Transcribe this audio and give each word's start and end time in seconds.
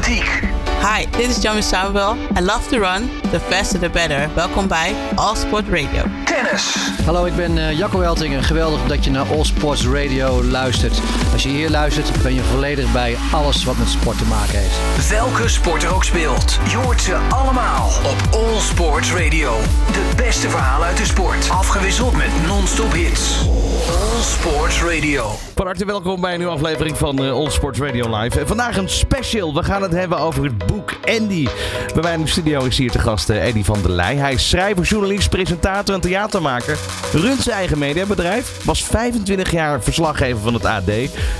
atletiek. 0.00 0.42
Hi, 0.80 1.06
dit 1.16 1.28
is 1.28 1.42
Jamie 1.42 1.62
Samuel. 1.62 2.16
I 2.36 2.40
love 2.40 2.68
to 2.68 2.78
run. 2.78 3.10
The 3.30 3.40
faster 3.40 3.80
the 3.80 3.90
better. 3.90 4.34
Welkom 4.34 4.68
bij 4.68 4.94
All 5.14 5.36
Sport 5.36 5.68
Radio. 5.68 6.19
Hallo, 7.04 7.24
ik 7.24 7.36
ben 7.36 7.56
uh, 7.56 7.78
Jacco 7.78 7.98
Welting 7.98 8.46
geweldig 8.46 8.86
dat 8.86 9.04
je 9.04 9.10
naar 9.10 9.26
All 9.30 9.44
Sports 9.44 9.86
Radio 9.86 10.44
luistert. 10.44 11.00
Als 11.32 11.42
je 11.42 11.48
hier 11.48 11.70
luistert, 11.70 12.22
ben 12.22 12.34
je 12.34 12.42
volledig 12.42 12.92
bij 12.92 13.16
alles 13.32 13.64
wat 13.64 13.76
met 13.76 13.88
sport 13.88 14.18
te 14.18 14.24
maken 14.24 14.58
heeft. 14.58 15.08
Welke 15.10 15.48
sport 15.48 15.82
er 15.82 15.94
ook 15.94 16.04
speelt, 16.04 16.58
je 16.68 16.76
hoort 16.76 17.00
ze 17.00 17.16
allemaal 17.28 17.86
op 17.86 18.34
All 18.34 18.60
Sports 18.60 19.12
Radio. 19.12 19.58
De 19.92 20.10
beste 20.16 20.48
verhalen 20.48 20.86
uit 20.86 20.96
de 20.96 21.04
sport, 21.04 21.50
afgewisseld 21.50 22.16
met 22.16 22.46
non-stop 22.46 22.92
hits. 22.92 23.48
All 23.88 24.22
Sports 24.22 24.82
Radio. 24.82 25.30
Van 25.54 25.66
harte 25.66 25.84
welkom 25.84 26.20
bij 26.20 26.32
een 26.32 26.38
nieuwe 26.38 26.52
aflevering 26.52 26.98
van 26.98 27.22
uh, 27.22 27.32
All 27.32 27.50
Sports 27.50 27.78
Radio 27.78 28.18
Live. 28.18 28.40
En 28.40 28.46
vandaag 28.46 28.76
een 28.76 28.88
special. 28.88 29.54
We 29.54 29.62
gaan 29.62 29.82
het 29.82 29.92
hebben 29.92 30.18
over 30.18 30.44
het 30.44 30.66
boek 30.66 30.96
Andy. 31.18 31.48
Bij 31.94 32.02
mij 32.02 32.14
in 32.14 32.22
de 32.22 32.28
studio 32.28 32.64
is 32.64 32.78
hier 32.78 32.90
te 32.90 32.98
gast 32.98 33.30
uh, 33.30 33.46
Eddie 33.46 33.64
van 33.64 33.82
der 33.82 33.90
Leij. 33.90 34.16
Hij 34.16 34.32
is 34.32 34.48
schrijver, 34.48 34.84
journalist, 34.84 35.30
presentator 35.30 35.94
en 35.94 36.00
theatermaker. 36.30 36.78
Runt 37.12 37.42
zijn 37.42 37.56
eigen 37.56 37.78
mediabedrijf. 37.78 38.64
Was 38.64 38.84
25 38.84 39.50
jaar 39.50 39.82
verslaggever 39.82 40.40
van 40.40 40.54
het 40.54 40.64
AD. 40.64 40.88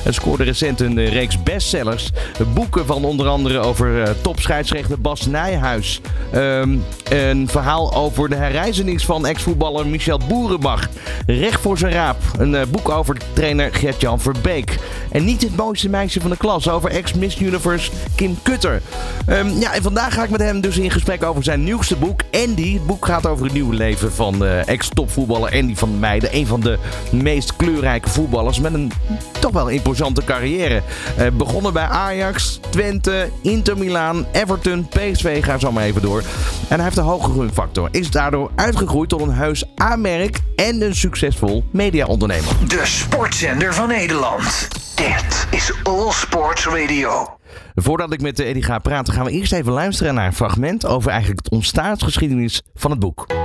En 0.05 0.15
scoorde 0.15 0.45
recent 0.45 0.80
een 0.80 0.99
uh, 0.99 1.13
reeks 1.13 1.43
bestsellers. 1.43 2.11
Boeken 2.55 2.87
van 2.87 3.05
onder 3.05 3.27
andere 3.27 3.59
over 3.59 4.01
uh, 4.01 4.09
topscheidsrechter 4.21 5.01
Bas 5.01 5.27
Nijhuis. 5.27 6.01
Um, 6.35 6.85
een 7.09 7.49
verhaal 7.49 7.95
over 7.95 8.29
de 8.29 8.35
herreizenis 8.35 9.05
van 9.05 9.27
ex-voetballer 9.27 9.87
Michel 9.87 10.21
Boerenbach. 10.29 10.89
Recht 11.27 11.61
voor 11.61 11.79
zijn 11.79 11.93
raap. 11.93 12.16
Een 12.38 12.52
uh, 12.52 12.63
boek 12.71 12.88
over 12.88 13.16
trainer 13.33 13.75
Gert-Jan 13.75 14.21
Verbeek. 14.21 14.79
En 15.11 15.25
niet 15.25 15.43
het 15.43 15.57
mooiste 15.57 15.88
meisje 15.88 16.21
van 16.21 16.30
de 16.30 16.37
klas. 16.37 16.69
Over 16.69 16.91
ex-Miss 16.91 17.41
Universe 17.41 17.91
Kim 18.15 18.38
Kutter. 18.43 18.83
Um, 19.29 19.59
ja, 19.59 19.75
en 19.75 19.83
vandaag 19.83 20.15
ga 20.15 20.25
ik 20.25 20.30
met 20.30 20.41
hem 20.41 20.61
dus 20.61 20.79
in 20.79 20.91
gesprek 20.91 21.25
over 21.25 21.45
zijn 21.45 21.65
nieuwste 21.65 21.96
boek, 21.96 22.21
Andy. 22.46 22.73
Het 22.73 22.87
boek 22.87 23.07
gaat 23.07 23.27
over 23.27 23.45
het 23.45 23.55
nieuwe 23.55 23.74
leven 23.74 24.13
van 24.13 24.45
uh, 24.45 24.68
ex-topvoetballer 24.81 25.53
Andy 25.53 25.75
van 25.75 25.99
Meijden. 25.99 26.37
Een 26.37 26.47
van 26.47 26.61
de 26.61 26.79
meest 27.11 27.57
kleurrijke 27.57 28.09
voetballers 28.09 28.61
met 28.61 28.75
een 28.75 28.93
toch 29.39 29.53
wel 29.53 29.69
imposante 29.69 30.25
carrière. 30.25 30.83
Uh, 31.19 31.27
begonnen 31.33 31.73
bij 31.73 31.87
Ajax, 31.87 32.61
Twente, 32.71 33.31
Inter 33.43 33.79
Milaan, 33.79 34.27
Everton, 34.33 34.89
PSV, 34.89 35.45
ga 35.45 35.59
zo 35.59 35.73
maar 35.73 35.85
even 35.85 36.03
door. 36.03 36.23
En 36.69 36.77
hij 36.77 36.85
heeft 36.85 36.97
een 36.97 37.05
hoge 37.05 37.31
groeifactor. 37.31 37.89
Is 37.91 38.11
daardoor 38.11 38.51
uitgegroeid 38.55 39.09
tot 39.09 39.21
een 39.21 39.33
heus 39.33 39.65
A-merk 39.83 40.39
en 40.57 40.83
een 40.83 40.95
succesvol 40.95 41.65
mediaondernemer. 41.71 42.53
De 42.69 42.83
sportzender 42.85 43.75
van 43.75 43.89
Nederland. 43.89 44.69
Dit 44.95 45.47
is 45.51 45.73
All 45.83 46.11
Sports 46.11 46.67
Radio. 46.67 47.39
Voordat 47.75 48.13
ik 48.13 48.21
met 48.21 48.41
Eddie 48.41 48.63
ga 48.63 48.79
praten, 48.79 49.15
gaan 49.15 49.25
we 49.25 49.31
eerst 49.31 49.53
even 49.53 49.73
luisteren 49.73 50.15
naar 50.15 50.27
een 50.27 50.33
fragment 50.33 50.87
over 50.87 51.11
eigenlijk 51.11 51.41
het 51.45 51.53
ontstaansgeschiedenis 51.53 52.63
van 52.75 52.91
het 52.91 53.01
boek. 53.01 53.40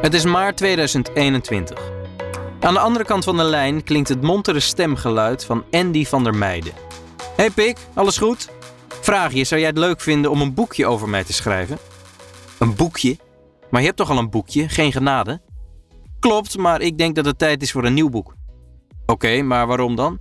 Het 0.00 0.14
is 0.14 0.24
maart 0.24 0.56
2021. 0.56 1.90
Aan 2.60 2.74
de 2.74 2.80
andere 2.80 3.04
kant 3.04 3.24
van 3.24 3.36
de 3.36 3.42
lijn 3.42 3.84
klinkt 3.84 4.08
het 4.08 4.22
montere 4.22 4.60
stemgeluid 4.60 5.44
van 5.44 5.64
Andy 5.70 6.04
van 6.04 6.24
der 6.24 6.34
Meijden. 6.34 6.72
Hey 7.36 7.50
Pik, 7.50 7.78
alles 7.94 8.18
goed? 8.18 8.50
Vraag 8.88 9.32
je, 9.32 9.44
zou 9.44 9.60
jij 9.60 9.68
het 9.68 9.78
leuk 9.78 10.00
vinden 10.00 10.30
om 10.30 10.40
een 10.40 10.54
boekje 10.54 10.86
over 10.86 11.08
mij 11.08 11.24
te 11.24 11.32
schrijven? 11.32 11.78
Een 12.58 12.76
boekje? 12.76 13.18
Maar 13.70 13.80
je 13.80 13.86
hebt 13.86 13.98
toch 13.98 14.10
al 14.10 14.18
een 14.18 14.30
boekje, 14.30 14.68
geen 14.68 14.92
genade? 14.92 15.40
Klopt, 16.18 16.56
maar 16.56 16.80
ik 16.80 16.98
denk 16.98 17.14
dat 17.14 17.24
het 17.24 17.38
tijd 17.38 17.62
is 17.62 17.72
voor 17.72 17.84
een 17.84 17.94
nieuw 17.94 18.10
boek. 18.10 18.34
Oké, 19.06 19.42
maar 19.42 19.66
waarom 19.66 19.96
dan? 19.96 20.18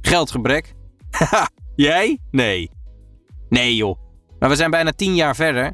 Geldgebrek? 0.00 0.74
Haha, 1.10 1.48
jij? 1.74 2.18
Nee. 2.30 2.70
Nee 3.48 3.76
joh. 3.76 3.98
Maar 4.38 4.48
we 4.48 4.56
zijn 4.56 4.70
bijna 4.70 4.92
tien 4.92 5.14
jaar 5.14 5.36
verder. 5.36 5.72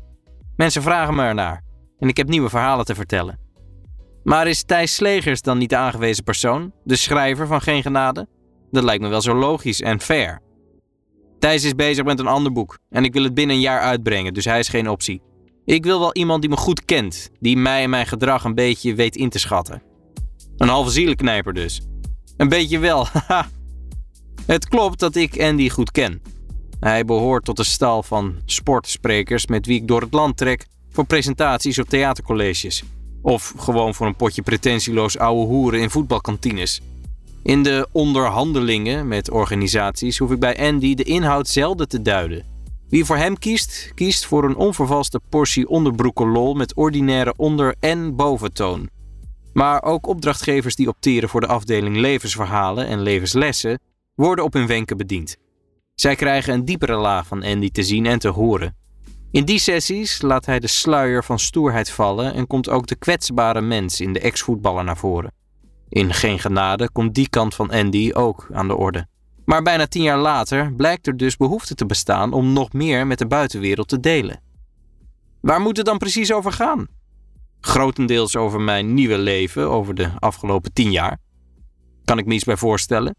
Mensen 0.56 0.82
vragen 0.82 1.14
me 1.14 1.22
ernaar. 1.22 1.68
En 1.98 2.08
ik 2.08 2.16
heb 2.16 2.28
nieuwe 2.28 2.48
verhalen 2.48 2.84
te 2.84 2.94
vertellen. 2.94 3.38
Maar 4.24 4.46
is 4.48 4.62
Thijs 4.62 4.94
Slegers 4.94 5.42
dan 5.42 5.58
niet 5.58 5.70
de 5.70 5.76
aangewezen 5.76 6.24
persoon? 6.24 6.72
De 6.84 6.96
schrijver 6.96 7.46
van 7.46 7.60
Geen 7.60 7.82
Genade? 7.82 8.28
Dat 8.70 8.84
lijkt 8.84 9.02
me 9.02 9.08
wel 9.08 9.20
zo 9.20 9.34
logisch 9.34 9.80
en 9.80 10.00
fair. 10.00 10.40
Thijs 11.38 11.64
is 11.64 11.74
bezig 11.74 12.04
met 12.04 12.18
een 12.18 12.26
ander 12.26 12.52
boek. 12.52 12.78
En 12.90 13.04
ik 13.04 13.12
wil 13.12 13.22
het 13.22 13.34
binnen 13.34 13.56
een 13.56 13.62
jaar 13.62 13.80
uitbrengen, 13.80 14.34
dus 14.34 14.44
hij 14.44 14.58
is 14.58 14.68
geen 14.68 14.88
optie. 14.88 15.22
Ik 15.64 15.84
wil 15.84 15.98
wel 15.98 16.14
iemand 16.14 16.40
die 16.40 16.50
me 16.50 16.56
goed 16.56 16.84
kent. 16.84 17.30
Die 17.40 17.56
mij 17.56 17.82
en 17.82 17.90
mijn 17.90 18.06
gedrag 18.06 18.44
een 18.44 18.54
beetje 18.54 18.94
weet 18.94 19.16
in 19.16 19.28
te 19.28 19.38
schatten. 19.38 19.82
Een 20.56 20.68
halve 20.68 20.90
zielenknijper 20.90 21.52
dus. 21.52 21.80
Een 22.36 22.48
beetje 22.48 22.78
wel, 22.78 23.06
haha. 23.12 23.48
Het 24.46 24.68
klopt 24.68 24.98
dat 24.98 25.16
ik 25.16 25.40
Andy 25.40 25.68
goed 25.68 25.90
ken. 25.90 26.22
Hij 26.80 27.04
behoort 27.04 27.44
tot 27.44 27.56
de 27.56 27.64
stal 27.64 28.02
van 28.02 28.36
sportsprekers 28.44 29.46
met 29.46 29.66
wie 29.66 29.80
ik 29.80 29.88
door 29.88 30.00
het 30.00 30.12
land 30.12 30.36
trek 30.36 30.66
voor 30.90 31.06
presentaties 31.06 31.78
op 31.78 31.88
theatercolleges. 31.88 32.82
Of 33.22 33.54
gewoon 33.56 33.94
voor 33.94 34.06
een 34.06 34.16
potje 34.16 34.42
pretentieloos 34.42 35.18
ouwe 35.18 35.46
hoeren 35.46 35.80
in 35.80 35.90
voetbalkantines. 35.90 36.80
In 37.42 37.62
de 37.62 37.88
onderhandelingen 37.92 39.08
met 39.08 39.30
organisaties 39.30 40.18
hoef 40.18 40.30
ik 40.30 40.38
bij 40.38 40.68
Andy 40.68 40.94
de 40.94 41.02
inhoud 41.02 41.48
zelden 41.48 41.88
te 41.88 42.02
duiden. 42.02 42.44
Wie 42.88 43.04
voor 43.04 43.16
hem 43.16 43.38
kiest, 43.38 43.92
kiest 43.94 44.26
voor 44.26 44.44
een 44.44 44.56
onvervalste 44.56 45.20
portie 45.28 45.68
onderbroekenlol 45.68 46.54
met 46.54 46.74
ordinaire 46.74 47.34
onder- 47.36 47.74
en 47.80 48.16
boventoon. 48.16 48.88
Maar 49.52 49.82
ook 49.82 50.06
opdrachtgevers 50.06 50.74
die 50.74 50.88
opteren 50.88 51.28
voor 51.28 51.40
de 51.40 51.46
afdeling 51.46 51.96
levensverhalen 51.96 52.86
en 52.86 53.00
levenslessen 53.00 53.78
worden 54.14 54.44
op 54.44 54.52
hun 54.52 54.66
wenken 54.66 54.96
bediend. 54.96 55.36
Zij 55.94 56.14
krijgen 56.14 56.54
een 56.54 56.64
diepere 56.64 56.96
laag 56.96 57.26
van 57.26 57.44
Andy 57.44 57.70
te 57.70 57.82
zien 57.82 58.06
en 58.06 58.18
te 58.18 58.28
horen. 58.28 58.76
In 59.30 59.44
die 59.44 59.58
sessies 59.58 60.22
laat 60.22 60.46
hij 60.46 60.60
de 60.60 60.66
sluier 60.66 61.24
van 61.24 61.38
stoerheid 61.38 61.90
vallen 61.90 62.34
en 62.34 62.46
komt 62.46 62.68
ook 62.68 62.86
de 62.86 62.96
kwetsbare 62.96 63.60
mens 63.60 64.00
in 64.00 64.12
de 64.12 64.20
ex-voetballer 64.20 64.84
naar 64.84 64.96
voren. 64.96 65.32
In 65.88 66.14
Geen 66.14 66.38
Genade 66.38 66.90
komt 66.92 67.14
die 67.14 67.28
kant 67.28 67.54
van 67.54 67.70
Andy 67.70 68.10
ook 68.12 68.48
aan 68.52 68.68
de 68.68 68.76
orde. 68.76 69.06
Maar 69.44 69.62
bijna 69.62 69.86
tien 69.86 70.02
jaar 70.02 70.18
later 70.18 70.74
blijkt 70.74 71.06
er 71.06 71.16
dus 71.16 71.36
behoefte 71.36 71.74
te 71.74 71.86
bestaan 71.86 72.32
om 72.32 72.52
nog 72.52 72.72
meer 72.72 73.06
met 73.06 73.18
de 73.18 73.26
buitenwereld 73.26 73.88
te 73.88 74.00
delen. 74.00 74.42
Waar 75.40 75.60
moet 75.60 75.76
het 75.76 75.86
dan 75.86 75.98
precies 75.98 76.32
over 76.32 76.52
gaan? 76.52 76.86
Grotendeels 77.60 78.36
over 78.36 78.60
mijn 78.60 78.94
nieuwe 78.94 79.18
leven 79.18 79.70
over 79.70 79.94
de 79.94 80.10
afgelopen 80.18 80.72
tien 80.72 80.90
jaar. 80.90 81.18
Kan 82.04 82.18
ik 82.18 82.26
me 82.26 82.34
iets 82.34 82.44
bij 82.44 82.56
voorstellen? 82.56 83.16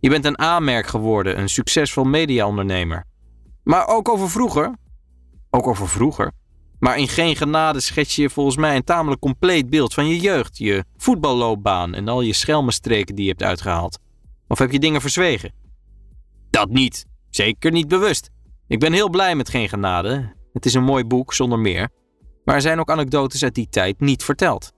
Je 0.00 0.08
bent 0.08 0.24
een 0.24 0.40
A-merk 0.40 0.86
geworden, 0.86 1.38
een 1.38 1.48
succesvol 1.48 2.04
mediaondernemer. 2.04 3.04
Maar 3.62 3.86
ook 3.86 4.08
over 4.08 4.30
vroeger. 4.30 4.74
Ook 5.56 5.66
over 5.66 5.88
vroeger. 5.88 6.32
Maar 6.78 6.98
in 6.98 7.08
geen 7.08 7.36
genade 7.36 7.80
schets 7.80 8.16
je 8.16 8.30
volgens 8.30 8.56
mij 8.56 8.76
een 8.76 8.84
tamelijk 8.84 9.20
compleet 9.20 9.70
beeld 9.70 9.94
van 9.94 10.08
je 10.08 10.18
jeugd, 10.18 10.58
je 10.58 10.84
voetballoopbaan 10.96 11.94
en 11.94 12.08
al 12.08 12.20
je 12.20 12.32
schelmenstreken 12.32 13.14
die 13.14 13.24
je 13.24 13.30
hebt 13.30 13.42
uitgehaald. 13.42 13.98
Of 14.48 14.58
heb 14.58 14.72
je 14.72 14.78
dingen 14.78 15.00
verzwegen? 15.00 15.52
Dat 16.50 16.68
niet. 16.68 17.06
Zeker 17.30 17.72
niet 17.72 17.88
bewust. 17.88 18.30
Ik 18.68 18.78
ben 18.78 18.92
heel 18.92 19.10
blij 19.10 19.34
met 19.34 19.48
Geen 19.48 19.68
Genade. 19.68 20.34
Het 20.52 20.66
is 20.66 20.74
een 20.74 20.84
mooi 20.84 21.04
boek, 21.04 21.32
zonder 21.32 21.58
meer. 21.58 21.88
Maar 22.44 22.54
er 22.54 22.60
zijn 22.60 22.80
ook 22.80 22.90
anekdotes 22.90 23.42
uit 23.42 23.54
die 23.54 23.68
tijd 23.68 24.00
niet 24.00 24.24
verteld. 24.24 24.72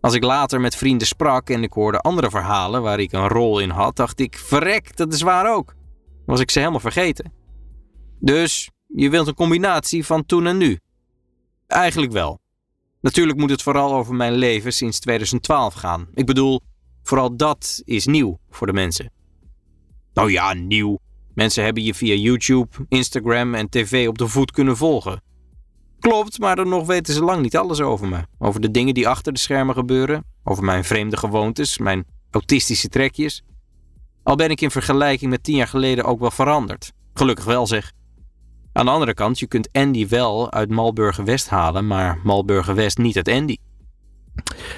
Als 0.00 0.14
ik 0.14 0.22
later 0.24 0.60
met 0.60 0.76
vrienden 0.76 1.06
sprak 1.06 1.50
en 1.50 1.62
ik 1.62 1.72
hoorde 1.72 2.00
andere 2.00 2.30
verhalen 2.30 2.82
waar 2.82 3.00
ik 3.00 3.12
een 3.12 3.28
rol 3.28 3.58
in 3.58 3.70
had, 3.70 3.96
dacht 3.96 4.20
ik: 4.20 4.38
verrek, 4.38 4.96
dat 4.96 5.12
is 5.12 5.22
waar 5.22 5.54
ook. 5.54 5.74
Was 6.26 6.40
ik 6.40 6.50
ze 6.50 6.58
helemaal 6.58 6.80
vergeten. 6.80 7.32
Dus 8.20 8.70
je 8.94 9.10
wilt 9.10 9.26
een 9.26 9.34
combinatie 9.34 10.04
van 10.04 10.26
toen 10.26 10.46
en 10.46 10.56
nu? 10.56 10.78
Eigenlijk 11.66 12.12
wel. 12.12 12.40
Natuurlijk 13.00 13.38
moet 13.38 13.50
het 13.50 13.62
vooral 13.62 13.94
over 13.94 14.14
mijn 14.14 14.32
leven 14.32 14.72
sinds 14.72 14.98
2012 14.98 15.74
gaan. 15.74 16.08
Ik 16.14 16.26
bedoel, 16.26 16.60
vooral 17.02 17.36
dat 17.36 17.82
is 17.84 18.06
nieuw 18.06 18.38
voor 18.50 18.66
de 18.66 18.72
mensen. 18.72 19.12
Nou 20.12 20.30
ja, 20.30 20.52
nieuw. 20.52 20.98
Mensen 21.34 21.64
hebben 21.64 21.82
je 21.82 21.94
via 21.94 22.14
YouTube, 22.14 22.68
Instagram 22.88 23.54
en 23.54 23.68
tv 23.68 24.08
op 24.08 24.18
de 24.18 24.28
voet 24.28 24.50
kunnen 24.50 24.76
volgen. 24.76 25.22
Klopt, 25.98 26.38
maar 26.38 26.56
dan 26.56 26.68
nog 26.68 26.86
weten 26.86 27.14
ze 27.14 27.24
lang 27.24 27.42
niet 27.42 27.56
alles 27.56 27.80
over 27.80 28.08
me. 28.08 28.20
Over 28.38 28.60
de 28.60 28.70
dingen 28.70 28.94
die 28.94 29.08
achter 29.08 29.32
de 29.32 29.38
schermen 29.38 29.74
gebeuren, 29.74 30.24
over 30.44 30.64
mijn 30.64 30.84
vreemde 30.84 31.16
gewoontes, 31.16 31.78
mijn 31.78 32.04
autistische 32.30 32.88
trekjes. 32.88 33.42
Al 34.22 34.36
ben 34.36 34.50
ik 34.50 34.60
in 34.60 34.70
vergelijking 34.70 35.30
met 35.30 35.42
tien 35.42 35.56
jaar 35.56 35.68
geleden 35.68 36.04
ook 36.04 36.20
wel 36.20 36.30
veranderd. 36.30 36.92
Gelukkig 37.14 37.44
wel 37.44 37.66
zeg. 37.66 37.92
Aan 38.78 38.84
de 38.84 38.90
andere 38.90 39.14
kant, 39.14 39.38
je 39.38 39.46
kunt 39.46 39.68
Andy 39.72 40.08
wel 40.08 40.52
uit 40.52 40.70
Malburger 40.70 41.24
West 41.24 41.48
halen, 41.48 41.86
maar 41.86 42.18
Malburger 42.22 42.74
West 42.74 42.98
niet 42.98 43.16
uit 43.16 43.28
Andy. 43.28 43.56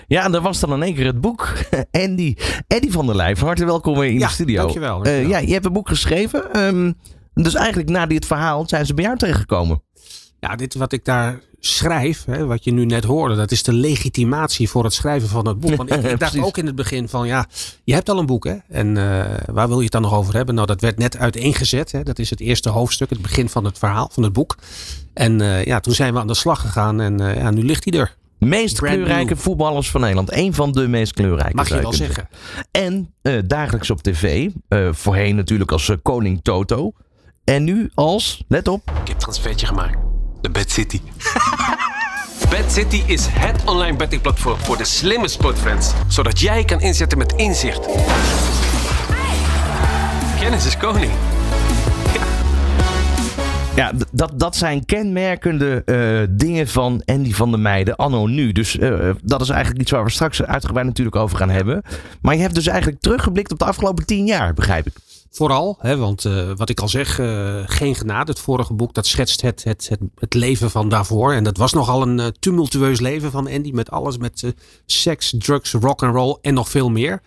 Ja, 0.06 0.24
en 0.24 0.32
daar 0.32 0.40
was 0.40 0.60
dan 0.60 0.72
in 0.72 0.82
één 0.82 0.94
keer 0.94 1.06
het 1.06 1.20
boek. 1.20 1.52
Andy, 2.04 2.36
Andy 2.68 2.90
van 2.90 3.06
der 3.06 3.16
Leij, 3.16 3.36
van 3.36 3.46
harte 3.46 3.64
welkom 3.64 4.02
in 4.02 4.18
ja, 4.18 4.26
de 4.26 4.32
studio. 4.32 4.62
Dankjewel. 4.62 4.94
dankjewel. 4.94 5.22
Uh, 5.22 5.28
ja, 5.28 5.38
je 5.38 5.52
hebt 5.52 5.64
een 5.64 5.72
boek 5.72 5.88
geschreven. 5.88 6.64
Um, 6.64 6.94
dus 7.34 7.54
eigenlijk 7.54 7.88
na 7.88 8.06
dit 8.06 8.26
verhaal 8.26 8.68
zijn 8.68 8.86
ze 8.86 8.94
bij 8.94 9.04
jou 9.04 9.16
terechtgekomen. 9.16 9.82
Ja, 10.40 10.56
dit 10.56 10.74
wat 10.74 10.92
ik 10.92 11.04
daar 11.04 11.40
schrijf, 11.60 12.24
hè, 12.24 12.46
wat 12.46 12.64
je 12.64 12.72
nu 12.72 12.84
net 12.84 13.04
hoorde, 13.04 13.34
dat 13.34 13.50
is 13.50 13.62
de 13.62 13.72
legitimatie 13.72 14.68
voor 14.68 14.84
het 14.84 14.92
schrijven 14.92 15.28
van 15.28 15.46
het 15.46 15.60
boek. 15.60 15.74
Want 15.74 15.90
ik, 15.90 16.02
ik 16.12 16.18
dacht 16.18 16.38
ook 16.38 16.58
in 16.58 16.66
het 16.66 16.74
begin 16.74 17.08
van, 17.08 17.26
ja, 17.26 17.46
je 17.84 17.94
hebt 17.94 18.08
al 18.08 18.18
een 18.18 18.26
boek, 18.26 18.44
hè? 18.44 18.56
En 18.68 18.96
eh, 18.96 19.36
waar 19.46 19.68
wil 19.68 19.76
je 19.76 19.82
het 19.82 19.92
dan 19.92 20.02
nog 20.02 20.14
over 20.14 20.34
hebben? 20.34 20.54
Nou, 20.54 20.66
dat 20.66 20.80
werd 20.80 20.98
net 20.98 21.16
uiteengezet. 21.16 21.92
Hè? 21.92 22.02
Dat 22.02 22.18
is 22.18 22.30
het 22.30 22.40
eerste 22.40 22.68
hoofdstuk, 22.68 23.10
het 23.10 23.22
begin 23.22 23.48
van 23.48 23.64
het 23.64 23.78
verhaal, 23.78 24.08
van 24.12 24.22
het 24.22 24.32
boek. 24.32 24.56
En 25.14 25.40
eh, 25.40 25.64
ja, 25.64 25.80
toen 25.80 25.94
zijn 25.94 26.12
we 26.12 26.20
aan 26.20 26.26
de 26.26 26.34
slag 26.34 26.60
gegaan 26.60 27.00
en 27.00 27.20
eh, 27.20 27.36
ja, 27.36 27.50
nu 27.50 27.62
ligt 27.62 27.84
hij 27.90 28.00
er. 28.00 28.18
Meest 28.38 28.76
Brand 28.76 28.94
kleurrijke 28.94 29.34
new. 29.34 29.42
voetballers 29.42 29.90
van 29.90 30.00
Nederland. 30.00 30.32
Eén 30.32 30.54
van 30.54 30.72
de 30.72 30.88
meest 30.88 31.12
kleurrijke. 31.12 31.56
Mag 31.56 31.68
je 31.68 31.80
wel 31.80 31.92
zeggen. 31.92 32.28
En 32.70 33.14
dagelijks 33.46 33.90
op 33.90 34.02
tv. 34.02 34.50
voorheen 34.90 35.36
natuurlijk 35.36 35.72
als 35.72 35.92
koning 36.02 36.40
Toto. 36.42 36.92
En 37.44 37.64
nu 37.64 37.90
als, 37.94 38.44
let 38.48 38.68
op, 38.68 38.82
Ik 38.90 38.96
heb 38.96 39.08
een 39.08 39.16
transfertje 39.16 39.66
gemaakt. 39.66 40.09
De 40.40 40.50
Bad 40.50 40.70
City. 40.70 41.00
Bad 42.50 42.72
City 42.72 43.02
is 43.06 43.26
het 43.30 43.64
online 43.64 43.96
bettingplatform 43.96 44.58
voor 44.58 44.76
de 44.76 44.84
slimme 44.84 45.28
sportfans. 45.28 45.92
Zodat 46.08 46.40
jij 46.40 46.64
kan 46.64 46.80
inzetten 46.80 47.18
met 47.18 47.32
inzicht. 47.32 47.86
Kennis 50.40 50.66
is 50.66 50.76
koning. 50.76 51.12
Ja, 53.74 53.92
dat, 54.12 54.32
dat 54.36 54.56
zijn 54.56 54.84
kenmerkende 54.84 55.82
eh, 55.84 56.36
dingen 56.36 56.68
van 56.68 57.02
Andy 57.04 57.32
van 57.32 57.50
der 57.50 57.60
Meijden 57.60 57.96
anno 57.96 58.26
nu. 58.26 58.52
Dus 58.52 58.78
eh, 58.78 59.10
dat 59.22 59.40
is 59.40 59.48
eigenlijk 59.48 59.80
iets 59.80 59.90
waar 59.90 60.04
we 60.04 60.10
straks 60.10 60.42
uitgebreid 60.42 60.86
natuurlijk 60.86 61.16
over 61.16 61.36
gaan 61.36 61.50
hebben. 61.50 61.82
Maar 62.20 62.34
je 62.34 62.40
hebt 62.40 62.54
dus 62.54 62.66
eigenlijk 62.66 63.00
teruggeblikt 63.00 63.52
op 63.52 63.58
de 63.58 63.64
afgelopen 63.64 64.06
tien 64.06 64.26
jaar, 64.26 64.54
begrijp 64.54 64.86
ik. 64.86 64.92
Vooral, 65.32 65.76
hè, 65.80 65.96
want 65.96 66.24
eh, 66.24 66.50
wat 66.56 66.68
ik 66.68 66.80
al 66.80 66.88
zeg, 66.88 67.18
eh, 67.18 67.62
Geen 67.66 67.94
Genade, 67.94 68.30
het 68.30 68.40
vorige 68.40 68.74
boek, 68.74 68.94
dat 68.94 69.06
schetst 69.06 69.40
het, 69.40 69.64
het, 69.64 69.88
het, 69.88 70.00
het 70.14 70.34
leven 70.34 70.70
van 70.70 70.88
daarvoor. 70.88 71.32
En 71.32 71.44
dat 71.44 71.56
was 71.56 71.72
nogal 71.72 72.02
een 72.02 72.20
eh, 72.20 72.26
tumultueus 72.26 73.00
leven 73.00 73.30
van 73.30 73.48
Andy 73.48 73.70
met 73.70 73.90
alles, 73.90 74.18
met 74.18 74.54
seks, 74.86 75.34
drugs, 75.38 75.72
rock 75.72 76.02
and 76.02 76.14
roll 76.14 76.36
en 76.40 76.54
nog 76.54 76.68
veel 76.68 76.88
meer. 76.88 77.22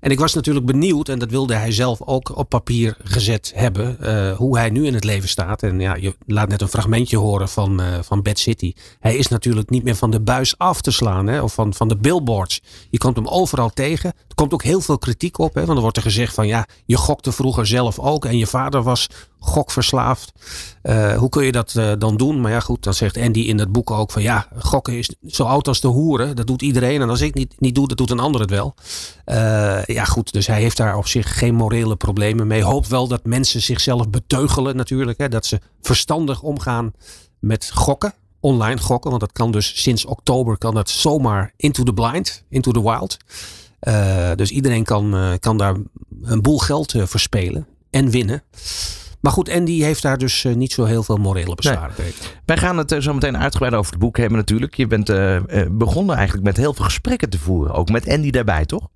En 0.00 0.10
ik 0.10 0.18
was 0.18 0.34
natuurlijk 0.34 0.66
benieuwd, 0.66 1.08
en 1.08 1.18
dat 1.18 1.30
wilde 1.30 1.54
hij 1.54 1.72
zelf 1.72 2.02
ook 2.02 2.36
op 2.36 2.48
papier 2.48 2.96
gezet 3.04 3.52
hebben, 3.54 3.96
hoe 4.36 4.58
hij 4.58 4.70
nu 4.70 4.86
in 4.86 4.94
het 4.94 5.04
leven 5.04 5.28
staat. 5.28 5.62
En 5.62 5.80
ja, 5.80 5.94
je 5.94 6.16
laat 6.26 6.48
net 6.48 6.60
een 6.60 6.68
fragmentje 6.68 7.16
horen 7.16 7.48
van, 7.48 7.80
van 8.02 8.22
Bad 8.22 8.38
City. 8.38 8.72
Hij 9.00 9.16
is 9.16 9.28
natuurlijk 9.28 9.70
niet 9.70 9.84
meer 9.84 9.96
van 9.96 10.10
de 10.10 10.20
buis 10.20 10.58
af 10.58 10.80
te 10.80 10.90
slaan, 10.90 11.26
hè, 11.26 11.42
of 11.42 11.54
van, 11.54 11.74
van 11.74 11.88
de 11.88 11.96
billboards. 11.96 12.62
Je 12.90 12.98
komt 12.98 13.16
hem 13.16 13.26
overal 13.26 13.70
tegen. 13.70 14.12
Er 14.28 14.34
komt 14.34 14.52
ook 14.52 14.62
heel 14.62 14.80
veel 14.80 14.98
kritiek 14.98 15.38
op, 15.38 15.54
hè, 15.54 15.64
want 15.64 15.76
er 15.76 15.82
wordt 15.82 15.96
er 15.96 16.02
gezegd 16.02 16.34
van 16.34 16.46
ja, 16.46 16.66
je 16.86 16.96
gokte 16.96 17.32
zelf 17.56 17.98
ook 17.98 18.24
en 18.24 18.38
je 18.38 18.46
vader 18.46 18.82
was 18.82 19.08
gokverslaafd. 19.38 20.32
Eh, 20.82 21.16
hoe 21.16 21.28
kun 21.28 21.44
je 21.44 21.52
dat 21.52 21.74
eh, 21.74 21.92
dan 21.98 22.16
doen? 22.16 22.40
Maar 22.40 22.50
ja, 22.50 22.60
goed, 22.60 22.82
dan 22.82 22.94
zegt 22.94 23.16
Andy 23.16 23.40
in 23.40 23.58
het 23.58 23.72
boek 23.72 23.90
ook 23.90 24.10
van 24.10 24.22
ja, 24.22 24.48
gokken 24.58 24.98
is 24.98 25.14
zo 25.26 25.44
oud 25.44 25.68
als 25.68 25.80
de 25.80 25.88
hoeren. 25.88 26.36
Dat 26.36 26.46
doet 26.46 26.62
iedereen. 26.62 27.00
En 27.00 27.08
als 27.08 27.20
ik 27.20 27.34
niet, 27.34 27.54
niet 27.58 27.74
doe, 27.74 27.88
dat 27.88 27.96
doet 27.96 28.10
een 28.10 28.18
ander 28.18 28.40
het 28.40 28.50
wel. 28.50 28.74
Eh, 29.24 29.84
ja, 29.84 30.04
goed, 30.04 30.32
dus 30.32 30.46
hij 30.46 30.60
heeft 30.60 30.76
daar 30.76 30.96
op 30.96 31.06
zich 31.06 31.38
geen 31.38 31.54
morele 31.54 31.96
problemen 31.96 32.46
mee. 32.46 32.62
Hoopt 32.62 32.88
wel 32.88 33.08
dat 33.08 33.24
mensen 33.24 33.62
zichzelf 33.62 34.10
beteugelen 34.10 34.76
natuurlijk. 34.76 35.18
Hè, 35.18 35.28
dat 35.28 35.46
ze 35.46 35.60
verstandig 35.80 36.42
omgaan 36.42 36.92
met 37.38 37.70
gokken. 37.74 38.12
Online 38.40 38.80
gokken, 38.80 39.10
want 39.10 39.22
dat 39.22 39.32
kan 39.32 39.52
dus 39.52 39.82
sinds 39.82 40.04
oktober 40.04 40.58
kan 40.58 40.74
dat 40.74 40.90
zomaar 40.90 41.52
into 41.56 41.82
the 41.82 41.92
blind, 41.92 42.44
into 42.48 42.70
the 42.70 42.82
wild. 42.82 43.16
Eh, 43.78 44.30
dus 44.34 44.50
iedereen 44.50 44.84
kan, 44.84 45.14
eh, 45.14 45.32
kan 45.40 45.58
daar 45.58 45.76
een 46.22 46.42
boel 46.42 46.58
geld 46.58 46.94
eh, 46.94 47.06
verspelen 47.06 47.66
en 47.90 48.10
winnen. 48.10 48.42
Maar 49.20 49.32
goed, 49.32 49.50
Andy 49.50 49.82
heeft 49.82 50.02
daar 50.02 50.18
dus 50.18 50.46
niet 50.54 50.72
zo 50.72 50.84
heel 50.84 51.02
veel 51.02 51.16
morele 51.16 51.54
bezwaren 51.54 51.94
tegen. 51.94 52.24
Wij 52.44 52.56
gaan 52.56 52.78
het 52.78 52.96
zo 52.98 53.14
meteen 53.14 53.38
uitgebreid 53.38 53.74
over 53.74 53.90
het 53.90 54.00
boek 54.00 54.16
hebben 54.16 54.38
natuurlijk. 54.38 54.74
Je 54.74 54.86
bent 54.86 55.06
begonnen 55.78 56.16
eigenlijk 56.16 56.46
met 56.46 56.56
heel 56.56 56.74
veel 56.74 56.84
gesprekken 56.84 57.30
te 57.30 57.38
voeren. 57.38 57.74
Ook 57.74 57.90
met 57.90 58.08
Andy 58.08 58.30
daarbij, 58.30 58.64
toch? 58.64 58.88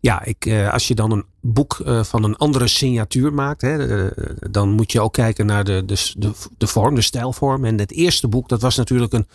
Ja, 0.00 0.24
ik, 0.24 0.68
als 0.70 0.88
je 0.88 0.94
dan 0.94 1.10
een 1.10 1.24
boek 1.40 1.80
van 2.02 2.24
een 2.24 2.36
andere 2.36 2.68
signatuur 2.68 3.32
maakt, 3.32 3.60
hè, 3.60 4.08
dan 4.50 4.70
moet 4.70 4.92
je 4.92 5.00
ook 5.00 5.12
kijken 5.12 5.46
naar 5.46 5.64
de, 5.64 5.84
de, 5.84 6.12
de, 6.16 6.32
de 6.58 6.66
vorm, 6.66 6.94
de 6.94 7.02
stijlvorm. 7.02 7.64
En 7.64 7.78
het 7.78 7.92
eerste 7.92 8.28
boek, 8.28 8.48
dat 8.48 8.60
was 8.60 8.76
natuurlijk 8.76 9.12
een 9.12 9.26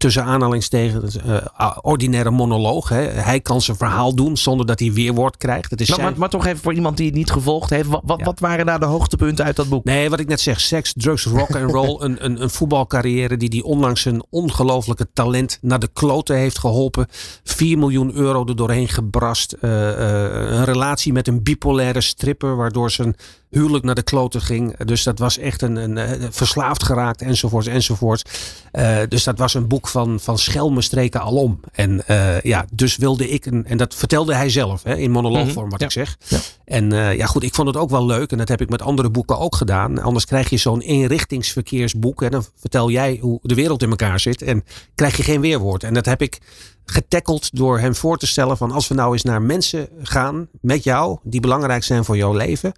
tussen 0.00 0.24
aanhalingstekens 0.24 1.16
eh, 1.16 1.76
ordinaire 1.80 2.30
monoloog. 2.30 2.88
Hè. 2.88 3.00
Hij 3.02 3.40
kan 3.40 3.60
zijn 3.60 3.76
verhaal 3.76 4.14
doen 4.14 4.36
zonder 4.36 4.66
dat 4.66 4.78
hij 4.78 4.92
weerwoord 4.92 5.36
krijgt. 5.36 5.70
Het 5.70 5.80
is 5.80 5.88
Maar, 5.88 5.98
zijn- 5.98 6.10
maar, 6.10 6.18
maar 6.18 6.28
toch 6.28 6.46
even 6.46 6.58
voor 6.58 6.74
iemand 6.74 6.96
die 6.96 7.06
het 7.06 7.14
niet 7.14 7.30
gevolgd 7.30 7.70
heeft. 7.70 7.88
Wat, 7.88 8.00
wat, 8.04 8.18
Ja. 8.18 8.24
wat 8.24 8.40
waren 8.40 8.66
daar 8.66 8.80
de 8.80 8.86
hoogtepunten 8.86 9.44
uit 9.44 9.56
dat 9.56 9.68
boek? 9.68 9.84
Nee, 9.84 10.10
wat 10.10 10.20
ik 10.20 10.28
net 10.28 10.40
zeg, 10.40 10.60
seks, 10.60 10.92
drugs, 10.96 11.24
rock 11.24 11.56
and 11.56 11.70
roll. 11.70 11.96
een, 12.04 12.24
een, 12.24 12.42
een 12.42 12.50
voetbalcarrière 12.50 13.36
die 13.36 13.48
die 13.48 13.64
onlangs 13.64 14.04
een 14.04 14.24
ongelofelijke 14.30 15.06
talent 15.12 15.58
naar 15.60 15.78
de 15.78 15.88
kloten 15.92 16.36
heeft 16.36 16.58
geholpen. 16.58 17.06
4 17.44 17.78
miljoen 17.78 18.14
euro 18.14 18.44
er 18.46 18.56
doorheen 18.56 18.88
gebrast. 18.88 19.52
Eh, 19.52 19.90
eh, 19.90 20.50
een 20.58 20.64
relatie 20.64 21.12
met 21.12 21.28
een 21.28 21.42
bipolaire 21.42 22.00
stripper, 22.00 22.56
waardoor 22.56 22.90
zijn 22.90 23.14
huwelijk 23.50 23.84
naar 23.84 23.94
de 23.94 24.02
kloten 24.02 24.40
ging. 24.40 24.76
Dus 24.76 25.02
dat 25.02 25.18
was 25.18 25.38
echt 25.38 25.62
een, 25.62 25.76
een, 25.76 25.98
eh, 25.98 26.28
verslaafd 26.30 26.82
geraakt, 26.82 27.22
enzovoorts, 27.22 27.66
enzovoorts. 27.66 28.22
Eh, 28.72 28.98
dus 29.08 29.24
dat 29.24 29.38
was 29.38 29.54
een 29.54 29.68
boek 29.68 29.88
van, 29.88 30.20
van 30.20 30.38
schelmen 30.38 30.82
streken 30.82 31.20
alom. 31.20 31.60
En 31.72 32.06
eh, 32.06 32.40
ja, 32.40 32.64
dus 32.72 32.96
wilde 32.96 33.28
ik, 33.28 33.46
een, 33.46 33.66
en 33.66 33.76
dat 33.76 33.94
vertelde 33.94 34.34
hij 34.34 34.50
zelf 34.50 34.82
hè, 34.82 34.96
in 34.96 35.10
monoloogvorm, 35.10 35.70
wat 35.70 35.80
ik 35.80 35.90
zeg. 35.90 36.16
En 36.64 36.90
ja, 37.16 37.26
goed, 37.26 37.42
ik 37.42 37.54
vond 37.54 37.68
het 37.68 37.76
ook 37.76 37.90
wel 37.90 38.06
leuk. 38.06 38.32
En 38.32 38.38
dat 38.38 38.48
heb 38.48 38.60
ik 38.60 38.68
met 38.68 38.82
andere 38.82 39.10
boeken 39.10 39.38
ook 39.38 39.56
gedaan. 39.56 40.02
Anders 40.02 40.24
krijg 40.24 40.50
je 40.50 40.56
zo'n 40.56 40.80
eenrichtingsverkeersboek. 40.80 42.22
En 42.22 42.30
dan 42.30 42.44
vertel 42.56 42.90
jij 42.90 43.18
hoe 43.20 43.38
de 43.42 43.54
wereld 43.54 43.82
in 43.82 43.90
elkaar 43.90 44.20
zit. 44.20 44.42
En 44.42 44.64
krijg 44.94 45.16
je 45.16 45.22
geen 45.22 45.40
weerwoord. 45.40 45.84
En 45.84 45.94
dat 45.94 46.06
heb 46.06 46.22
ik 46.22 46.38
getackeld 46.84 47.56
door 47.56 47.78
hem 47.78 47.94
voor 47.94 48.18
te 48.18 48.26
stellen 48.26 48.56
van 48.56 48.70
als 48.70 48.88
we 48.88 48.94
nou 48.94 49.12
eens 49.12 49.22
naar 49.22 49.42
mensen 49.42 49.88
gaan 50.02 50.48
met 50.60 50.84
jou, 50.84 51.18
die 51.22 51.40
belangrijk 51.40 51.84
zijn 51.84 52.04
voor 52.04 52.16
jouw 52.16 52.32
leven. 52.32 52.72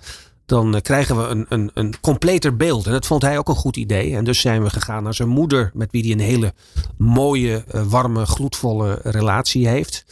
Dan 0.53 0.75
eh, 0.75 0.81
krijgen 0.81 1.17
we 1.17 1.27
een, 1.27 1.47
een, 1.49 1.71
een 1.75 1.95
completer 2.01 2.57
beeld. 2.57 2.87
En 2.87 2.93
dat 2.93 3.07
vond 3.07 3.23
hij 3.23 3.39
ook 3.39 3.49
een 3.49 3.55
goed 3.55 3.77
idee. 3.77 4.17
En 4.17 4.25
dus 4.25 4.41
zijn 4.41 4.63
we 4.63 4.71
gegaan 4.71 5.03
naar 5.03 5.15
zijn 5.15 5.29
moeder, 5.29 5.71
met 5.75 5.91
wie 5.91 6.03
hij 6.03 6.13
een 6.13 6.31
hele 6.31 6.53
mooie, 6.97 7.65
eh, 7.69 7.83
warme, 7.83 8.27
gloedvolle 8.27 8.99
relatie 9.03 9.69
heeft. 9.69 10.05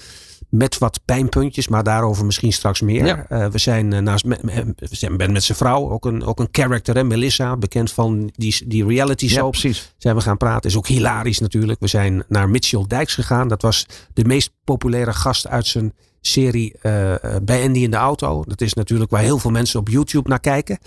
Met 0.49 0.79
wat 0.79 1.01
pijnpuntjes, 1.05 1.69
maar 1.69 1.83
daarover 1.83 2.25
misschien 2.25 2.53
straks 2.53 2.81
meer. 2.81 3.07
Ja. 3.07 3.27
Eh, 3.29 3.47
we 3.47 3.59
zijn 3.59 3.93
eh, 3.93 4.01
naast 4.01 4.25
we 4.25 4.75
zijn 4.77 5.17
ben 5.17 5.33
met 5.33 5.43
zijn 5.45 5.59
vrouw, 5.59 5.91
ook 5.91 6.05
een, 6.05 6.25
ook 6.25 6.41
een 6.41 6.49
character, 6.51 6.95
hè, 6.95 7.05
Melissa, 7.05 7.57
bekend 7.57 7.93
van 7.93 8.31
die, 8.37 8.63
die 8.67 8.87
reality 8.87 9.25
Ja, 9.25 9.31
soap. 9.31 9.51
precies. 9.51 9.95
Zijn 9.99 10.17
we 10.17 10.23
gaan 10.23 10.37
praten. 10.37 10.71
Is 10.71 10.77
ook 10.77 10.89
hilarisch 10.89 11.39
natuurlijk. 11.39 11.81
We 11.81 11.87
zijn 11.87 12.25
naar 12.29 12.49
Mitchell 12.49 12.85
Dijks 12.87 13.15
gegaan. 13.15 13.49
Dat 13.49 13.63
was 13.63 13.87
de 14.13 14.25
meest 14.25 14.51
populaire 14.65 15.13
gast 15.13 15.47
uit 15.47 15.67
zijn 15.67 15.93
serie 16.20 16.75
eh, 16.81 17.12
eh, 17.12 17.43
bij 17.43 17.64
Andy 17.64 17.78
in 17.78 17.90
de 17.90 17.96
auto. 17.96 18.44
Dat 18.46 18.61
is 18.61 18.75
natuurlijk 18.75 19.11
waar 19.11 19.22
heel 19.22 19.38
veel 19.38 19.50
mensen 19.50 19.81
op 19.81 19.88
YouTube 19.88 20.28
naar 20.28 20.40
kijken. 20.40 20.78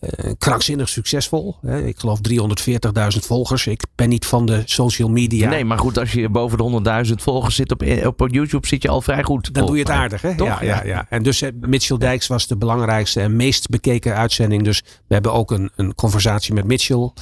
Eh, 0.00 0.32
krankzinnig 0.38 0.88
succesvol. 0.88 1.56
Hè. 1.60 1.86
Ik 1.86 1.98
geloof 1.98 2.20
340.000 2.20 3.26
volgers. 3.26 3.66
Ik 3.66 3.84
ben 3.94 4.08
niet 4.08 4.26
van 4.26 4.46
de 4.46 4.62
social 4.64 5.08
media. 5.08 5.48
Nee, 5.48 5.64
maar 5.64 5.78
goed, 5.78 5.98
als 5.98 6.12
je 6.12 6.28
boven 6.28 6.58
de 6.58 6.62
100.000 7.08 7.14
volgers 7.14 7.54
zit 7.54 7.72
op, 7.72 7.82
op 8.06 8.28
YouTube, 8.30 8.66
zit 8.66 8.82
je 8.82 8.88
al 8.88 9.02
vrij 9.02 9.22
goed. 9.22 9.54
Dan 9.54 9.66
doe 9.66 9.76
je 9.76 9.82
het 9.82 9.90
aardig, 9.90 10.22
hè? 10.22 10.36
Toch? 10.36 10.48
Ja, 10.48 10.62
ja, 10.62 10.84
ja. 10.84 11.06
En 11.08 11.22
dus 11.22 11.42
eh, 11.42 11.50
Mitchell 11.60 11.96
Dijks 11.96 12.26
was 12.26 12.46
de 12.46 12.56
belangrijkste 12.56 13.20
en 13.20 13.36
meest 13.36 13.68
bekeken 13.68 14.14
uitzending. 14.14 14.62
Dus 14.62 14.82
we 15.06 15.14
hebben 15.14 15.32
ook 15.32 15.50
een, 15.50 15.70
een 15.76 15.94
conversatie 15.94 16.54
met 16.54 16.64
Mitchell. 16.64 17.12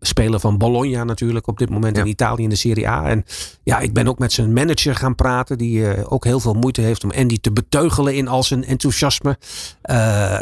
Speler 0.00 0.40
van 0.40 0.58
Bologna 0.58 1.04
natuurlijk 1.04 1.46
op 1.46 1.58
dit 1.58 1.70
moment 1.70 1.96
Ja. 1.96 2.02
in 2.02 2.08
Italië 2.08 2.42
in 2.42 2.48
de 2.48 2.56
Serie 2.56 2.88
A. 2.88 3.08
En 3.08 3.24
ja, 3.62 3.78
ik 3.78 3.92
ben 3.92 4.08
ook 4.08 4.18
met 4.18 4.32
zijn 4.32 4.52
manager 4.52 4.94
gaan 4.94 5.14
praten. 5.14 5.58
Die 5.58 5.88
eh, 5.90 6.12
ook 6.12 6.24
heel 6.24 6.40
veel 6.40 6.54
moeite 6.54 6.80
heeft 6.80 7.04
om 7.04 7.10
Andy 7.10 7.38
te 7.40 7.52
beteugelen 7.52 8.14
in 8.14 8.28
al 8.28 8.42
zijn 8.42 8.64
enthousiasme. 8.64 9.38
Eh, 9.82 9.96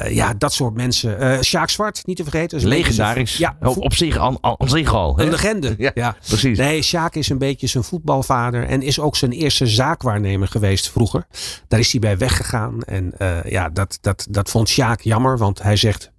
ja, 0.09 0.35
dat 0.39 0.53
soort 0.53 0.75
mensen. 0.75 1.19
Eh 1.19 1.41
Sjaak 1.41 1.69
Zwart, 1.71 2.07
niet 2.07 2.17
te 2.17 2.23
vergeten. 2.23 2.59
is 2.59 2.65
Legendarisch. 2.65 3.37
Ja, 3.37 3.57
op, 3.63 3.77
op 3.77 3.95
zich, 3.95 4.19
aan, 4.19 4.37
aan 4.41 4.57
zich 4.69 4.95
al. 4.95 5.17
hè? 5.17 5.23
een 5.25 5.31
legende. 5.31 5.75
Ja, 5.79 5.91
ja. 5.95 6.17
precies. 6.27 6.59
Nee, 6.59 6.83
Sjaak 6.83 7.15
is 7.15 7.29
een 7.29 7.39
beetje 7.39 7.67
zijn 7.67 7.85
voetbalvader. 7.85 8.67
En 8.67 8.83
is 8.83 9.01
ook 9.01 9.17
zijn 9.17 9.33
eerste 9.33 9.67
zaakwaarnemer 9.67 10.49
geweest 10.49 10.91
vroeger. 10.91 11.27
Daar 11.69 11.81
is 11.81 11.91
hij 11.91 12.01
bij 12.01 12.19
weggegaan. 12.19 12.83
En 12.83 13.13
ja, 13.45 13.69
dat, 13.69 13.99
dat, 14.01 14.27
dat 14.31 14.51
vond 14.51 14.69
Sjaak 14.69 15.01
jammer. 15.01 15.39
Want 15.39 15.63
hij 15.63 15.77
zegt 15.77 16.11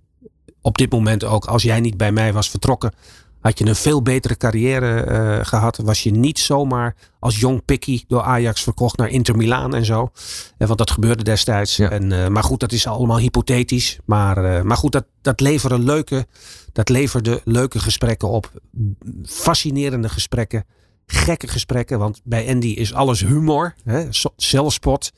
op 0.62 0.78
dit 0.78 0.92
moment 0.92 1.24
ook: 1.24 1.46
als 1.46 1.64
jij 1.64 1.80
niet 1.80 1.98
bij 1.98 2.12
mij 2.12 2.34
was 2.34 2.50
vertrokken. 2.50 2.94
Had 3.40 3.60
je 3.60 3.66
een 3.66 3.76
veel 3.76 4.02
betere 4.02 4.38
carrière 4.38 5.02
eh, 5.02 5.46
gehad. 5.46 5.78
Was 5.78 6.04
je 6.04 6.12
niet 6.12 6.40
zomaar 6.40 6.96
als 7.20 7.40
jong 7.40 7.66
pikkie 7.66 8.06
door 8.08 8.22
Ajax 8.22 8.64
verkocht 8.64 8.98
naar 8.98 9.10
Inter 9.10 9.36
Milaan 9.36 9.76
en 9.76 9.86
zo. 9.86 10.10
Eh, 10.58 10.68
want 10.68 10.80
dat 10.80 10.92
gebeurde 10.92 11.24
destijds. 11.24 11.76
Ja. 11.76 11.90
En, 11.90 12.12
eh, 12.12 12.28
maar 12.28 12.44
goed, 12.44 12.60
dat 12.60 12.72
is 12.72 12.88
allemaal 12.88 13.18
hypothetisch. 13.18 14.00
Maar, 14.06 14.66
maar 14.66 14.78
goed, 14.78 14.92
dat, 14.92 15.06
dat, 15.22 15.40
leverde 15.40 15.80
leuke, 15.80 16.26
dat 16.74 16.90
leverde 16.90 17.42
leuke 17.44 17.80
gesprekken 17.80 18.28
op. 18.28 18.52
Fascinerende 19.24 20.10
gesprekken. 20.10 20.66
Gekke 21.06 21.48
gesprekken. 21.48 22.00
Want 22.00 22.22
bij 22.24 22.50
Andy 22.50 22.68
is 22.68 22.94
alles 22.94 23.22
humor. 23.22 23.76
Hè, 23.84 24.08
zelfspot. 24.36 25.12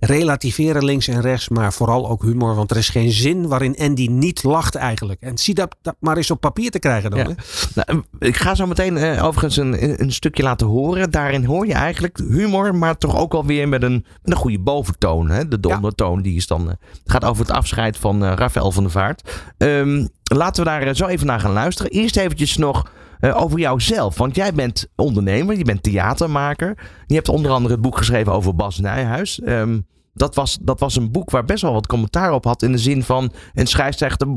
Relativeren 0.00 0.84
links 0.84 1.08
en 1.08 1.20
rechts, 1.20 1.48
maar 1.48 1.72
vooral 1.72 2.08
ook 2.08 2.22
humor. 2.22 2.54
Want 2.54 2.70
er 2.70 2.76
is 2.76 2.88
geen 2.88 3.10
zin 3.10 3.48
waarin 3.48 3.76
Andy 3.78 4.06
niet 4.06 4.42
lacht 4.42 4.74
eigenlijk. 4.74 5.20
En 5.20 5.38
zie 5.38 5.54
dat, 5.54 5.76
dat 5.82 5.96
maar 6.00 6.16
eens 6.16 6.30
op 6.30 6.40
papier 6.40 6.70
te 6.70 6.78
krijgen 6.78 7.10
dan. 7.10 7.18
Ja. 7.18 7.34
Nou, 7.74 8.02
ik 8.18 8.36
ga 8.36 8.54
zo 8.54 8.66
meteen 8.66 8.96
eh, 8.96 9.24
overigens 9.24 9.56
een, 9.56 10.02
een 10.02 10.12
stukje 10.12 10.42
laten 10.42 10.66
horen. 10.66 11.10
Daarin 11.10 11.44
hoor 11.44 11.66
je 11.66 11.74
eigenlijk 11.74 12.18
humor, 12.28 12.74
maar 12.74 12.98
toch 12.98 13.16
ook 13.16 13.34
alweer 13.34 13.68
met 13.68 13.82
een, 13.82 14.04
met 14.22 14.32
een 14.32 14.36
goede 14.36 14.58
boventoon. 14.58 15.30
Hè? 15.30 15.48
De 15.48 15.60
dondertoon 15.60 16.22
die 16.22 16.36
is 16.36 16.46
dan, 16.46 16.70
eh, 16.70 16.76
gaat 17.04 17.24
over 17.24 17.46
het 17.46 17.54
afscheid 17.54 17.96
van 17.96 18.24
eh, 18.24 18.32
Rafael 18.34 18.72
van 18.72 18.82
der 18.82 18.92
Vaart. 18.92 19.44
Ehm, 19.58 20.06
laten 20.22 20.64
we 20.64 20.70
daar 20.70 20.94
zo 20.94 21.06
even 21.06 21.26
naar 21.26 21.40
gaan 21.40 21.52
luisteren. 21.52 21.92
Eerst 21.92 22.16
eventjes 22.16 22.56
nog 22.56 22.90
eh, 23.20 23.42
over 23.42 23.58
jouzelf. 23.58 24.18
Want 24.18 24.36
jij 24.36 24.52
bent 24.52 24.86
ondernemer, 24.96 25.56
je 25.56 25.64
bent 25.64 25.82
theatermaker. 25.82 26.78
Je 27.06 27.14
hebt 27.14 27.28
onder 27.28 27.50
andere 27.50 27.74
het 27.74 27.82
boek 27.82 27.96
geschreven 27.96 28.32
over 28.32 28.54
Bas 28.54 28.78
Nijhuis. 28.78 29.40
Ehm, 29.40 29.78
dat 30.16 30.34
was, 30.34 30.58
dat 30.60 30.80
was 30.80 30.96
een 30.96 31.10
boek 31.10 31.30
waar 31.30 31.44
best 31.44 31.62
wel 31.62 31.72
wat 31.72 31.86
commentaar 31.86 32.32
op 32.32 32.44
had. 32.44 32.62
In 32.62 32.72
de 32.72 32.78
zin 32.78 33.02
van 33.02 33.32
een 33.54 33.66
scheidsrechter 33.66 34.28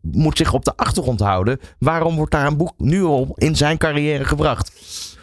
moet 0.00 0.36
zich 0.36 0.52
op 0.52 0.64
de 0.64 0.76
achtergrond 0.76 1.20
houden. 1.20 1.60
Waarom 1.78 2.16
wordt 2.16 2.32
daar 2.32 2.46
een 2.46 2.56
boek 2.56 2.72
nu 2.78 3.02
al 3.04 3.32
in 3.34 3.56
zijn 3.56 3.78
carrière 3.78 4.24
gebracht? 4.24 4.72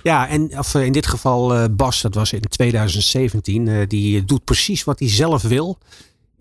Ja, 0.03 0.27
en 0.27 0.57
of, 0.57 0.75
eh, 0.75 0.85
in 0.85 0.91
dit 0.91 1.07
geval 1.07 1.53
eh, 1.53 1.63
Bas, 1.71 2.01
dat 2.01 2.13
was 2.15 2.33
in 2.33 2.39
2017. 2.41 3.67
eh, 3.67 3.87
die 3.87 4.25
doet 4.25 4.43
precies 4.43 4.83
wat 4.83 4.99
hij 4.99 5.09
zelf 5.09 5.41
wil. 5.41 5.77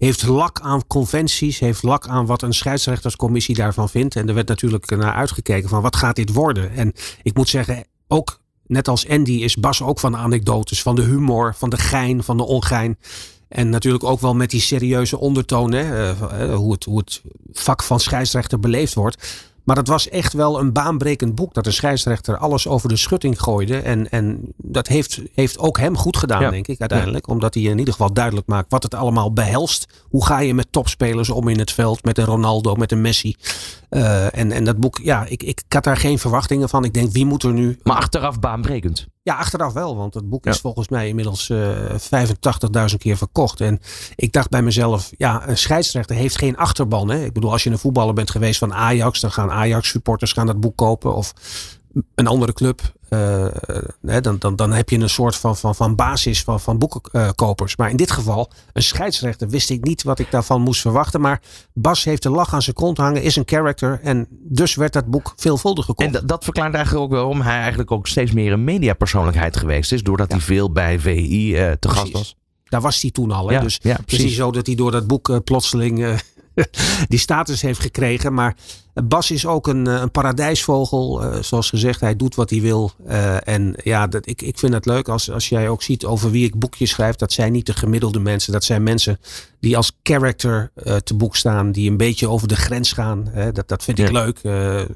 Heeft 0.03 0.27
lak 0.27 0.61
aan 0.61 0.87
conventies, 0.87 1.59
heeft 1.59 1.83
lak 1.83 2.07
aan 2.07 2.27
wat 2.27 2.43
een 2.43 2.53
scheidsrechterscommissie 2.53 3.55
daarvan 3.55 3.89
vindt. 3.89 4.17
En 4.17 4.29
er 4.29 4.35
werd 4.35 4.49
natuurlijk 4.49 4.91
naar 4.91 5.15
uitgekeken 5.15 5.69
van 5.69 5.83
wat 5.83 5.97
gaat 5.97 6.17
dit 6.17 6.33
worden. 6.33 6.75
En 6.75 6.93
ik 7.23 7.35
moet 7.35 7.49
zeggen, 7.49 7.85
ook 8.09 8.41
net 8.67 8.89
als 8.89 9.09
Andy 9.09 9.33
is 9.33 9.57
Bas 9.57 9.83
ook 9.83 9.99
van 9.99 10.17
anekdotes, 10.17 10.83
van 10.83 10.95
de 10.95 11.03
humor, 11.03 11.55
van 11.55 11.71
de 11.71 11.77
gein, 11.77 12.23
van 12.23 12.37
de 12.37 12.45
ongein. 12.45 12.99
En 13.49 13.69
natuurlijk 13.69 14.05
ook 14.05 14.21
wel 14.21 14.35
met 14.35 14.51
die 14.51 14.61
serieuze 14.61 15.19
ondertoon, 15.19 15.73
hè, 15.73 15.83
eh, 15.83 16.43
eh, 16.43 16.55
hoe, 16.55 16.73
het, 16.73 16.85
hoe 16.85 16.99
het 16.99 17.23
vak 17.53 17.83
van 17.83 18.01
scheidsrechter 18.01 18.61
beleefd 18.61 18.95
wordt. 18.95 19.51
Maar 19.65 19.77
het 19.77 19.89
was 19.89 20.09
echt 20.09 20.33
wel 20.33 20.59
een 20.61 20.73
baanbrekend 20.73 21.35
boek. 21.35 21.55
Dat 21.55 21.65
de 21.65 21.71
scheidsrechter 21.71 22.37
alles 22.37 22.69
over 22.69 22.89
de 22.89 22.97
schutting 22.97 23.41
gooide. 23.41 23.79
En, 23.79 24.11
en 24.11 24.41
dat 24.57 24.87
heeft, 24.87 25.21
heeft 25.35 25.59
ook 25.59 25.79
hem 25.79 25.97
goed 25.97 26.17
gedaan, 26.17 26.43
Ja. 26.43 26.51
denk 26.51 26.67
ik, 26.69 26.81
uiteindelijk. 26.81 27.29
Omdat 27.29 27.55
hij 27.55 27.63
in 27.63 27.79
ieder 27.79 27.95
geval 27.95 28.13
duidelijk 28.13 28.47
maakt 28.47 28.71
wat 28.71 28.83
het 28.83 28.95
allemaal 28.95 29.33
behelst. 29.33 29.87
Hoe 30.09 30.27
ga 30.27 30.41
je 30.41 30.55
met 30.55 30.67
topspelers 30.71 31.31
om 31.31 31.49
in 31.49 31.59
het 31.59 31.71
veld? 31.73 32.05
Met 32.05 32.19
een 32.19 32.25
Ronaldo, 32.25 32.75
met 32.75 32.93
een 32.93 33.01
Messi. 33.01 33.37
Eh, 33.93 34.39
en, 34.39 34.53
en 34.53 34.65
dat 34.65 34.79
boek, 34.81 35.01
ja, 35.03 35.25
ik, 35.27 35.43
ik 35.43 35.63
had 35.69 35.85
daar 35.85 35.97
geen 35.97 36.19
verwachtingen 36.19 36.69
van. 36.69 36.85
Ik 36.85 36.95
denk, 36.95 37.13
wie 37.13 37.27
moet 37.27 37.43
er 37.43 37.53
nu... 37.53 37.79
Maar 37.83 37.97
achteraf 37.97 38.39
baanbrekend. 38.41 39.07
Ja, 39.23 39.35
achteraf 39.35 39.73
wel, 39.73 39.97
want 39.97 40.15
het 40.15 40.29
boek 40.29 40.45
Ja. 40.45 40.51
is 40.51 40.59
volgens 40.61 40.89
mij 40.89 41.09
inmiddels 41.09 41.51
eh 41.51 41.69
85.000 42.91 42.97
keer 42.99 43.17
verkocht. 43.17 43.61
En 43.61 43.81
ik 44.17 44.33
dacht 44.33 44.49
bij 44.51 44.63
mezelf, 44.63 45.11
ja, 45.17 45.49
een 45.49 45.59
scheidsrechter 45.59 46.17
heeft 46.17 46.39
geen 46.39 46.57
achterban. 46.57 47.11
Hè? 47.11 47.25
Ik 47.25 47.33
bedoel, 47.33 47.53
als 47.53 47.63
je 47.63 47.71
een 47.71 47.79
voetballer 47.79 48.15
bent 48.15 48.31
geweest 48.31 48.59
van 48.59 48.75
Ajax, 48.75 49.21
dan 49.21 49.33
gaan 49.33 49.51
Ajax-supporters 49.51 50.33
gaan 50.33 50.47
dat 50.47 50.61
boek 50.61 50.77
kopen. 50.77 51.15
Of 51.15 51.33
een 52.15 52.27
andere 52.27 52.53
club. 52.53 52.81
eh, 53.09 53.47
hè, 54.07 54.21
dan, 54.21 54.37
dan, 54.39 54.57
dan 54.57 54.73
heb 54.73 54.89
je 54.89 54.99
een 54.99 55.09
soort 55.09 55.37
van, 55.37 55.57
van, 55.57 55.75
van 55.75 55.95
basis 55.97 56.43
van, 56.43 56.61
van 56.61 56.79
boekenkopers. 56.79 57.77
Maar 57.77 57.91
in 57.91 57.97
dit 57.97 58.11
geval, 58.11 58.51
een 58.73 58.83
scheidsrechter, 58.83 59.49
wist 59.49 59.71
ik 59.71 59.85
niet 59.85 60.03
wat 60.03 60.19
ik 60.19 60.31
daarvan 60.31 60.61
moest 60.61 60.81
verwachten. 60.81 61.21
Maar 61.21 61.41
Bas 61.75 62.05
heeft 62.05 62.23
de 62.23 62.31
lach 62.31 62.55
aan 62.55 62.63
zijn 62.63 62.77
kont 62.77 62.97
hangen, 62.99 63.23
is 63.23 63.37
een 63.37 63.43
character. 63.47 64.01
En 64.03 64.27
dus 64.31 64.75
werd 64.75 64.93
dat 64.93 65.07
boek 65.07 65.33
veelvuldig 65.37 65.85
gekocht. 65.85 66.15
En 66.17 66.27
dat, 66.27 66.45
verklaart 66.45 66.75
eigenlijk 66.75 67.05
ook 67.05 67.11
waarom 67.11 67.41
hij 67.41 67.59
eigenlijk 67.59 67.91
ook 67.91 68.07
steeds 68.07 68.33
meer 68.33 68.53
een 68.53 68.65
mediapersoonlijkheid 68.65 69.57
geweest 69.57 69.93
is. 69.93 70.03
Doordat 70.03 70.31
hij 70.31 70.41
veel 70.41 70.73
bij 70.73 70.99
VI 71.01 71.57
eh, 71.57 71.71
te 71.73 71.89
gast 71.89 72.01
Precies. 72.01 72.13
was. 72.13 72.37
Daar 72.65 72.81
was 72.81 73.03
hij 73.03 73.11
toen 73.11 73.31
al. 73.31 73.49
Hè? 73.49 73.55
Ja, 73.55 73.61
dus 73.61 73.79
ja, 73.83 73.91
het 73.91 73.99
is 73.99 74.07
niet 74.07 74.21
precies. 74.21 74.37
zo 74.37 74.51
dat 74.51 74.67
hij 74.67 74.75
door 74.75 74.91
dat 74.91 75.07
boek 75.07 75.29
eh, 75.29 75.37
plotseling 75.45 76.05
eh, 76.05 76.15
die 77.09 77.19
status 77.19 77.63
heeft 77.63 77.81
gekregen. 77.81 78.35
Maar 78.35 78.57
Bas 78.95 79.31
is 79.31 79.47
ook 79.47 79.67
een, 79.67 79.87
eh, 79.87 80.01
een 80.01 80.11
paradijsvogel. 80.11 81.23
eh, 81.23 81.43
zoals 81.43 81.69
gezegd, 81.69 82.01
hij 82.01 82.17
doet 82.17 82.35
wat 82.35 82.51
hij 82.51 82.61
wil. 82.61 82.93
Eh, 83.07 83.49
en 83.49 83.75
ja, 83.83 84.07
dat, 84.07 84.27
ik, 84.27 84.43
ik 84.43 84.59
vind 84.59 84.73
het 84.73 84.87
leuk 84.87 85.09
als, 85.09 85.31
als 85.31 85.49
jij 85.49 85.69
ook 85.69 85.83
ziet 85.83 86.05
over 86.05 86.31
wie 86.31 86.45
ik 86.45 86.59
boekjes 86.59 86.91
schrijf. 86.91 87.17
Dat 87.17 87.33
zijn 87.33 87.53
niet 87.53 87.67
de 87.67 87.73
gemiddelde 87.73 88.21
mensen. 88.21 88.53
Dat 88.53 88.65
zijn 88.65 88.83
mensen 88.83 89.21
die 89.61 89.77
als 89.77 89.93
character 90.03 90.71
te 91.05 91.15
boek 91.15 91.37
staan. 91.37 91.73
Die 91.73 91.91
een 91.91 91.97
beetje 91.97 92.29
over 92.29 92.49
de 92.49 92.57
grens 92.57 92.93
gaan. 92.93 93.29
Hè? 93.31 93.53
Dat, 93.53 93.69
dat 93.69 93.85
vind 93.85 93.99
ik 93.99 94.11
leuk. 94.11 94.39
Een 94.43 94.89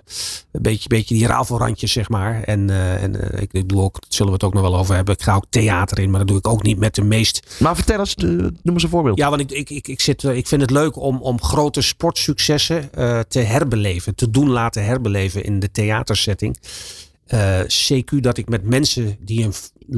beetje, 0.52 0.88
beetje 0.88 1.14
die 1.14 1.26
rafelrandjes, 1.26 1.92
zeg 1.92 2.08
maar. 2.08 2.42
En, 2.42 2.70
en 3.00 3.40
ik, 3.40 3.52
ik 3.52 3.68
doe 3.68 3.82
ook, 3.82 3.92
daar 3.92 4.02
zullen 4.08 4.26
we 4.26 4.38
het 4.38 4.44
ook 4.44 4.52
nog 4.52 4.62
wel 4.62 4.76
over 4.76 4.94
hebben. 4.94 5.14
Ik 5.14 5.22
ga 5.22 5.34
ook 5.34 5.46
theater 5.50 5.98
in, 5.98 6.10
maar 6.10 6.18
dat 6.18 6.28
doe 6.28 6.38
ik 6.38 6.48
ook 6.48 6.62
niet 6.62 6.78
met 6.78 6.94
de 6.94 7.04
meest 7.04 7.56
Maar 7.58 7.74
vertel 7.74 7.98
eens, 7.98 8.14
noem 8.14 8.52
eens 8.64 8.82
een 8.82 8.88
voorbeeld. 8.88 9.18
ja, 9.18 9.28
want 9.28 9.40
ik, 9.40 9.50
ik, 9.50 9.70
ik, 9.70 9.88
ik, 9.88 10.00
zit, 10.00 10.22
ik 10.22 10.46
vind 10.46 10.60
het 10.60 10.70
leuk 10.70 10.96
om, 10.96 11.22
om 11.22 11.42
grote 11.42 11.82
sportsuccessen 11.82 12.90
te 13.28 13.38
herbeleven. 13.38 13.85
Te 14.14 14.30
doen 14.30 14.50
laten 14.50 14.84
herbeleven 14.84 15.44
in 15.44 15.58
de 15.58 15.70
theatersetting. 15.70 16.56
Eh, 17.26 17.58
CQ 17.60 18.20
dat 18.20 18.38
ik 18.38 18.48
met 18.48 18.64
mensen 18.64 19.16
die 19.20 19.44
een 19.44 19.52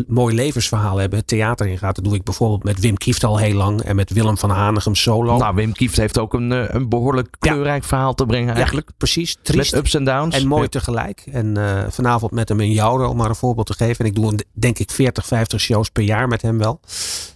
mooi 0.07 0.35
levensverhaal 0.35 0.97
hebben 0.97 1.19
het 1.19 1.29
theater 1.29 1.67
in 1.67 1.79
ga. 1.79 1.93
Dat 1.93 2.05
doe 2.05 2.15
ik 2.15 2.23
bijvoorbeeld 2.25 2.65
met 2.65 2.81
Wim 2.81 2.97
Kieft 2.97 3.25
al 3.25 3.39
heel 3.39 3.55
lang. 3.55 3.81
En 3.83 3.97
met 3.97 4.11
Willem 4.11 4.39
van 4.39 4.51
Hanegem 4.51 4.95
solo. 4.95 5.37
Nou, 5.37 5.55
Wim 5.55 5.73
Kieft 5.73 5.97
heeft 5.97 6.19
ook 6.19 6.35
een, 6.35 6.53
eh, 6.53 6.65
een 6.69 6.89
behoorlijk 6.89 7.37
Ja. 7.41 7.51
kleurrijk 7.51 7.85
verhaal 7.85 8.15
te 8.15 8.27
brengen 8.27 8.55
eigenlijk. 8.55 8.89
Ja, 8.89 8.95
precies. 8.99 9.37
Triest. 9.43 9.71
Met 9.73 9.81
ups 9.81 9.95
en 9.95 10.05
downs. 10.05 10.37
En 10.37 10.47
mooi 10.47 10.63
Ja. 10.63 10.69
tegelijk. 10.69 11.25
En 11.33 11.57
eh, 11.57 11.85
vanavond 11.91 12.33
met 12.33 12.49
hem 12.49 12.61
in 12.61 12.73
Jouden, 12.73 13.09
om 13.09 13.17
maar 13.17 13.29
een 13.29 13.35
voorbeeld 13.35 13.67
te 13.67 13.75
geven. 13.75 14.05
En 14.05 14.11
ik 14.11 14.15
doe 14.15 14.27
een, 14.33 14.41
denk 14.53 14.79
ik 14.79 14.91
40, 14.91 15.27
50 15.27 15.61
shows 15.61 15.89
per 15.91 16.03
jaar 16.03 16.29
met 16.29 16.43
hem 16.43 16.59
wel. 16.59 16.81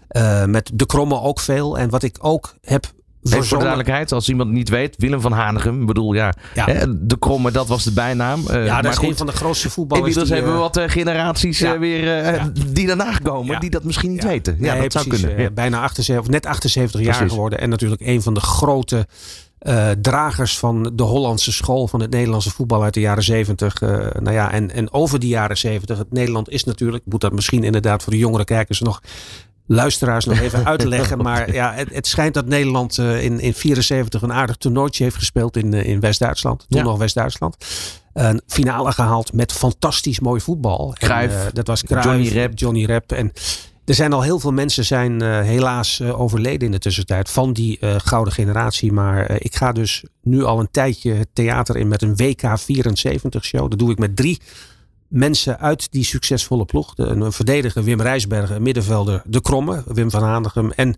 Eh, 0.09 0.45
met 0.45 0.71
De 0.75 0.87
Kromme 0.87 1.21
ook 1.21 1.41
veel. 1.41 1.79
En 1.79 1.91
wat 1.91 2.03
ik 2.03 2.17
ook 2.21 2.55
heb 2.63 2.87
Even 3.23 3.45
voor 3.45 3.59
de 3.59 3.65
duidelijkheid, 3.65 4.13
als 4.13 4.29
iemand 4.29 4.49
het 4.49 4.59
niet 4.59 4.69
weet, 4.69 4.95
Willem 4.99 5.21
van 5.21 5.33
Hanegem. 5.33 5.81
Ik 5.81 5.87
bedoel, 5.87 6.13
ja, 6.13 6.33
Ja. 6.55 6.65
hè, 6.65 7.07
de 7.07 7.19
kromme, 7.19 7.51
dat 7.51 7.69
was 7.69 7.85
de 7.85 7.93
bijnaam. 7.93 8.47
Eh, 8.49 8.55
Ja, 8.67 8.75
dat 8.75 8.83
maar 8.83 8.93
is 8.93 8.99
goed, 8.99 9.09
een 9.09 9.17
van 9.17 9.27
de 9.27 9.33
grootste 9.33 9.71
voetballers. 9.71 10.09
Inmiddels 10.17 10.29
die, 10.29 10.37
hebben 10.37 10.53
we 10.53 10.59
eh, 10.69 10.75
wat 10.75 10.77
eh, 10.85 10.93
generaties 10.93 11.59
ja. 11.59 11.79
weer 11.79 12.51
die 12.73 12.87
daarna 12.87 13.17
komen, 13.23 13.61
die 13.61 13.71
dat 13.71 13.85
misschien 13.85 14.11
niet 14.11 14.25
weten. 14.25 14.57
Ja, 14.61 14.73
nee, 14.73 14.83
dat 14.83 14.93
zou 14.93 15.07
precies, 15.07 15.27
kunnen. 15.27 15.43
Ja. 15.45 15.51
Bijna 15.51 15.81
78, 15.83 16.25
of 16.25 16.31
net 16.33 16.47
78 16.47 17.01
jaar 17.01 17.29
geworden. 17.29 17.61
En 17.61 17.69
natuurlijk 17.69 18.01
een 18.05 18.23
van 18.23 18.35
de 18.35 18.41
grote 18.41 19.07
dragers 20.01 20.59
van 20.59 20.91
de 20.95 21.03
Hollandse 21.03 21.53
school 21.53 21.89
van 21.89 22.01
het 22.01 22.11
Nederlandse 22.11 22.51
voetbal 22.51 22.83
uit 22.83 22.95
de 22.95 23.01
jaren 23.01 23.23
70. 23.23 23.81
eh, 23.81 23.89
nou 24.21 24.33
ja, 24.33 24.53
en, 24.53 24.71
en 24.71 24.93
over 24.93 25.19
die 25.19 25.29
jaren 25.29 25.57
70. 25.59 25.99
Het 25.99 26.13
Nederland 26.13 26.49
is 26.51 26.65
natuurlijk, 26.65 27.05
moet 27.07 27.21
dat 27.21 27.33
misschien 27.33 27.65
inderdaad 27.65 28.03
voor 28.03 28.13
de 28.13 28.19
jongere 28.19 28.45
kijkers 28.45 28.81
nog 28.81 29.01
luisteraars 29.75 30.25
nog 30.25 30.41
even 30.41 30.67
uitleggen. 30.67 31.19
Maar 31.23 31.53
ja, 31.53 31.73
het, 31.73 31.95
het 31.95 32.07
schijnt 32.07 32.35
dat 32.35 32.47
Nederland 32.47 32.99
eh, 32.99 33.25
in, 33.25 33.41
in 33.41 33.55
74 33.55 34.23
een 34.23 34.33
aardig 34.33 34.57
toernooitje 34.57 35.03
heeft 35.05 35.17
gespeeld 35.17 35.57
in, 35.57 35.75
eh, 35.75 35.87
in 35.87 36.01
West-Duitsland. 36.01 36.67
Toen 36.69 36.79
Ja. 36.79 36.85
nog 36.85 36.99
West-Duitsland. 36.99 37.57
Een 38.13 38.41
finale 38.47 38.93
gehaald 38.93 39.33
met 39.33 39.53
fantastisch 39.53 40.21
mooi 40.21 40.41
voetbal. 40.41 40.95
En, 40.99 41.11
eh, 41.11 41.31
dat 41.53 41.67
was 41.67 41.83
Cruijff, 41.83 42.07
Johnny 42.07 42.29
Rep. 42.29 42.59
Johnny 42.59 42.85
Rep. 42.85 43.13
En 43.13 43.33
er 43.85 43.95
zijn 43.95 44.13
al 44.13 44.23
heel 44.23 44.39
veel 44.39 44.53
mensen 44.53 44.85
zijn 44.85 45.23
helaas 45.23 46.03
overleden 46.03 46.67
in 46.67 46.73
de 46.73 46.79
tussentijd 46.79 47.31
van 47.31 47.53
die 47.53 47.79
gouden 47.97 48.33
generatie. 48.33 48.93
Maar 48.93 49.41
ik 49.41 49.57
ga 49.57 49.73
dus 49.73 50.05
nu 50.23 50.45
al 50.45 50.61
een 50.61 50.71
tijdje 50.71 51.13
het 51.13 51.29
theater 51.33 51.77
in 51.77 51.89
met 51.89 52.03
een 52.03 52.17
WK 52.17 52.59
74 52.59 53.45
show. 53.45 53.71
Dat 53.71 53.79
doe 53.79 53.91
ik 53.91 53.99
met 53.99 54.17
drie 54.17 54.41
mensen 55.13 55.59
uit 55.59 55.93
die 55.93 56.05
succesvolle 56.05 56.65
ploeg. 56.65 56.95
De, 56.95 57.07
een 57.07 57.33
verdediger 57.33 57.85
Wim 57.85 58.01
Rijsbergen, 58.01 58.57
een 58.57 58.63
middenvelder 58.63 59.23
De 59.25 59.41
Kromme, 59.41 59.83
Wim 59.87 60.11
van 60.11 60.23
Hanegem 60.23 60.71
en 60.71 60.97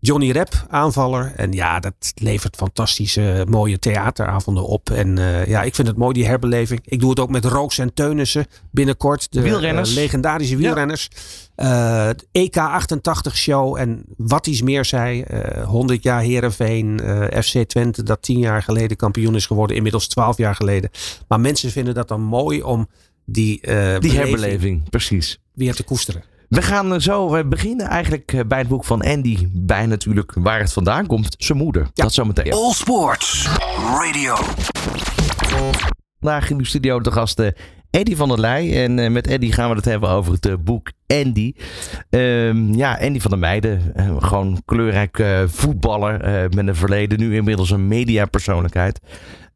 Johnny 0.00 0.30
Rep, 0.30 0.66
aanvaller. 0.68 1.32
En 1.36 1.52
ja, 1.52 1.80
dat 1.80 2.12
levert 2.14 2.56
fantastische, 2.56 3.46
mooie 3.48 3.78
theateravonden 3.78 4.66
op. 4.66 4.90
En 4.90 5.18
eh, 5.18 5.46
ja, 5.46 5.62
ik 5.62 5.74
vind 5.74 5.88
het 5.88 5.96
mooi, 5.96 6.12
die 6.12 6.26
herbeleving. 6.26 6.80
Ik 6.84 7.00
doe 7.00 7.10
het 7.10 7.20
ook 7.20 7.30
met 7.30 7.44
Rooks 7.44 7.78
en 7.78 7.94
Teunissen 7.94 8.46
binnenkort. 8.70 9.26
De 9.32 9.42
Wielrenners. 9.42 9.90
eh, 9.90 9.94
legendarische 9.96 10.56
wielrenners. 10.56 11.08
Eh, 11.54 12.06
het 12.06 12.26
EK 12.32 12.56
88 12.56 13.36
show 13.36 13.76
en 13.76 14.04
wat 14.16 14.46
iets 14.46 14.62
meer 14.62 14.84
zei. 14.84 15.20
eh 15.22 15.66
100 15.66 16.02
jaar 16.02 16.20
Herenveen, 16.20 17.00
eh, 17.00 17.42
FC 17.42 17.68
Twente, 17.68 18.02
dat 18.02 18.22
10 18.22 18.38
jaar 18.38 18.62
geleden 18.62 18.96
kampioen 18.96 19.34
is 19.34 19.46
geworden. 19.46 19.76
Inmiddels 19.76 20.08
12 20.08 20.36
jaar 20.36 20.54
geleden. 20.54 20.90
Maar 21.28 21.40
mensen 21.40 21.70
vinden 21.70 21.94
dat 21.94 22.08
dan 22.08 22.20
mooi 22.20 22.62
om 22.62 22.88
die, 23.24 23.60
eh, 23.60 23.74
Die 23.74 24.00
beleving 24.00 24.12
herbeleving, 24.12 24.90
precies. 24.90 25.38
weer 25.52 25.74
te 25.74 25.82
koesteren. 25.82 26.24
We 26.48 26.62
gaan 26.62 26.94
eh, 26.94 27.00
zo 27.00 27.44
beginnen 27.48 27.86
eigenlijk 27.86 28.32
eh, 28.32 28.40
bij 28.46 28.58
het 28.58 28.68
boek 28.68 28.84
van 28.84 29.02
Andy. 29.02 29.48
Bij 29.52 29.86
natuurlijk 29.86 30.32
waar 30.34 30.60
het 30.60 30.72
vandaan 30.72 31.06
komt, 31.06 31.34
zijn 31.38 31.58
moeder. 31.58 31.88
Dat 31.94 32.12
zometeen. 32.12 32.52
All 32.52 32.72
Sports 32.72 33.48
Radio. 33.78 34.34
Vandaag 36.20 36.50
in 36.50 36.58
de 36.58 36.66
studio 36.66 37.00
de 37.00 37.12
gasten 37.12 37.54
Eddie 37.94 38.16
van 38.16 38.28
der 38.28 38.40
Leij. 38.40 38.84
En 38.84 38.98
eh, 38.98 39.10
met 39.10 39.26
Eddie 39.26 39.52
gaan 39.52 39.70
we 39.70 39.76
het 39.76 39.84
hebben 39.84 40.08
over 40.08 40.32
het 40.40 40.64
boek 40.64 40.92
Andy. 41.06 41.54
Ehm, 42.10 42.74
ja, 42.74 42.98
Andy 43.00 43.20
van 43.20 43.30
der 43.30 43.40
Meijden. 43.40 43.92
gewoon 44.18 44.62
kleurrijk 44.64 45.18
eh, 45.18 45.42
voetballer 45.46 46.20
eh, 46.20 46.50
met 46.50 46.66
een 46.66 46.74
verleden. 46.74 47.18
Nu 47.18 47.34
inmiddels 47.36 47.70
een 47.70 47.88
mediapersoonlijkheid. 47.88 49.00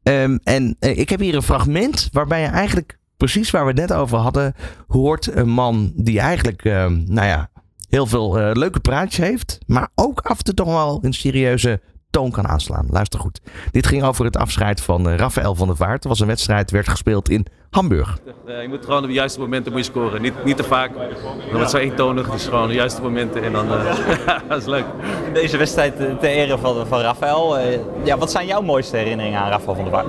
Ehm, 0.02 0.38
en 0.42 0.76
ik 0.80 1.08
heb 1.08 1.20
hier 1.20 1.34
een 1.34 1.42
fragment 1.42 2.08
waarbij 2.12 2.40
je 2.40 2.46
eigenlijk 2.46 2.97
precies 3.18 3.50
waar 3.50 3.62
we 3.62 3.70
het 3.70 3.88
net 3.88 3.92
over 3.92 4.18
hadden 4.18 4.54
hoort. 4.86 5.34
Een 5.34 5.48
man 5.48 5.92
die 5.94 6.20
eigenlijk, 6.20 6.64
ehm, 6.64 7.02
nou 7.06 7.26
ja, 7.26 7.50
heel 7.88 8.06
veel 8.06 8.38
eh, 8.38 8.50
leuke 8.52 8.80
praatjes 8.80 9.26
heeft. 9.26 9.58
Maar 9.66 9.88
ook 9.94 10.20
af 10.20 10.38
en 10.38 10.44
toe 10.44 10.54
toch 10.54 10.66
wel 10.66 10.98
een 11.02 11.12
serieuze 11.12 11.80
toon 12.10 12.30
kan 12.30 12.48
aanslaan. 12.48 12.86
Luister 12.90 13.20
goed. 13.20 13.40
Dit 13.70 13.86
ging 13.86 14.02
over 14.02 14.24
het 14.24 14.36
afscheid 14.36 14.80
van 14.80 15.08
uh, 15.08 15.14
Rafael 15.16 15.54
van 15.54 15.66
der 15.66 15.76
Vaart. 15.76 16.02
Er 16.02 16.08
was 16.08 16.20
een 16.20 16.26
wedstrijd, 16.26 16.70
werd 16.70 16.88
gespeeld 16.88 17.28
in 17.28 17.46
Hamburg. 17.70 18.18
Uh, 18.46 18.62
je 18.62 18.68
moet 18.68 18.84
gewoon 18.84 19.02
op 19.02 19.06
de 19.06 19.12
juiste 19.12 19.40
momenten 19.40 19.72
moet 19.72 19.84
je 19.84 19.90
scoren. 19.90 20.22
Niet, 20.22 20.44
niet 20.44 20.56
te 20.56 20.64
vaak. 20.64 20.94
Dan 20.94 21.06
wordt 21.50 21.60
het 21.60 21.70
zo 21.70 21.76
eentonig. 21.76 22.30
Dus 22.30 22.44
gewoon 22.44 22.68
de 22.68 22.74
juiste 22.74 23.02
momenten 23.02 23.42
en 23.42 23.52
dan 23.52 23.66
uh, 23.66 23.96
dat 24.48 24.60
is 24.60 24.66
leuk. 24.66 24.84
Deze 25.32 25.56
wedstrijd 25.56 25.96
ter 25.96 26.30
ere 26.30 26.58
van, 26.58 26.86
van 26.86 27.00
Rafael. 27.00 27.58
ja, 28.04 28.18
wat 28.18 28.30
zijn 28.30 28.46
jouw 28.46 28.62
mooiste 28.62 28.96
herinneringen 28.96 29.40
aan 29.40 29.50
Rafael 29.50 29.74
van 29.74 29.84
der 29.84 29.92
Vaart? 29.92 30.08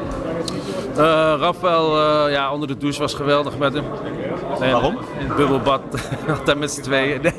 Uh, 0.99 1.05
Rafael, 1.39 1.97
uh, 1.97 2.31
ja, 2.31 2.51
onder 2.51 2.67
de 2.67 2.77
douche 2.77 2.99
was 2.99 3.13
geweldig 3.13 3.57
met 3.57 3.73
hem. 3.73 3.83
En, 4.61 4.71
Waarom? 4.71 4.97
In 5.19 5.27
het 5.27 5.35
bubbelbad, 5.35 5.81
altijd 6.39 6.59
met 6.59 6.71
z'n 6.71 6.81
tweeën. 6.81 7.21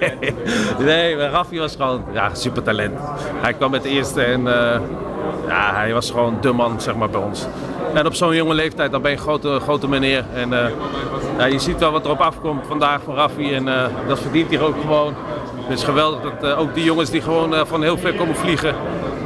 Nee, 0.79 1.17
nee 1.17 1.29
Raffi 1.29 1.59
was 1.59 1.76
gewoon 1.76 2.05
ja, 2.12 2.35
super 2.35 2.62
talent. 2.62 2.99
Hij 3.40 3.52
kwam 3.52 3.71
met 3.71 3.83
de 3.83 3.88
eerste 3.88 4.23
en 4.23 4.40
uh, 4.40 4.81
ja, 5.49 5.75
hij 5.75 5.93
was 5.93 6.11
gewoon 6.11 6.37
de 6.40 6.52
man 6.52 6.81
zeg 6.81 6.95
maar, 6.95 7.11
bij 7.11 7.21
ons. 7.21 7.47
En 7.95 8.07
op 8.07 8.14
zo'n 8.14 8.35
jonge 8.35 8.55
leeftijd, 8.55 8.90
dan 8.90 9.02
ben 9.02 9.11
je 9.11 9.17
een 9.17 9.23
grote, 9.23 9.59
grote 9.61 9.88
meneer. 9.88 10.25
En 10.35 10.50
ja, 11.38 11.45
je 11.45 11.59
ziet 11.59 11.79
wel 11.79 11.93
wat 11.93 12.05
erop 12.05 12.21
afkomt 12.21 12.67
vandaag 12.67 13.00
van 13.05 13.14
Raffi 13.14 13.55
en 13.55 13.64
dat 14.09 14.21
verdient 14.21 14.50
hij 14.50 14.61
ook 14.61 14.81
gewoon. 14.81 15.14
Het 15.57 15.79
is 15.79 15.85
geweldig 15.85 16.21
dat 16.38 16.55
ook 16.55 16.75
die 16.75 16.85
jongens 16.85 17.11
die 17.11 17.21
gewoon 17.21 17.67
van 17.67 17.83
heel 17.83 17.99
ver 17.99 18.14
komen 18.14 18.37
vliegen, 18.37 18.75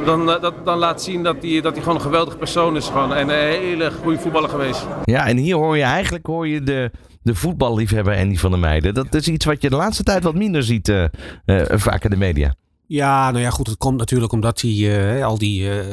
dan, 0.05 0.25
dat, 0.25 0.53
dan 0.65 0.77
laat 0.77 1.01
zien 1.01 1.23
dat 1.23 1.35
hij, 1.41 1.61
dat 1.61 1.77
gewoon 1.79 1.95
een 1.95 2.01
geweldige 2.01 2.37
persoon 2.37 2.75
is. 2.75 2.87
Gewoon, 2.87 3.13
en 3.13 3.29
een 3.29 3.35
hele 3.35 3.91
goede 3.91 4.19
voetballer 4.19 4.49
geweest. 4.49 4.85
Ja, 5.03 5.27
en 5.27 5.37
hier 5.37 5.55
hoor 5.55 5.77
je 5.77 5.83
eigenlijk 5.83 6.25
hoor 6.25 6.47
je 6.47 6.63
de, 6.63 6.91
de 7.21 7.35
voetballiefhebber 7.35 8.13
die 8.27 8.39
van 8.39 8.51
de 8.51 8.57
meiden. 8.57 8.93
Dat 8.93 9.13
is 9.13 9.27
iets 9.27 9.45
wat 9.45 9.61
je 9.61 9.69
de 9.69 9.75
laatste 9.75 10.03
tijd 10.03 10.23
wat 10.23 10.35
minder 10.35 10.63
ziet 10.63 10.87
uh, 10.87 11.05
uh, 11.45 11.61
vaak 11.67 12.03
in 12.03 12.09
de 12.09 12.17
media. 12.17 12.55
Ja, 12.87 13.31
nou 13.31 13.43
ja, 13.43 13.49
goed. 13.49 13.67
Het 13.67 13.77
komt 13.77 13.97
natuurlijk 13.97 14.31
omdat 14.31 14.61
hij 14.61 14.71
uh, 14.71 15.25
al 15.25 15.37
die, 15.37 15.61
uh, 15.61 15.85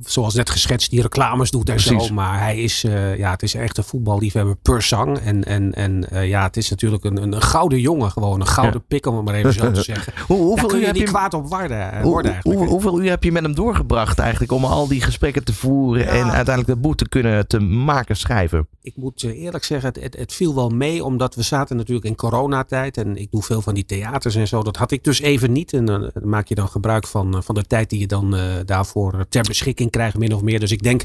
zoals 0.00 0.34
net 0.34 0.50
geschetst, 0.50 0.90
die 0.90 1.02
reclames 1.02 1.50
doet 1.50 1.68
en 1.68 1.74
Precies. 1.74 2.06
zo. 2.06 2.14
Maar 2.14 2.38
hij 2.38 2.58
is, 2.58 2.84
uh, 2.84 3.18
ja, 3.18 3.30
het 3.30 3.42
is 3.42 3.54
echt 3.54 3.78
een 3.78 3.84
voetballiefhebber 3.84 4.56
per 4.56 4.82
zang. 4.82 5.18
En, 5.18 5.44
en, 5.44 5.72
en 5.72 6.06
ja, 6.26 6.42
het 6.42 6.56
is 6.56 6.70
natuurlijk 6.70 7.04
een, 7.04 7.22
een, 7.22 7.42
gouden 7.42 7.80
jongen 7.80 8.10
gewoon. 8.10 8.40
Een 8.40 8.46
gouden 8.46 8.80
ja. 8.80 8.86
pik, 8.88 9.06
om 9.06 9.16
het 9.16 9.24
maar 9.24 9.34
even 9.34 9.52
zo 9.52 9.70
te 9.70 9.82
zeggen. 9.92 10.12
Hoe, 10.26 10.36
hoeveel 10.36 10.68
kun 10.68 10.76
uur 10.76 10.80
je 10.80 10.86
heb 10.86 10.96
niet 10.96 11.04
je, 11.04 11.10
kwaad 11.10 11.34
op 11.34 11.48
hoe, 11.48 12.00
worden 12.02 12.38
hoe, 12.42 12.66
hoeveel 12.66 13.00
uur 13.00 13.08
heb 13.08 13.24
je 13.24 13.32
met 13.32 13.42
hem 13.42 13.54
doorgebracht 13.54 14.18
eigenlijk 14.18 14.52
om 14.52 14.64
al 14.64 14.88
die 14.88 15.00
gesprekken 15.00 15.44
te 15.44 15.52
voeren 15.52 16.08
en 16.08 16.24
uiteindelijk 16.24 16.66
dat 16.66 16.80
boek 16.80 16.96
te 16.96 17.08
kunnen 17.08 17.48
te 17.48 17.60
maken, 17.60 18.16
schrijven? 18.16 18.68
Ik 18.82 18.96
moet 18.96 19.22
eerlijk 19.22 19.64
zeggen, 19.64 19.88
het, 19.88 20.02
het, 20.02 20.16
het 20.16 20.32
viel 20.32 20.54
wel 20.54 20.68
mee, 20.68 21.04
omdat 21.04 21.34
we 21.34 21.42
zaten 21.42 21.76
natuurlijk 21.76 22.06
in 22.06 22.16
coronatijd. 22.16 22.96
En 22.96 23.16
ik 23.16 23.30
doe 23.30 23.42
veel 23.42 23.62
van 23.62 23.74
die 23.74 23.84
theaters 23.84 24.34
en 24.34 24.48
zo. 24.48 24.62
Dat 24.62 24.76
had 24.76 24.90
ik 24.90 25.04
dus 25.04 25.20
even 25.20 25.52
niet. 25.52 25.72
En 25.72 26.12
maak 26.22 26.48
je 26.48 26.54
dan 26.54 26.68
gebruik 26.68 27.06
van, 27.06 27.42
van 27.42 27.54
de 27.54 27.64
tijd 27.64 27.90
die 27.90 28.00
je 28.00 28.06
dan 28.06 28.34
uh, 28.34 28.42
daarvoor 28.64 29.26
ter 29.28 29.42
beschikking 29.42 29.90
krijgt, 29.90 30.18
min 30.18 30.34
of 30.34 30.42
meer. 30.42 30.60
Dus 30.60 30.70
ik 30.70 30.82
denk, 30.82 31.04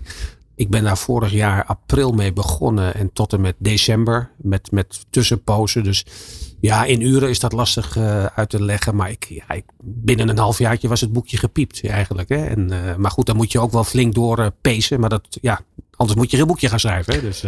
ik 0.56 0.70
ben 0.70 0.84
daar 0.84 0.98
vorig 0.98 1.32
jaar 1.32 1.66
april 1.66 2.12
mee 2.12 2.34
begonnen 2.34 2.96
en 2.96 3.14
tot 3.14 3.34
en 3.34 3.42
met 3.42 3.56
december 3.58 4.32
met, 4.38 4.72
met 4.72 5.06
tussenpozen. 5.10 5.84
Dus 5.84 6.06
ja, 6.60 6.86
in 6.86 7.02
uren 7.02 7.30
is 7.30 7.40
dat 7.40 7.54
lastig 7.54 7.98
uit 8.36 8.50
te 8.50 8.64
leggen. 8.64 8.96
Maar 8.96 9.10
ik, 9.12 9.26
ja, 9.30 9.62
binnen 9.84 10.30
een 10.30 10.38
halfjaartje 10.38 10.88
was 10.88 11.02
het 11.02 11.14
boekje 11.14 11.38
gepiept 11.38 11.88
eigenlijk. 11.88 12.30
Hè? 12.30 12.46
En, 12.46 12.72
maar 12.98 13.12
goed, 13.12 13.26
dan 13.26 13.36
moet 13.36 13.52
je 13.52 13.60
ook 13.60 13.72
wel 13.72 13.84
flink 13.84 14.14
door 14.14 14.52
pezen. 14.62 15.00
Maar 15.00 15.10
dat, 15.10 15.38
ja, 15.42 15.62
anders 15.96 16.18
moet 16.18 16.32
je 16.32 16.38
geen 16.38 16.48
boekje 16.48 16.70
gaan 16.70 16.80
schrijven. 16.80 17.14
Hè? 17.14 17.22
Dus, 17.22 17.46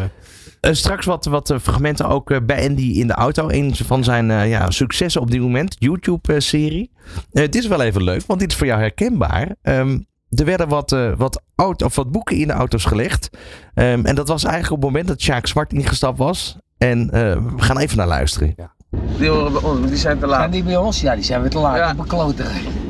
straks 0.61 1.05
wat, 1.05 1.25
wat 1.25 1.55
fragmenten 1.61 2.07
ook 2.07 2.45
bij 2.45 2.67
Andy 2.69 2.99
in 2.99 3.07
de 3.07 3.13
auto. 3.13 3.49
Een 3.49 3.75
van 3.75 4.03
zijn 4.03 4.49
ja, 4.49 4.71
successen 4.71 5.21
op 5.21 5.31
dit 5.31 5.41
moment. 5.41 5.75
YouTube-serie. 5.79 6.91
dit 7.31 7.55
is 7.55 7.67
wel 7.67 7.81
even 7.81 8.03
leuk, 8.03 8.23
want 8.27 8.39
dit 8.39 8.51
is 8.51 8.57
voor 8.57 8.67
jou 8.67 8.79
herkenbaar. 8.79 9.55
Um, 9.61 10.09
er 10.31 10.45
werden 10.45 10.67
wat, 10.67 10.91
uh, 10.91 11.11
wat, 11.17 11.41
auto, 11.55 11.85
of 11.85 11.95
wat 11.95 12.11
boeken 12.11 12.37
in 12.37 12.47
de 12.47 12.53
auto's 12.53 12.85
gelegd. 12.85 13.29
Um, 13.75 14.05
en 14.05 14.15
dat 14.15 14.27
was 14.27 14.43
eigenlijk 14.43 14.73
op 14.73 14.81
het 14.81 14.91
moment 14.91 15.07
dat 15.07 15.21
Sjaak 15.21 15.47
Zwart 15.47 15.73
ingestapt 15.73 16.17
was. 16.17 16.57
En 16.77 17.05
uh, 17.05 17.11
we 17.55 17.61
gaan 17.61 17.77
even 17.77 17.97
naar 17.97 18.07
luisteren. 18.07 18.53
Ja. 18.57 18.73
Die, 19.17 19.29
horen 19.29 19.51
bij 19.51 19.61
ons, 19.61 19.87
die 19.87 19.97
zijn 19.97 20.19
te 20.19 20.27
laat. 20.27 20.39
Zijn 20.39 20.51
die 20.51 20.63
bij 20.63 20.77
ons? 20.77 21.01
Ja, 21.01 21.15
die 21.15 21.23
zijn 21.23 21.41
weer 21.41 21.49
te 21.49 21.59
laat. 21.59 21.77
Ja. 21.77 21.91
Op 21.91 21.99
een 21.99 22.07
klote. 22.07 22.43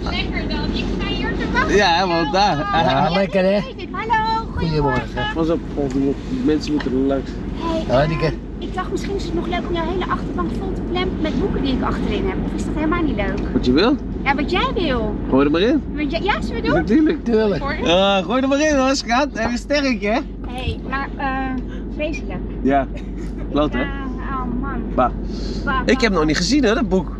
Lekker 0.03 0.49
dan, 0.49 0.73
ik 0.73 0.85
sta 0.95 1.05
hier 1.05 1.35
te 1.37 1.51
wachten. 1.51 1.75
Ja, 1.75 2.07
want 2.07 2.33
daar. 2.33 2.57
Ja, 2.57 3.09
lekker 3.09 3.43
hè? 3.43 3.59
Hallo, 3.91 4.20
Goedemorgen. 4.61 5.33
Pas 5.33 5.49
op, 5.49 5.59
mensen 6.45 6.71
moeten 6.73 6.91
er 6.91 6.97
langs. 6.97 7.29
Hey, 7.53 7.95
Hanneke. 7.97 8.25
uh, 8.25 8.31
ik 8.57 8.73
dacht 8.73 8.91
misschien 8.91 9.15
is 9.15 9.23
het 9.23 9.33
nog 9.33 9.47
leuk 9.47 9.67
om 9.67 9.73
jouw 9.73 9.85
hele 9.89 10.05
achterbank 10.07 10.49
vol 10.59 10.73
te 10.73 10.81
plempen 10.81 11.21
met 11.21 11.39
boeken 11.39 11.61
die 11.63 11.73
ik 11.75 11.83
achterin 11.83 12.27
heb. 12.27 12.37
Of 12.45 12.51
is 12.55 12.65
dat 12.65 12.73
helemaal 12.75 13.01
niet 13.03 13.15
leuk? 13.15 13.39
Wat 13.53 13.65
je 13.65 13.71
wil? 13.71 13.95
Ja, 14.23 14.35
wat 14.35 14.51
jij 14.51 14.71
wil. 14.73 15.15
Gooi 15.29 15.45
er 15.45 15.51
maar 15.51 15.61
in. 15.61 15.83
Wat 15.95 16.11
jij- 16.11 16.21
Ja, 16.21 16.41
zullen 16.41 16.61
we 16.61 16.67
doen? 16.67 16.75
Natuurlijk. 16.77 17.23
Tuurlijk. 17.25 17.63
Uh, 17.83 18.17
gooi 18.17 18.41
er 18.41 18.47
maar 18.47 18.61
in 18.69 18.75
hoor, 18.75 18.95
schat. 18.95 19.27
Even 19.37 19.57
sterk 19.57 20.01
hè? 20.01 20.09
Hé, 20.11 20.19
hey, 20.47 20.79
maar 20.89 21.09
eh, 21.17 21.63
vreselijk. 21.95 22.39
Ja. 22.63 22.87
Kloot 23.51 23.73
hè? 23.73 23.79
Ja, 23.79 23.87
oh 24.31 24.61
man. 24.61 24.81
Bah. 24.95 25.11
Bah, 25.65 25.81
Ik 25.85 26.01
heb 26.01 26.09
bah. 26.09 26.19
nog 26.19 26.25
niet 26.27 26.37
gezien 26.37 26.63
hè, 26.63 26.73
dat 26.73 26.89
boek. 26.89 27.17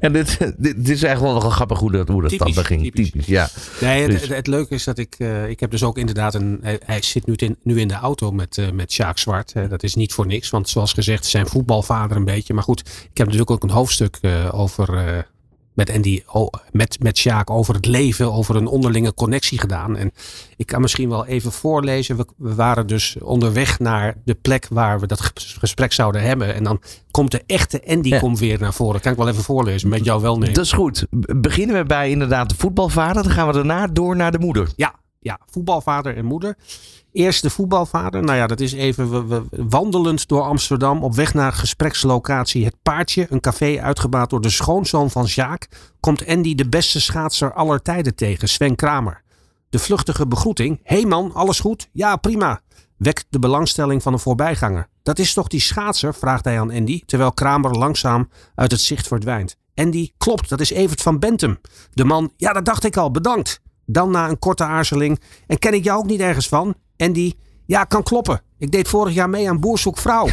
En 0.00 0.12
dit, 0.18 0.38
dit, 0.38 0.56
dit 0.76 0.88
is 0.88 1.02
echt 1.02 1.20
wel 1.20 1.40
grappig 1.40 1.78
hoe 1.78 1.90
dat, 1.90 2.08
hoe 2.08 2.20
dat 2.22 2.30
Typisch, 2.30 2.54
dan 2.54 2.64
ging. 2.64 2.82
typisch. 2.82 3.10
Typisch, 3.10 3.26
ja. 3.26 3.48
Nee, 3.80 4.02
het, 4.02 4.10
Dus- 4.10 4.20
het, 4.20 4.30
het 4.30 4.46
leuke 4.46 4.74
is 4.74 4.84
dat 4.84 4.98
ik. 4.98 5.14
eh, 5.18 5.48
ik 5.48 5.60
heb 5.60 5.70
dus 5.70 5.82
ook 5.82 5.98
inderdaad 5.98 6.34
een. 6.34 6.58
Hij, 6.62 6.80
hij 6.84 7.02
zit 7.02 7.26
nu 7.26 7.34
in, 7.34 7.56
nu 7.62 7.80
in 7.80 7.88
de 7.88 7.94
auto 7.94 8.30
met, 8.32 8.58
eh 8.58 8.70
met 8.70 8.92
Sjaak 8.92 9.18
Zwart. 9.18 9.52
Dat 9.68 9.82
is 9.82 9.94
niet 9.94 10.12
voor 10.12 10.26
niks. 10.26 10.50
Want 10.50 10.68
zoals 10.68 10.92
gezegd, 10.92 11.26
zijn 11.26 11.46
voetbalvader 11.46 12.16
een 12.16 12.24
beetje. 12.24 12.54
Maar 12.54 12.62
goed, 12.64 12.80
ik 12.80 12.86
heb 13.18 13.26
natuurlijk 13.26 13.50
ook 13.50 13.62
een 13.62 13.70
hoofdstuk 13.70 14.18
eh, 14.20 14.48
over. 14.52 14.88
Met 15.86 15.90
Andy, 15.96 16.22
oh, 16.26 16.48
met, 16.72 16.96
met 17.02 17.18
Sjaak 17.18 17.50
over 17.50 17.74
het 17.74 17.86
leven, 17.86 18.32
over 18.32 18.56
een 18.56 18.66
onderlinge 18.66 19.14
connectie 19.14 19.58
gedaan. 19.58 19.96
En 19.96 20.12
ik 20.56 20.66
kan 20.66 20.80
misschien 20.80 21.08
wel 21.08 21.26
even 21.26 21.52
voorlezen. 21.52 22.16
We, 22.16 22.26
we 22.36 22.54
waren 22.54 22.86
dus 22.86 23.16
onderweg 23.22 23.78
naar 23.78 24.14
de 24.24 24.34
plek 24.34 24.66
waar 24.70 25.00
we 25.00 25.06
dat 25.06 25.20
ges- 25.20 25.56
gesprek 25.58 25.92
zouden 25.92 26.22
hebben. 26.22 26.54
En 26.54 26.64
dan 26.64 26.80
komt 27.10 27.30
de 27.30 27.42
echte 27.46 27.82
Andy 27.86 28.08
Ja. 28.08 28.18
komt 28.18 28.38
weer 28.38 28.58
naar 28.60 28.74
voren. 28.74 29.00
Kan 29.00 29.12
ik 29.12 29.18
wel 29.18 29.28
even 29.28 29.42
voorlezen 29.42 29.88
met 29.88 30.04
jou 30.04 30.22
wel 30.22 30.38
nemen. 30.38 30.54
Dat 30.54 30.64
is 30.64 30.72
goed. 30.72 31.06
Be- 31.10 31.36
Beginnen 31.36 31.76
we 31.76 31.84
bij 31.84 32.10
inderdaad 32.10 32.48
de 32.48 32.56
voetbalvader. 32.58 33.22
Dan 33.22 33.32
gaan 33.32 33.46
we 33.46 33.52
daarna 33.52 33.86
door 33.86 34.16
naar 34.16 34.32
de 34.32 34.38
moeder. 34.38 34.72
Ja, 34.76 34.94
ja, 35.20 35.38
voetbalvader 35.50 36.16
en 36.16 36.24
moeder. 36.24 36.56
Eerst 37.12 37.42
de 37.42 37.50
voetbalvader. 37.50 38.22
Nou 38.22 38.38
ja, 38.38 38.46
dat 38.46 38.60
is 38.60 38.72
even 38.72 39.28
we, 39.28 39.42
wandelend 39.50 40.28
door 40.28 40.42
Amsterdam. 40.42 41.02
Op 41.02 41.14
weg 41.14 41.34
naar 41.34 41.52
gesprekslocatie 41.52 42.64
Het 42.64 42.76
Paardje. 42.82 43.26
Een 43.30 43.40
café 43.40 43.80
uitgebaat 43.80 44.30
door 44.30 44.40
de 44.40 44.50
schoonzoon 44.50 45.10
van 45.10 45.24
Jaak. 45.24 45.68
Komt 46.00 46.26
Andy 46.26 46.54
de 46.54 46.68
beste 46.68 47.00
schaatser 47.00 47.52
aller 47.52 47.82
tijden 47.82 48.14
tegen, 48.14 48.48
Sven 48.48 48.76
Kramer. 48.76 49.22
De 49.70 49.78
vluchtige 49.78 50.26
begroeting. 50.26 50.80
Hey 50.82 51.04
man, 51.04 51.32
alles 51.34 51.60
goed? 51.60 51.88
Ja, 51.92 52.16
prima. 52.16 52.60
Wekt 52.96 53.26
de 53.30 53.38
belangstelling 53.38 54.02
van 54.02 54.12
een 54.12 54.18
voorbijganger. 54.18 54.88
Dat 55.02 55.18
is 55.18 55.32
toch 55.32 55.46
die 55.48 55.60
schaatser? 55.60 56.14
vraagt 56.14 56.44
hij 56.44 56.60
aan 56.60 56.72
Andy. 56.72 57.02
Terwijl 57.06 57.32
Kramer 57.32 57.70
langzaam 57.70 58.28
uit 58.54 58.70
het 58.70 58.80
zicht 58.80 59.06
verdwijnt. 59.06 59.56
Andy, 59.74 60.10
klopt, 60.18 60.48
dat 60.48 60.60
is 60.60 60.70
Evert 60.70 61.02
van 61.02 61.18
Bentum. 61.18 61.60
De 61.90 62.04
man, 62.04 62.32
ja, 62.36 62.52
dat 62.52 62.64
dacht 62.64 62.84
ik 62.84 62.96
al, 62.96 63.10
bedankt. 63.10 63.60
Dan 63.86 64.10
na 64.10 64.28
een 64.28 64.38
korte 64.38 64.64
aarzeling. 64.64 65.20
En 65.46 65.58
ken 65.58 65.74
ik 65.74 65.84
jou 65.84 65.98
ook 65.98 66.06
niet 66.06 66.20
ergens 66.20 66.48
van? 66.48 66.74
Andy, 67.00 67.32
ja, 67.66 67.84
kan 67.84 68.02
kloppen. 68.02 68.42
Ik 68.58 68.70
deed 68.70 68.88
vorig 68.88 69.14
jaar 69.14 69.30
mee 69.30 69.48
aan 69.48 69.60
Boer 69.60 69.78
zoekt 69.78 70.00
vrouw. 70.00 70.28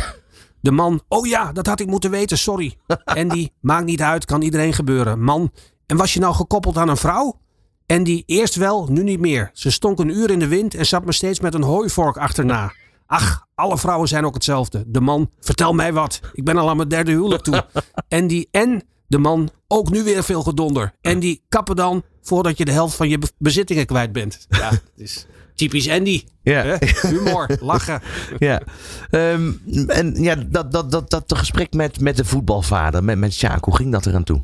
De 0.62 0.72
man, 0.72 1.02
oh 1.08 1.28
ja, 1.28 1.52
dat 1.52 1.66
had 1.68 1.80
ik 1.80 1.88
moeten 1.88 2.12
weten, 2.12 2.38
sorry. 2.38 2.76
Andy, 3.04 3.50
maakt 3.62 3.86
niet 3.86 4.02
uit, 4.02 4.26
kan 4.26 4.42
iedereen 4.42 4.74
gebeuren. 4.74 5.24
Man, 5.24 5.52
en 5.86 5.98
was 5.98 6.14
je 6.14 6.20
nou 6.20 6.34
gekoppeld 6.34 6.78
aan 6.78 6.90
een 6.90 6.98
vrouw? 6.98 7.40
Andy, 7.86 8.24
eerst 8.26 8.56
wel, 8.56 8.88
nu 8.90 9.04
niet 9.04 9.20
meer. 9.20 9.50
Ze 9.54 9.72
stonk 9.72 10.00
een 10.00 10.10
uur 10.10 10.30
in 10.30 10.40
de 10.40 10.48
wind 10.48 10.74
en 10.76 10.86
zat 10.86 11.06
me 11.06 11.12
steeds 11.14 11.40
met 11.40 11.54
een 11.54 11.64
hooivork 11.64 12.18
achterna. 12.18 12.74
Ach, 13.06 13.48
alle 13.56 13.78
vrouwen 13.78 14.08
zijn 14.08 14.26
ook 14.26 14.34
hetzelfde. 14.34 14.84
De 14.88 15.02
man, 15.02 15.32
vertel 15.40 15.74
mij 15.74 15.94
wat. 15.94 16.20
Ik 16.34 16.44
ben 16.44 16.58
al 16.58 16.70
aan 16.70 16.78
mijn 16.78 16.90
derde 16.90 17.12
huwelijk 17.12 17.44
toe. 17.44 17.66
Andy 18.10 18.46
en 18.52 18.84
de 19.08 19.18
man, 19.18 19.50
ook 19.68 19.90
nu 19.90 20.04
weer 20.04 20.24
veel 20.24 20.44
gedonder. 20.44 20.94
Andy, 21.02 21.40
kappen 21.50 21.76
dan 21.76 22.04
voordat 22.22 22.58
je 22.58 22.66
de 22.66 22.72
helft 22.72 22.96
van 22.96 23.10
je 23.10 23.18
be- 23.18 23.32
bezittingen 23.38 23.86
kwijt 23.86 24.12
bent. 24.12 24.46
Ja, 24.50 24.72
is 24.96 25.28
typisch 25.58 25.90
Andy. 25.90 26.24
Ja. 26.44 26.78
Humor, 27.02 27.48
lachen. 27.60 28.02
Ja. 28.40 28.62
Ehm, 29.10 29.52
en 29.88 30.16
ja, 30.24 30.36
dat, 30.36 30.72
dat, 30.72 30.92
dat, 30.92 31.10
dat 31.10 31.38
gesprek 31.38 31.74
met, 31.74 32.00
met 32.00 32.18
de 32.18 32.26
voetbalvader, 32.26 33.04
met, 33.04 33.18
met 33.18 33.34
Sjaak, 33.34 33.66
hoe 33.66 33.76
ging 33.76 33.92
dat 33.92 34.06
eraan 34.06 34.24
toe? 34.24 34.44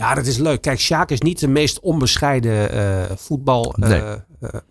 Ja, 0.00 0.14
dat 0.14 0.26
is 0.26 0.36
leuk. 0.38 0.60
Kijk, 0.60 0.80
Sjaak 0.80 1.10
is 1.10 1.20
niet 1.20 1.40
de 1.40 1.48
meest 1.48 1.80
onbescheiden 1.80 2.70
eh 2.72 3.16
voetbalman. 3.16 3.74
Nee. 3.76 4.02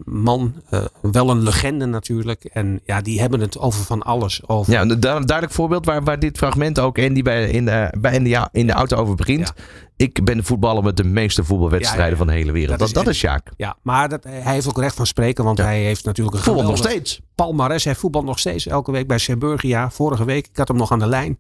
man. 0.06 0.54
Eh, 0.70 0.82
wel 1.02 1.30
een 1.30 1.44
legende 1.44 1.86
natuurlijk. 1.86 2.44
En 2.44 2.80
ja, 2.86 3.02
die 3.02 3.20
hebben 3.20 3.39
het 3.39 3.60
over 3.60 3.84
van 3.86 4.02
alles. 4.04 4.42
Over 4.48 4.74
Ja, 4.74 4.82
een 4.82 4.88
du- 4.88 5.00
duidelijk 5.00 5.52
voorbeeld 5.52 5.86
waar, 5.86 6.04
waar 6.04 6.20
dit 6.20 6.38
fragment 6.38 6.80
ook 6.80 7.00
Andy 7.00 7.22
bij, 7.22 7.50
in, 7.50 7.65
de, 7.65 7.94
bij 8.00 8.20
ja, 8.22 8.50
in 8.52 8.68
de 8.68 8.74
auto 8.74 8.98
over 8.98 9.15
begint. 9.15 9.54
Ik 9.96 10.24
ben 10.26 10.38
de 10.38 10.44
voetballer 10.44 10.84
met 10.84 10.98
de 10.98 11.04
meeste 11.04 11.44
voetbalwedstrijden 11.44 12.04
Ja, 12.06 12.12
ja, 12.12 12.12
ja. 12.12 12.18
van 12.18 12.28
de 12.28 12.34
hele 12.34 12.52
wereld. 12.52 12.70
Dat 12.70 12.80
Dat, 12.80 12.88
is 12.88 12.94
dat, 12.94 13.04
Andy. 13.04 13.13
is 13.15 13.20
Sjaak. 13.22 13.52
Ja, 13.58 13.78
maar 13.82 14.10
dat, 14.10 14.24
hij 14.24 14.54
heeft 14.54 14.68
ook 14.68 14.78
recht 14.80 14.96
van 14.96 15.06
spreken, 15.08 15.44
want 15.44 15.58
hij 15.58 15.84
heeft 15.84 16.06
natuurlijk 16.06 16.38
een 16.38 16.44
Voetbal 16.44 16.63
nog 16.63 16.78
steeds. 16.78 17.22
palmares. 17.36 17.84
Hij 17.84 17.96
voetbalt 17.96 18.26
nog 18.26 18.39
steeds 18.39 18.68
elke 18.68 18.92
week 18.92 19.08
bij 19.08 19.18
Seburgia. 19.18 19.89
Vorige 19.92 20.26
week, 20.26 20.48
ik 20.48 20.58
had 20.58 20.68
hem 20.68 20.78
nog 20.78 20.92
aan 20.92 21.00
de 21.00 21.08
lijn. 21.08 21.38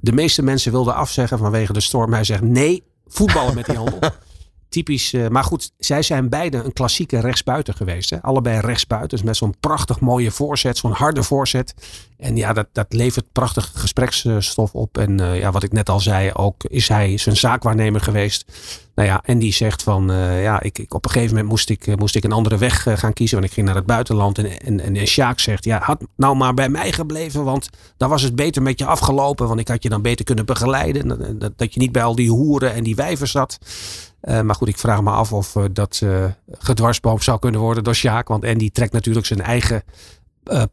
De 0.00 0.12
meeste 0.12 0.42
mensen 0.42 0.72
wilden 0.72 0.94
afzeggen 0.94 1.38
vanwege 1.38 1.72
de 1.72 1.80
storm. 1.80 2.12
Hij 2.12 2.24
zegt 2.24 2.42
nee, 2.42 2.82
voetballen 3.08 3.54
met 3.54 3.66
die 3.66 3.76
handel. 3.76 3.98
Typisch, 4.76 5.12
uh, 5.12 5.28
maar 5.28 5.44
goed, 5.44 5.72
zij 5.78 6.02
zijn 6.02 6.28
beide 6.28 6.62
een 6.64 6.72
klassieke 6.72 7.20
rechtsbuiten 7.20 7.74
geweest. 7.74 8.10
Hè? 8.10 8.22
Allebei 8.22 8.60
rechtsbuiten, 8.60 9.16
dus 9.16 9.26
met 9.26 9.36
zo'n 9.36 9.54
prachtig 9.60 10.00
mooie 10.00 10.30
voorzet, 10.30 10.76
zo'n 10.76 10.92
harde 10.92 11.22
voorzet. 11.22 11.74
En 12.18 12.36
ja, 12.36 12.52
dat, 12.52 12.66
dat 12.72 12.86
levert 12.88 13.32
prachtig 13.32 13.72
gespreksstof 13.74 14.74
op. 14.74 14.98
En 14.98 15.20
uh, 15.20 15.38
ja, 15.38 15.50
wat 15.50 15.62
ik 15.62 15.72
net 15.72 15.88
al 15.88 16.00
zei, 16.00 16.32
ook 16.32 16.64
is 16.64 16.88
hij 16.88 17.16
zijn 17.16 17.36
zaakwaarnemer 17.36 18.00
geweest. 18.00 18.44
Nou 18.94 19.08
ja, 19.08 19.22
en 19.24 19.38
die 19.38 19.52
zegt 19.52 19.82
van, 19.82 20.10
uh, 20.10 20.42
ja, 20.42 20.62
ik, 20.62 20.78
ik, 20.78 20.94
op 20.94 21.04
een 21.04 21.10
gegeven 21.10 21.34
moment 21.34 21.50
moest 21.50 21.70
ik, 21.70 21.96
moest 21.98 22.14
ik 22.14 22.24
een 22.24 22.32
andere 22.32 22.58
weg 22.58 22.86
gaan 22.94 23.12
kiezen. 23.12 23.36
Want 23.36 23.48
ik 23.48 23.54
ging 23.54 23.66
naar 23.66 23.76
het 23.76 23.86
buitenland. 23.86 24.38
En, 24.38 24.60
en, 24.60 24.80
en, 24.80 24.96
en 24.96 25.06
Sjaak 25.06 25.38
zegt, 25.38 25.64
ja, 25.64 25.80
had 25.82 26.06
nou 26.16 26.36
maar 26.36 26.54
bij 26.54 26.68
mij 26.68 26.92
gebleven. 26.92 27.44
Want 27.44 27.68
dan 27.96 28.08
was 28.08 28.22
het 28.22 28.34
beter 28.34 28.62
met 28.62 28.78
je 28.78 28.86
afgelopen. 28.86 29.48
Want 29.48 29.60
ik 29.60 29.68
had 29.68 29.82
je 29.82 29.88
dan 29.88 30.02
beter 30.02 30.24
kunnen 30.24 30.46
begeleiden. 30.46 31.38
Dat 31.56 31.74
je 31.74 31.80
niet 31.80 31.92
bij 31.92 32.02
al 32.02 32.14
die 32.14 32.30
hoeren 32.30 32.74
en 32.74 32.84
die 32.84 32.94
wijven 32.94 33.28
zat. 33.28 33.58
Uh, 34.28 34.40
maar 34.40 34.54
goed, 34.54 34.68
ik 34.68 34.78
vraag 34.78 35.02
me 35.02 35.10
af 35.10 35.32
of 35.32 35.54
uh, 35.54 35.64
dat 35.72 36.00
uh, 36.04 36.24
gedwarsboomd 36.50 37.24
zou 37.24 37.38
kunnen 37.38 37.60
worden 37.60 37.84
door 37.84 37.94
Sjaak. 37.94 38.28
Want 38.28 38.44
Andy 38.44 38.70
trekt 38.70 38.92
natuurlijk 38.92 39.26
zijn 39.26 39.40
eigen 39.40 39.82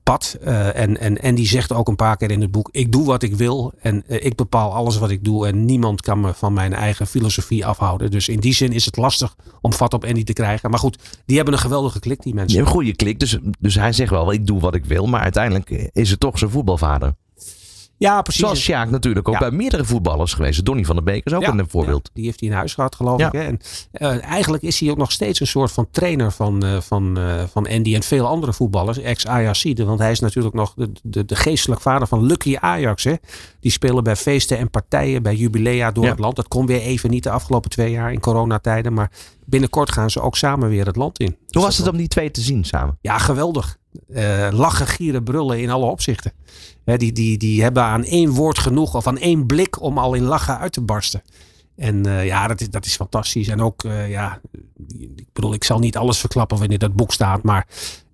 pad. 0.03 0.37
en, 0.73 0.99
en 0.99 1.19
Andy 1.19 1.45
zegt 1.45 1.71
ook 1.71 1.87
een 1.87 1.95
paar 1.95 2.17
keer 2.17 2.31
in 2.31 2.41
het 2.41 2.51
boek: 2.51 2.69
Ik 2.71 2.91
doe 2.91 3.05
wat 3.05 3.23
ik 3.23 3.35
wil. 3.35 3.73
En 3.81 4.03
ik 4.07 4.35
bepaal 4.35 4.73
alles 4.73 4.97
wat 4.97 5.09
ik 5.09 5.23
doe. 5.23 5.47
En 5.47 5.65
niemand 5.65 6.01
kan 6.01 6.21
me 6.21 6.33
van 6.33 6.53
mijn 6.53 6.73
eigen 6.73 7.07
filosofie 7.07 7.65
afhouden. 7.65 8.11
Dus 8.11 8.27
in 8.27 8.39
die 8.39 8.53
zin 8.53 8.71
is 8.71 8.85
het 8.85 8.97
lastig 8.97 9.35
om 9.61 9.73
vat 9.73 9.93
op 9.93 10.05
Andy 10.05 10.23
te 10.23 10.33
krijgen. 10.33 10.69
Maar 10.69 10.79
goed, 10.79 10.97
die 11.25 11.35
hebben 11.35 11.53
een 11.53 11.59
geweldige 11.59 11.99
klik, 11.99 12.21
die 12.21 12.33
mensen. 12.33 12.51
Je 12.51 12.57
hebt 12.57 12.67
een 12.67 12.75
goede 12.75 12.95
klik. 12.95 13.19
Dus, 13.19 13.37
dus 13.59 13.75
hij 13.75 13.93
zegt 13.93 14.11
wel: 14.11 14.33
Ik 14.33 14.47
doe 14.47 14.59
wat 14.59 14.75
ik 14.75 14.85
wil. 14.85 15.05
Maar 15.05 15.21
uiteindelijk 15.21 15.69
is 15.93 16.09
het 16.09 16.19
toch 16.19 16.37
zijn 16.37 16.51
voetbalvader. 16.51 17.15
Ja, 18.03 18.21
precies. 18.21 18.41
Zoals 18.41 18.61
Sjaak 18.61 18.89
natuurlijk 18.89 19.27
ook 19.27 19.33
ja. 19.33 19.39
bij 19.39 19.51
meerdere 19.51 19.85
voetballers 19.85 20.33
geweest. 20.33 20.65
Donny 20.65 20.85
van 20.85 20.95
der 20.95 21.03
Beek 21.03 21.25
is 21.25 21.33
ook 21.33 21.41
ja, 21.41 21.51
een 21.51 21.69
voorbeeld. 21.69 22.09
Die 22.13 22.25
heeft 22.25 22.39
hij 22.39 22.49
in 22.49 22.55
huis 22.55 22.73
gehad, 22.73 22.95
geloof 22.95 23.21
ik. 23.21 23.31
Hè? 23.31 23.41
En, 23.41 23.59
uh, 23.93 24.23
eigenlijk 24.23 24.63
is 24.63 24.79
hij 24.79 24.89
ook 24.89 24.97
nog 24.97 25.11
steeds 25.11 25.39
een 25.39 25.47
soort 25.47 25.71
van 25.71 25.87
trainer 25.91 26.31
van, 26.31 26.65
uh, 26.65 26.79
van, 26.79 27.19
uh, 27.19 27.43
van 27.51 27.67
Andy 27.67 27.95
en 27.95 28.03
veel 28.03 28.27
andere 28.27 28.53
voetballers. 28.53 28.97
Ex-Ajaxide. 28.97 29.85
Want 29.85 29.99
hij 29.99 30.11
is 30.11 30.19
natuurlijk 30.19 30.55
nog 30.55 30.73
de, 30.75 30.91
de, 31.03 31.25
de 31.25 31.35
geestelijk 31.35 31.81
vader 31.81 32.07
van 32.07 32.25
Lucky 32.25 32.55
Ajax. 32.59 33.03
Hè? 33.03 33.13
Die 33.59 33.71
spelen 33.71 34.03
bij 34.03 34.15
feesten 34.15 34.57
en 34.57 34.69
partijen, 34.69 35.23
bij 35.23 35.35
jubilea 35.35 35.91
door 35.91 36.05
het 36.05 36.19
land. 36.19 36.35
Dat 36.35 36.47
kon 36.47 36.65
weer 36.65 36.81
even 36.81 37.09
niet 37.09 37.23
de 37.23 37.31
afgelopen 37.31 37.69
twee 37.69 37.91
jaar 37.91 38.11
in 38.11 38.19
coronatijden. 38.19 38.93
Maar 38.93 39.11
binnenkort 39.45 39.91
gaan 39.91 40.09
ze 40.09 40.21
ook 40.21 40.37
samen 40.37 40.69
weer 40.69 40.85
het 40.85 40.95
land 40.95 41.19
in. 41.19 41.27
Hoe 41.27 41.45
dus 41.47 41.63
was 41.63 41.77
het 41.77 41.87
om 41.87 41.97
die 41.97 42.07
twee 42.07 42.31
te 42.31 42.41
zien 42.41 42.63
samen? 42.63 42.97
Ja, 43.01 43.17
geweldig. 43.17 43.77
Uh, 44.09 44.47
lachen, 44.51 44.87
gieren, 44.87 45.23
brullen 45.23 45.61
in 45.61 45.69
alle 45.69 45.85
opzichten. 45.85 46.31
Die, 46.83 47.11
die, 47.11 47.37
die 47.37 47.61
hebben 47.61 47.83
aan 47.83 48.03
één 48.03 48.29
woord 48.29 48.59
genoeg 48.59 48.95
of 48.95 49.07
aan 49.07 49.17
één 49.17 49.45
blik 49.45 49.81
om 49.81 49.97
al 49.97 50.13
in 50.13 50.23
lachen 50.23 50.57
uit 50.57 50.73
te 50.73 50.81
barsten. 50.81 51.21
En 51.75 52.07
uh, 52.07 52.25
ja, 52.25 52.47
dat 52.47 52.61
is, 52.61 52.69
dat 52.69 52.85
is 52.85 52.95
fantastisch. 52.95 53.47
En 53.47 53.61
ook, 53.61 53.83
uh, 53.83 54.09
ja, 54.09 54.39
ik 55.15 55.33
bedoel, 55.33 55.53
ik 55.53 55.63
zal 55.63 55.79
niet 55.79 55.97
alles 55.97 56.17
verklappen 56.17 56.57
wanneer 56.57 56.77
dat 56.77 56.95
boek 56.95 57.11
staat, 57.11 57.43
maar 57.43 57.67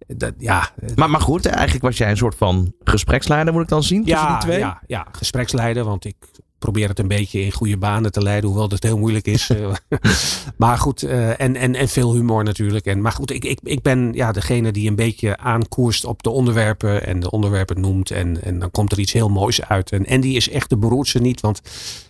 dat, 0.08 0.34
ja. 0.38 0.70
Maar, 0.96 1.10
maar 1.10 1.22
goed, 1.22 1.46
eigenlijk 1.46 1.84
was 1.84 1.98
jij 1.98 2.10
een 2.10 2.18
soort 2.18 2.36
van 2.36 2.74
gespreksleider, 2.84 3.54
moet 3.54 3.62
ik 3.63 3.70
dan 3.70 3.84
zien, 3.84 4.06
tussen 4.06 4.28
die 4.28 4.38
twee? 4.38 4.60
Ja, 4.60 4.82
ja, 4.88 5.08
gespreksleider, 5.12 5.84
want 5.84 6.06
ik 6.06 6.15
probeer 6.60 6.88
het 6.88 7.00
een 7.00 7.08
beetje 7.08 7.41
in 7.41 7.52
goede 7.52 7.78
banen 7.78 8.12
te 8.12 8.22
leiden, 8.22 8.50
hoewel 8.50 8.67
dat 8.67 8.84
heel 8.84 8.98
moeilijk 8.98 9.28
is. 9.28 9.52
maar 10.58 10.78
goed, 10.78 11.04
uh, 11.04 11.41
en, 11.41 11.56
en, 11.56 11.76
en 11.76 11.88
veel 11.88 12.13
humor 12.13 12.43
natuurlijk. 12.43 12.86
En, 12.86 13.02
maar 13.02 13.12
goed, 13.12 13.32
ik, 13.32 13.45
ik, 13.45 13.60
ik 13.63 13.82
ben 13.82 14.13
ja, 14.13 14.32
degene 14.32 14.72
die 14.72 14.89
een 14.89 14.95
beetje 14.95 15.38
aankoerst 15.38 16.06
op 16.06 16.24
de 16.24 16.30
onderwerpen 16.30 17.06
en 17.06 17.19
de 17.19 17.32
onderwerpen 17.32 17.82
noemt. 17.82 18.12
En, 18.12 18.43
en 18.43 18.60
dan 18.60 18.72
komt 18.72 18.91
er 18.91 19.00
iets 19.00 19.13
heel 19.13 19.30
moois 19.30 19.65
uit. 19.65 19.91
En 19.91 20.08
Andy 20.08 20.28
is 20.28 20.50
echt 20.50 20.69
de 20.69 20.78
beroerdste 20.78 21.19
niet, 21.19 21.41
want 21.41 21.62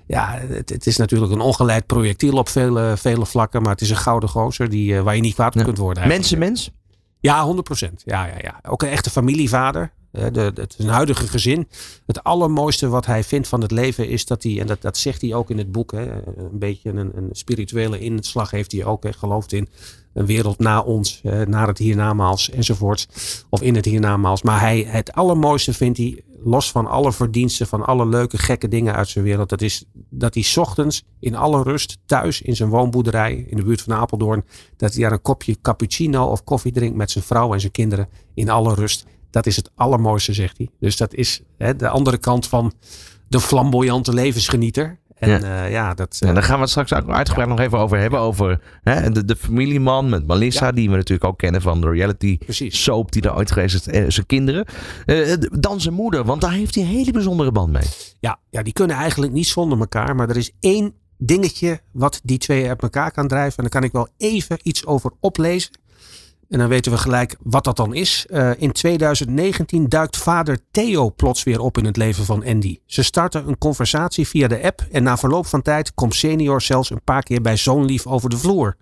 ja, 0.06 0.40
het, 0.48 0.70
het, 0.70 0.88
is 0.88 0.98
natuurlijk 0.98 1.32
een 1.32 1.40
ongeleid 1.40 1.86
projectiel 1.86 2.38
op 2.38 2.50
vele, 2.50 2.94
vele 2.98 3.26
vlakken. 3.26 3.62
Maar 3.62 3.72
het 3.72 3.82
is 3.82 3.90
een 3.90 3.96
gouden 3.96 4.30
gozer 4.30 4.70
die, 4.70 4.94
uh, 4.94 5.02
waar 5.02 5.16
je 5.16 5.22
niet 5.22 5.34
kwaad 5.34 5.54
op 5.54 5.60
ja. 5.60 5.64
kunt 5.64 5.78
worden. 5.78 6.08
Mensen, 6.08 6.38
mens? 6.38 6.72
Ja, 7.20 7.56
100%. 7.56 7.60
Ja, 8.06 8.26
ja, 8.26 8.36
ja. 8.42 8.60
Ook 8.68 8.82
een 8.82 8.90
echte 8.90 9.10
familievader. 9.10 9.92
De, 10.12 10.52
het 10.56 10.76
is 10.78 10.86
een 10.86 10.92
huidige 10.92 11.28
gezin. 11.28 11.68
Het 12.06 12.24
allermooiste 12.24 12.88
wat 12.88 13.06
hij 13.06 13.24
vindt 13.24 13.48
van 13.48 13.62
het 13.62 13.72
leven 13.72 14.08
is 14.08 14.26
dat 14.26 14.44
hij, 14.44 14.60
en 14.60 14.78
dat, 14.80 14.98
zegt 14.98 15.22
hij 15.22 15.34
ook 15.34 15.50
in 15.50 15.58
het 15.58 15.72
boek, 15.72 15.92
hè, 15.92 16.12
een 16.26 16.60
beetje 16.60 16.90
een, 16.90 17.12
een 17.16 17.30
spirituele 17.32 18.00
inslag 18.00 18.52
heeft 18.52 18.72
hij 18.72 18.86
ook. 18.86 19.04
Hè, 19.04 19.14
gelooft 19.14 19.52
in 19.52 19.68
een 20.14 20.26
wereld 20.26 20.60
na 20.60 20.82
ons, 20.82 21.20
hè, 21.24 21.46
naar 21.46 21.68
het 21.68 21.78
hiernamaals 21.78 22.50
enzovoort. 22.50 23.08
Of 23.50 23.62
in 23.62 23.76
het 23.76 23.86
hiernamaals. 23.86 24.42
Maar 24.42 24.60
hij, 24.60 24.86
het 24.88 25.14
allermooiste 25.14 25.74
vindt 25.74 25.98
hij, 25.98 26.24
los 26.44 26.72
van 26.72 26.88
alle 26.88 27.12
verdiensten, 27.12 27.68
van 27.68 27.86
alle 27.86 28.06
leuke 28.06 28.38
gekke 28.38 28.68
dingen 28.68 28.96
uit 28.96 29.08
zijn 29.08 29.26
wereld. 29.26 29.50
Dat 29.50 29.62
is 29.62 29.86
dat 30.10 30.34
hij 30.34 30.46
ochtends 30.56 31.04
in 31.20 31.36
alle 31.36 31.64
rust 31.64 31.98
thuis 32.06 32.42
in 32.42 32.56
zijn 32.56 32.70
woonboerderij 32.70 33.46
in 33.50 33.58
de 33.58 33.64
buurt 33.64 33.82
van 33.82 33.94
Apeldoorn. 33.94 34.46
Dat 34.78 34.94
hij 34.94 35.02
daar 35.02 35.12
een 35.12 35.22
kopje 35.22 35.58
cappuccino 35.62 36.26
of 36.26 36.44
koffie 36.44 36.72
drinkt 36.72 36.98
met 36.98 37.12
zijn 37.12 37.24
vrouw 37.24 37.54
en 37.54 37.60
zijn 37.60 37.72
kinderen 37.72 38.10
in 38.34 38.50
alle 38.50 38.74
rust. 38.74 39.06
Dat 39.32 39.46
is 39.46 39.56
het 39.56 39.72
allermooiste, 39.76 40.34
zegt 40.34 40.58
hij. 40.58 40.70
Dus 40.80 40.98
dat 40.98 41.14
is 41.14 41.42
hè, 41.58 41.76
de 41.76 41.90
andere 41.90 42.18
kant 42.18 42.48
van 42.48 42.74
de 43.28 43.40
flamboyante 43.40 44.14
levensgenieter. 44.14 45.00
En 45.16 45.30
ja, 45.30 45.66
uh, 45.66 45.72
ja 45.72 45.94
dat. 45.94 46.20
Uh, 46.24 46.30
en 46.30 46.36
daar 46.36 46.44
gaan 46.44 46.56
we 46.56 46.62
het 46.62 46.70
straks 46.70 46.94
ook 46.94 47.10
uitgebreid 47.10 47.48
ja. 47.50 47.56
nog 47.56 47.66
even 47.66 47.78
over 47.78 47.98
hebben. 48.00 48.20
Over 48.20 48.62
hè, 48.84 49.12
de, 49.12 49.26
de 49.26 49.36
familieman 49.36 50.10
met 50.10 50.28
Melissa, 50.28 50.72
die 50.72 50.90
we 50.90 50.96
natuurlijk 50.96 51.30
ook 51.30 51.38
kennen 51.38 51.62
van 51.62 51.82
de 51.82 51.90
reality 51.90 52.38
Precies. 52.38 52.84
soap 52.84 53.12
die 53.12 53.22
er 53.22 53.36
ooit 53.36 53.52
geweest 53.52 53.76
is. 53.76 53.88
Eh, 53.88 54.06
zijn 54.08 54.26
kinderen. 54.26 54.66
dan 55.52 55.82
zijn 55.82 55.94
moeder, 55.94 56.24
want 56.24 56.42
daar 56.42 56.52
heeft 56.52 56.76
hij 56.76 56.84
een 56.84 56.90
hele 56.90 57.12
bijzondere 57.12 57.52
band 57.52 57.72
mee. 57.72 57.88
Ja, 58.20 58.40
ja, 58.50 58.64
die 58.64 58.74
kunnen 58.74 58.96
eigenlijk 58.96 59.32
niet 59.32 59.48
zonder 59.48 59.80
elkaar. 59.80 60.16
Maar 60.16 60.30
er 60.30 60.38
is 60.38 60.52
één 60.60 60.94
dingetje 61.18 61.82
wat 61.92 62.20
die 62.24 62.38
twee 62.38 62.68
uit 62.68 62.82
elkaar 62.82 63.12
kan 63.12 63.28
drijven. 63.28 63.58
En 63.58 63.64
daar 63.64 63.72
kan 63.72 63.84
ik 63.84 63.92
wel 63.92 64.08
even 64.18 64.58
iets 64.64 64.86
over 64.86 65.12
oplezen. 65.20 65.72
En 66.50 66.60
dan 66.60 66.68
weten 66.68 66.92
we 66.92 66.98
gelijk 66.98 67.36
wat 67.44 67.64
dat 67.64 67.76
dan 67.76 67.94
is. 67.94 68.26
Uh, 68.30 68.52
in 68.58 68.72
2019 68.72 69.90
duikt 69.90 70.18
vader 70.18 70.60
Theo 70.72 71.12
plots 71.12 71.44
weer 71.44 71.60
op 71.60 71.78
in 71.78 71.86
het 71.86 71.98
leven 71.98 72.26
van 72.26 72.46
Andy. 72.46 72.80
Ze 72.86 73.04
starten 73.04 73.48
een 73.48 73.58
conversatie 73.58 74.28
via 74.28 74.48
de 74.48 74.64
app 74.64 74.86
en 74.92 75.04
na 75.04 75.18
verloop 75.18 75.46
van 75.46 75.62
tijd 75.62 75.94
komt 75.94 76.16
senior 76.16 76.62
zelfs 76.62 76.90
een 76.90 77.04
paar 77.04 77.24
keer 77.24 77.42
bij 77.42 77.58
zo'n 77.58 77.86
lief 77.86 78.08
over 78.08 78.30
de 78.30 78.38
vloer. 78.38 78.78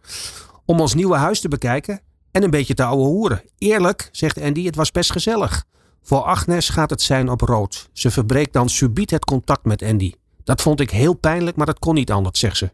Om 0.65 0.80
ons 0.80 0.93
nieuwe 0.93 1.15
huis 1.15 1.39
te 1.39 1.47
bekijken 1.47 2.01
en 2.32 2.43
een 2.43 2.49
beetje 2.49 2.73
te 2.73 2.84
ouwe 2.84 3.06
hoeren. 3.06 3.43
Eerlijk, 3.58 4.10
zegt 4.12 4.41
Andy, 4.41 4.65
het 4.65 4.75
was 4.75 4.91
best 4.91 5.12
gezellig. 5.12 5.65
Voor 6.01 6.21
Agnes 6.21 6.69
gaat 6.69 6.89
het 6.89 7.01
zijn 7.01 7.30
op 7.30 7.41
rood. 7.41 7.89
Ze 7.93 8.12
verbreekt 8.12 8.53
dan 8.53 8.69
subiet 8.69 9.12
het 9.12 9.25
contact 9.25 9.65
met 9.65 9.84
Andy. 9.84 10.13
Dat 10.43 10.62
vond 10.62 10.80
ik 10.80 10.89
heel 10.89 11.13
pijnlijk, 11.13 11.58
maar 11.58 11.65
dat 11.65 11.80
kon 11.80 11.93
niet 11.93 12.12
anders, 12.12 12.39
zegt 12.39 12.58
ze. 12.58 12.71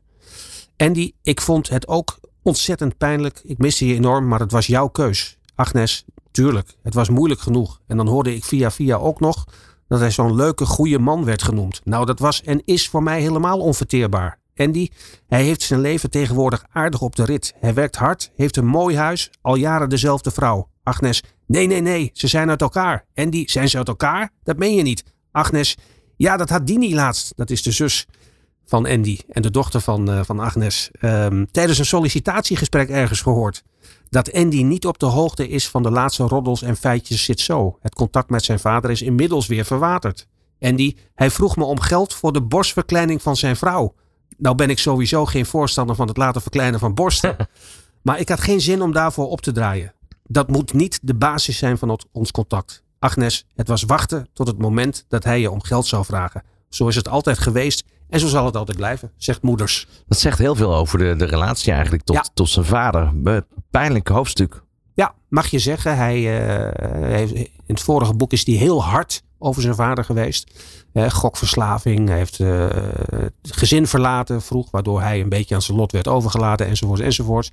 Andy, 0.78 1.12
ik 1.24 1.42
vond 1.42 1.70
het 1.70 1.88
ook 1.88 2.20
ontzettend 2.44 2.98
pijnlijk. 2.98 3.42
Ik 3.44 3.58
miste 3.58 3.88
je 3.88 3.96
enorm, 3.96 4.28
maar 4.28 4.40
het 4.40 4.52
was 4.52 4.68
jouw 4.68 4.88
keus. 4.88 5.38
Agnes, 5.56 6.06
tuurlijk, 6.32 6.76
het 6.84 6.94
was 6.94 7.10
moeilijk 7.10 7.42
genoeg. 7.42 7.80
En 7.88 7.98
dan 7.98 8.08
hoorde 8.08 8.36
ik 8.36 8.44
via 8.44 8.72
via 8.72 8.96
ook 8.96 9.20
nog 9.20 9.46
dat 9.88 10.00
hij 10.00 10.12
zo'n 10.12 10.36
leuke, 10.36 10.66
goede 10.66 11.00
man 11.00 11.26
werd 11.26 11.44
genoemd. 11.44 11.82
Nou, 11.84 12.06
dat 12.06 12.20
was 12.20 12.42
en 12.42 12.62
is 12.66 12.90
voor 12.90 13.04
mij 13.04 13.22
helemaal 13.22 13.60
onverteerbaar. 13.60 14.40
Andy, 14.56 14.90
hij 15.28 15.44
heeft 15.44 15.62
zijn 15.62 15.80
leven 15.82 16.10
tegenwoordig 16.10 16.66
aardig 16.72 17.02
op 17.02 17.16
de 17.16 17.26
rit. 17.26 17.54
Hij 17.60 17.74
werkt 17.74 17.96
hard, 17.96 18.32
heeft 18.36 18.58
een 18.58 18.66
mooi 18.66 18.98
huis, 18.98 19.32
al 19.42 19.56
jaren 19.56 19.90
dezelfde 19.90 20.32
vrouw. 20.32 20.70
Agnes, 20.84 21.24
nee, 21.48 21.68
nee, 21.68 21.82
nee, 21.82 22.10
ze 22.14 22.28
zijn 22.28 22.50
uit 22.50 22.62
elkaar. 22.62 23.06
Andy, 23.16 23.44
zijn 23.48 23.70
ze 23.70 23.78
uit 23.78 23.88
elkaar? 23.88 24.32
Dat 24.44 24.58
meen 24.58 24.76
je 24.76 24.82
niet. 24.82 25.04
Agnes, 25.32 25.78
ja, 26.16 26.38
dat 26.38 26.50
had 26.50 26.68
Dini 26.68 26.96
laatst. 26.96 27.34
Dat 27.36 27.50
is 27.50 27.64
de 27.64 27.72
zus 27.72 28.06
van 28.66 28.88
Andy 28.88 29.20
en 29.30 29.42
de 29.42 29.52
dochter 29.52 29.82
van, 29.82 30.10
uh, 30.10 30.24
van 30.24 30.40
Agnes 30.40 30.92
um, 31.02 31.52
tijdens 31.52 31.80
een 31.80 31.86
sollicitatiegesprek 31.86 32.90
ergens 32.90 33.22
gehoord. 33.22 33.64
Dat 34.10 34.34
Andy 34.34 34.62
niet 34.62 34.86
op 34.86 35.00
de 35.00 35.06
hoogte 35.06 35.48
is 35.48 35.70
van 35.70 35.84
de 35.84 35.92
laatste 35.92 36.24
roddels 36.24 36.62
en 36.62 36.76
feitjes 36.76 37.24
zit 37.24 37.40
zo. 37.40 37.78
Het 37.82 37.96
contact 37.96 38.30
met 38.30 38.44
zijn 38.44 38.60
vader 38.60 38.92
is 38.92 39.02
inmiddels 39.02 39.48
weer 39.48 39.66
verwaterd. 39.66 40.28
Andy, 40.60 40.96
hij 41.16 41.32
vroeg 41.32 41.56
me 41.56 41.64
om 41.64 41.80
geld 41.80 42.14
voor 42.14 42.34
de 42.34 42.42
borstverkleining 42.42 43.22
van 43.22 43.36
zijn 43.36 43.56
vrouw. 43.56 43.94
Nou 44.38 44.56
ben 44.56 44.70
ik 44.70 44.80
sowieso 44.80 45.26
geen 45.26 45.46
voorstander 45.46 45.96
van 45.96 46.08
het 46.08 46.18
laten 46.18 46.42
verkleinen 46.42 46.80
van 46.80 46.94
borsten. 46.94 47.36
maar 48.02 48.20
ik 48.20 48.30
had 48.30 48.42
geen 48.42 48.62
zin 48.62 48.82
om 48.82 48.92
daarvoor 48.92 49.30
op 49.30 49.42
te 49.42 49.52
draaien. 49.52 49.94
Dat 50.24 50.48
moet 50.50 50.74
niet 50.74 51.00
de 51.02 51.16
basis 51.16 51.58
zijn 51.58 51.78
van 51.78 51.90
het, 51.90 52.06
ons 52.12 52.32
contact. 52.32 52.84
Agnes, 53.00 53.46
het 53.56 53.68
was 53.68 53.84
wachten 53.84 54.28
tot 54.34 54.48
het 54.48 54.58
moment 54.58 55.06
dat 55.08 55.24
hij 55.24 55.40
je 55.40 55.52
om 55.52 55.64
geld 55.64 55.86
zou 55.86 56.06
vragen. 56.06 56.44
Zo 56.70 56.88
is 56.88 56.96
het 56.96 57.08
altijd 57.08 57.38
geweest 57.38 57.86
en 58.14 58.20
zo 58.20 58.28
zal 58.28 58.46
het 58.46 58.56
altijd 58.56 58.78
blijven, 58.78 59.12
zegt 59.18 59.42
moeders. 59.42 59.88
Dat 60.08 60.20
zegt 60.20 60.38
heel 60.38 60.56
veel 60.56 60.76
over 60.76 60.98
de, 60.98 61.16
de 61.16 61.26
relatie 61.26 61.72
eigenlijk 61.72 62.04
tot, 62.04 62.16
ja. 62.16 62.26
tot 62.34 62.50
zijn 62.50 62.66
vader. 62.66 63.14
Pijnlijk 63.72 64.08
hoofdstuk. 64.08 64.64
Ja, 64.94 65.14
mag 65.30 65.48
je 65.48 65.60
zeggen. 65.60 65.98
Hij, 65.98 66.20
uh, 66.20 66.70
heeft, 67.02 67.34
in 67.34 67.50
het 67.66 67.82
vorige 67.82 68.14
boek 68.14 68.32
is 68.32 68.46
hij 68.46 68.56
heel 68.56 68.84
hard 68.84 69.24
over 69.40 69.62
zijn 69.62 69.76
vader 69.76 70.04
geweest. 70.04 70.52
Uh, 70.94 71.10
gokverslaving. 71.10 72.08
Hij 72.08 72.18
heeft 72.18 72.40
uh, 72.40 72.70
het 73.20 73.34
gezin 73.42 73.88
verlaten 73.88 74.42
vroeg. 74.42 74.72
Waardoor 74.72 75.02
hij 75.02 75.22
een 75.22 75.30
beetje 75.30 75.56
aan 75.56 75.62
zijn 75.62 75.78
lot 75.78 75.92
werd 75.92 76.08
overgelaten. 76.08 76.68
Enzovoorts 76.68 77.02
enzovoorts. 77.02 77.52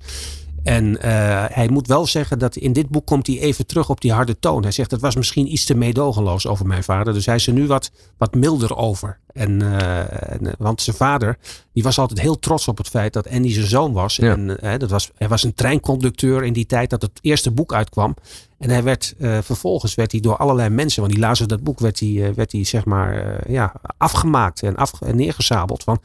En 0.63 1.01
eh, 1.01 1.45
hij 1.47 1.69
moet 1.69 1.87
wel 1.87 2.05
zeggen 2.05 2.39
dat 2.39 2.55
in 2.55 2.73
dit 2.73 2.89
boek 2.89 3.05
komt 3.05 3.27
hij 3.27 3.39
even 3.39 3.65
terug 3.65 3.89
op 3.89 4.01
die 4.01 4.13
harde 4.13 4.39
toon. 4.39 4.61
Hij 4.61 4.71
zegt 4.71 4.91
het 4.91 5.01
was 5.01 5.15
misschien 5.15 5.51
iets 5.51 5.65
te 5.65 5.75
meedogenloos 5.75 6.47
over 6.47 6.67
mijn 6.67 6.83
vader. 6.83 7.13
Dus 7.13 7.25
hij 7.25 7.35
is 7.35 7.47
er 7.47 7.53
nu 7.53 7.67
wat, 7.67 7.91
wat 8.17 8.35
milder 8.35 8.75
over. 8.75 9.19
En, 9.33 9.61
eh, 9.61 10.31
en, 10.31 10.47
eh, 10.47 10.53
want 10.57 10.81
zijn 10.81 10.95
vader 10.95 11.37
die 11.73 11.83
was 11.83 11.99
altijd 11.99 12.21
heel 12.21 12.39
trots 12.39 12.67
op 12.67 12.77
het 12.77 12.87
feit 12.87 13.13
dat 13.13 13.29
Andy 13.29 13.53
zijn 13.53 13.67
zoon 13.67 13.93
was. 13.93 14.19
En 14.19 14.57
dat 14.77 14.89
was, 14.89 15.11
hij 15.15 15.27
was 15.27 15.43
een 15.43 15.53
treinconducteur 15.53 16.43
in 16.43 16.53
die 16.53 16.65
tijd 16.65 16.89
dat 16.89 17.01
het 17.01 17.19
eerste 17.21 17.51
boek 17.51 17.73
uitkwam. 17.73 18.15
En 18.57 18.69
hij 18.69 18.83
werd 18.83 19.15
vervolgens 19.19 19.95
werd 19.95 20.11
hij 20.11 20.21
door 20.21 20.37
allerlei 20.37 20.69
mensen, 20.69 21.01
want 21.01 21.13
die 21.13 21.21
lazen 21.21 21.47
dat 21.47 21.63
boek, 21.63 21.79
werd 21.79 21.99
hij, 21.99 22.33
werd 22.35 22.51
hij 22.51 22.63
zeg 22.63 22.85
maar 22.85 23.41
ja, 23.51 23.73
afgemaakt 23.97 24.63
en, 24.63 24.75
af, 24.75 25.01
en 25.01 25.15
neergezabeld. 25.15 25.83
Van 25.83 25.99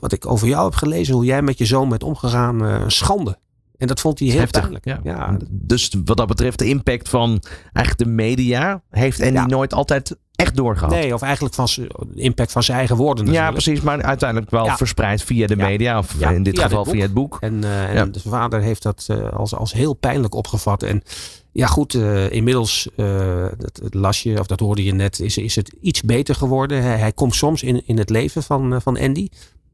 wat 0.00 0.12
ik 0.12 0.26
over 0.26 0.48
jou 0.48 0.64
heb 0.64 0.74
gelezen, 0.74 1.14
hoe 1.14 1.24
jij 1.24 1.42
met 1.42 1.58
je 1.58 1.66
zoon 1.66 1.88
bent 1.88 2.02
omgegaan, 2.02 2.90
schande. 2.90 3.38
En 3.78 3.86
dat 3.86 4.00
vond 4.00 4.18
hij 4.18 4.28
heel 4.28 4.38
Heftig, 4.38 4.60
pijnlijk. 4.60 4.84
ja. 4.84 5.00
Ja, 5.04 5.36
Dus 5.50 5.92
wat 6.04 6.16
dat 6.16 6.26
betreft, 6.26 6.58
de 6.58 6.68
impact 6.68 7.08
van 7.08 7.42
eigenlijk 7.72 7.98
de 7.98 8.14
media 8.14 8.82
heeft 8.90 9.20
Andy 9.20 9.38
nooit 9.40 9.74
altijd 9.74 10.16
echt 10.34 10.56
doorgehad. 10.56 10.90
Nee, 10.90 11.14
of 11.14 11.22
eigenlijk 11.22 11.54
van 11.54 11.66
de 11.74 12.20
impact 12.20 12.52
van 12.52 12.62
zijn 12.62 12.78
eigen 12.78 12.96
woorden. 12.96 13.32
Ja, 13.32 13.50
precies. 13.50 13.80
Maar 13.80 14.02
uiteindelijk 14.02 14.50
wel 14.50 14.64
Ja. 14.64 14.76
verspreid 14.76 15.22
via 15.22 15.46
de 15.46 15.56
media. 15.56 15.98
Of 15.98 16.14
in 16.20 16.42
dit 16.42 16.54
via 16.56 16.64
geval 16.68 16.84
via 16.84 17.02
het 17.02 17.14
boek. 17.14 17.36
En, 17.40 17.64
eh, 17.64 18.00
en 18.00 18.12
de 18.12 18.20
vader 18.20 18.60
heeft 18.60 18.82
dat 18.82 19.04
eh, 19.08 19.32
als, 19.32 19.54
als 19.54 19.72
heel 19.72 19.94
pijnlijk 19.94 20.34
opgevat. 20.34 20.82
En 20.82 21.02
ja, 21.52 21.66
goed, 21.66 21.94
eh, 21.94 22.30
inmiddels, 22.30 22.88
dat, 22.96 23.56
dat 23.82 23.94
las 23.94 24.22
je, 24.22 24.38
of 24.40 24.46
dat 24.46 24.60
hoorde 24.60 24.84
je 24.84 24.94
net, 24.94 25.20
is, 25.20 25.38
is 25.38 25.56
het 25.56 25.74
iets 25.80 26.02
beter 26.02 26.34
geworden. 26.34 26.82
Hij, 26.82 26.98
hij 26.98 27.12
komt 27.12 27.34
soms 27.34 27.62
in, 27.62 27.82
in 27.86 27.98
het 27.98 28.10
leven 28.10 28.42
van, 28.42 28.82
van 28.82 28.98
Andy. 28.98 29.28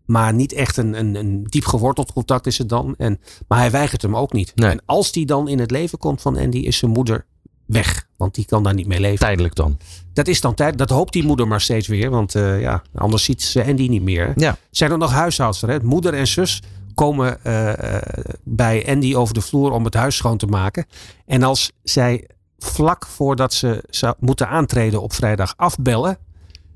Maar 0.05 0.35
niet 0.35 0.53
echt 0.53 0.77
een, 0.77 0.99
een, 0.99 1.15
een 1.15 1.45
diep 1.45 1.65
geworteld 1.65 2.13
contact 2.13 2.47
is 2.47 2.59
het 2.59 2.69
dan. 2.69 2.95
En, 2.99 3.21
maar 3.49 3.59
hij 3.59 3.71
weigert 3.71 4.03
hem 4.03 4.17
ook 4.17 4.33
niet. 4.33 4.53
En 4.55 4.83
als 4.87 5.13
die 5.13 5.27
dan 5.27 5.49
in 5.49 5.59
het 5.59 5.71
leven 5.71 5.99
komt 5.99 6.21
van 6.21 6.39
Andy, 6.39 6.59
is 6.59 6.77
zijn 6.77 6.91
moeder 6.91 7.25
weg. 7.67 8.07
Want 8.17 8.35
die 8.35 8.45
kan 8.45 8.63
daar 8.63 8.75
niet 8.75 8.87
mee 8.87 9.01
leven. 9.01 9.19
Tijdelijk 9.19 9.55
dan. 9.55 9.79
Dat 10.13 10.29
is 10.29 10.41
dan 10.41 10.55
tijd. 10.55 10.79
Dat 10.79 10.91
hoopt 10.91 11.13
die 11.13 11.25
moeder 11.25 11.49
maar 11.49 11.61
steeds 11.61 11.89
weer. 11.89 12.11
Want 12.11 12.35
eh, 12.35 12.61
ja, 12.61 12.83
anders 12.95 13.25
ziet 13.25 13.43
ze 13.43 13.65
Andy 13.65 13.89
niet 13.89 14.03
meer. 14.03 14.33
Ja. 14.37 14.57
Zijn 14.71 14.91
er 14.91 14.99
nog 14.99 15.11
huishoudster? 15.11 15.69
Hè? 15.69 15.79
Moeder 15.83 16.15
en 16.15 16.27
zus 16.27 16.63
komen 16.95 17.45
eh, 17.45 17.97
eh, 17.97 18.03
bij 18.45 18.89
Andy 18.89 19.15
over 19.15 19.35
de 19.35 19.41
vloer 19.41 19.73
om 19.73 19.85
het 19.85 19.95
huis 19.95 20.17
schoon 20.17 20.37
te 20.37 20.47
maken. 20.47 20.87
En 21.27 21.43
als 21.43 21.73
zij 21.83 22.29
vlak 22.59 23.07
voordat 23.07 23.55
ze 23.55 24.15
moeten 24.19 24.49
aantreden 24.49 25.03
op 25.03 25.13
vrijdag 25.13 25.55
afbellen. 25.57 26.19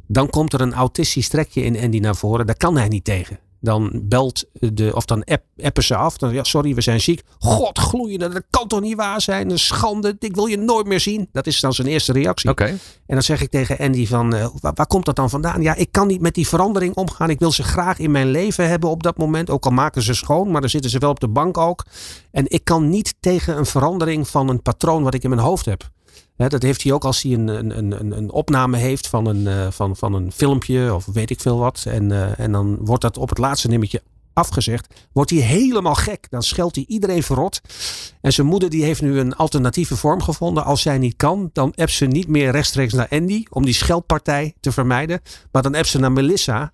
Dan 0.07 0.31
komt 0.31 0.53
er 0.53 0.61
een 0.61 0.75
autistisch 0.75 1.29
trekje 1.29 1.63
in 1.63 1.79
Andy 1.79 1.99
naar 1.99 2.17
voren. 2.17 2.47
Daar 2.47 2.57
kan 2.57 2.77
hij 2.77 2.89
niet 2.89 3.05
tegen. 3.05 3.39
Dan 3.61 4.01
belt 4.03 4.45
de, 4.53 4.95
of 4.95 5.05
dan 5.05 5.25
app, 5.25 5.45
appen 5.63 5.85
ze 5.85 5.97
af. 5.97 6.17
Dan, 6.17 6.33
ja, 6.33 6.45
sorry, 6.45 6.75
we 6.75 6.81
zijn 6.81 7.01
ziek. 7.01 7.23
God 7.39 7.79
gloeiende, 7.79 8.29
dat 8.29 8.43
kan 8.51 8.69
toch 8.69 8.81
niet 8.81 8.97
waar 8.97 9.21
zijn? 9.21 9.51
Een 9.51 9.59
schande, 9.59 10.17
ik 10.19 10.35
wil 10.35 10.47
je 10.47 10.57
nooit 10.57 10.87
meer 10.87 11.01
zien. 11.01 11.29
Dat 11.33 11.47
is 11.47 11.61
dan 11.61 11.73
zijn 11.73 11.89
eerste 11.89 12.13
reactie. 12.13 12.51
Oké. 12.51 12.65
En 12.65 12.79
dan 13.07 13.23
zeg 13.23 13.43
ik 13.43 13.51
tegen 13.51 13.79
Andy 13.79 14.07
van, 14.07 14.35
eh, 14.35 14.49
waar, 14.61 14.73
waar 14.75 14.87
komt 14.87 15.05
dat 15.05 15.17
dan 15.17 15.31
vandaan? 15.31 15.63
Ja, 15.63 15.75
ik 15.75 15.93
kan 15.93 16.07
niet 16.07 16.21
met 16.21 16.35
die 16.35 16.49
verandering 16.49 16.95
omgaan. 16.95 17.31
Ik 17.31 17.39
wil 17.39 17.53
ze 17.53 17.63
graag 17.63 17.99
in 17.99 18.11
mijn 18.11 18.31
leven 18.31 18.69
hebben 18.69 18.91
op 18.91 19.03
dat 19.03 19.19
moment. 19.19 19.51
Ook 19.51 19.65
al 19.65 19.71
maken 19.71 20.03
ze 20.03 20.15
schoon, 20.15 20.51
maar 20.51 20.61
dan 20.61 20.71
zitten 20.71 20.91
ze 20.91 20.99
wel 20.99 21.11
op 21.11 21.21
de 21.21 21.29
bank 21.29 21.59
ook. 21.59 21.85
En 22.31 22.45
ik 22.49 22.65
kan 22.65 22.89
niet 22.89 23.15
tegen 23.21 23.59
een 23.59 23.67
verandering 23.67 24.29
van 24.29 24.49
een 24.49 24.63
patroon 24.63 25.03
wat 25.03 25.15
ik 25.15 25.23
in 25.23 25.31
mijn 25.31 25.43
hoofd 25.43 25.65
heb. 25.65 25.91
Dat 26.37 26.63
heeft 26.63 26.83
hij 26.83 26.93
ook 26.93 27.05
als 27.05 27.23
hij 27.23 27.33
een, 27.33 27.49
een, 27.49 27.79
een, 28.01 28.17
een 28.17 28.31
opname 28.31 28.77
heeft 28.77 29.07
van 29.07 29.27
een, 29.27 29.47
eh, 29.47 29.71
van, 29.71 29.97
van 29.97 30.15
een 30.15 30.33
filmpje 30.33 30.95
of 30.95 31.07
weet 31.07 31.31
ik 31.31 31.41
veel 31.41 31.59
wat. 31.59 31.85
En, 31.89 32.13
eh, 32.13 32.39
en 32.39 32.53
dan 32.53 32.77
wordt 32.81 33.03
dat 33.03 33.19
op 33.19 33.29
het 33.29 33.39
laatste 33.39 33.69
nummertje 33.69 34.03
afgezegd. 34.33 35.07
Wordt 35.13 35.31
hij 35.31 35.41
helemaal 35.41 35.95
gek. 35.95 36.27
Dan 36.31 36.43
scheldt 36.43 36.77
hij 36.77 36.85
iedereen 36.89 37.23
verrot. 37.23 37.61
En 38.21 38.33
zijn 38.33 38.47
moeder 38.47 38.71
die 38.71 38.85
heeft 38.85 39.03
nu 39.03 39.19
een 39.19 39.37
alternatieve 39.37 39.97
vorm 39.97 40.23
gevonden. 40.23 40.65
Als 40.65 40.83
zij 40.83 40.99
niet 40.99 41.17
kan, 41.17 41.51
dan 41.53 41.73
appt 41.75 41.91
ze 41.91 42.07
niet 42.07 42.29
meer 42.29 42.51
rechtstreeks 42.51 42.93
naar 42.93 43.09
Andy. 43.11 43.45
Om 43.51 43.65
die 43.65 43.75
scheldpartij 43.75 44.55
te 44.61 44.73
vermijden. 44.73 45.21
Maar 45.53 45.63
dan 45.63 45.75
appt 45.75 45.89
ze 45.89 45.99
naar 45.99 46.13
Melissa. 46.13 46.73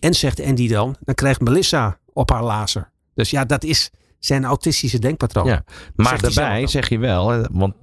En 0.00 0.14
zegt 0.14 0.40
Andy 0.40 0.68
dan, 0.68 0.96
dan 1.00 1.14
krijgt 1.14 1.40
Melissa 1.40 1.98
op 2.12 2.30
haar 2.30 2.44
lazer. 2.44 2.90
Dus 3.14 3.30
ja, 3.30 3.44
dat 3.44 3.64
is 3.64 3.90
zijn 4.24 4.44
autistische 4.44 4.98
denkpatroon. 4.98 5.46
Ja. 5.46 5.64
Maar 5.96 6.20
daarbij 6.20 6.66
zeg 6.66 6.88
je 6.88 6.98
wel, 6.98 7.46
want 7.52 7.74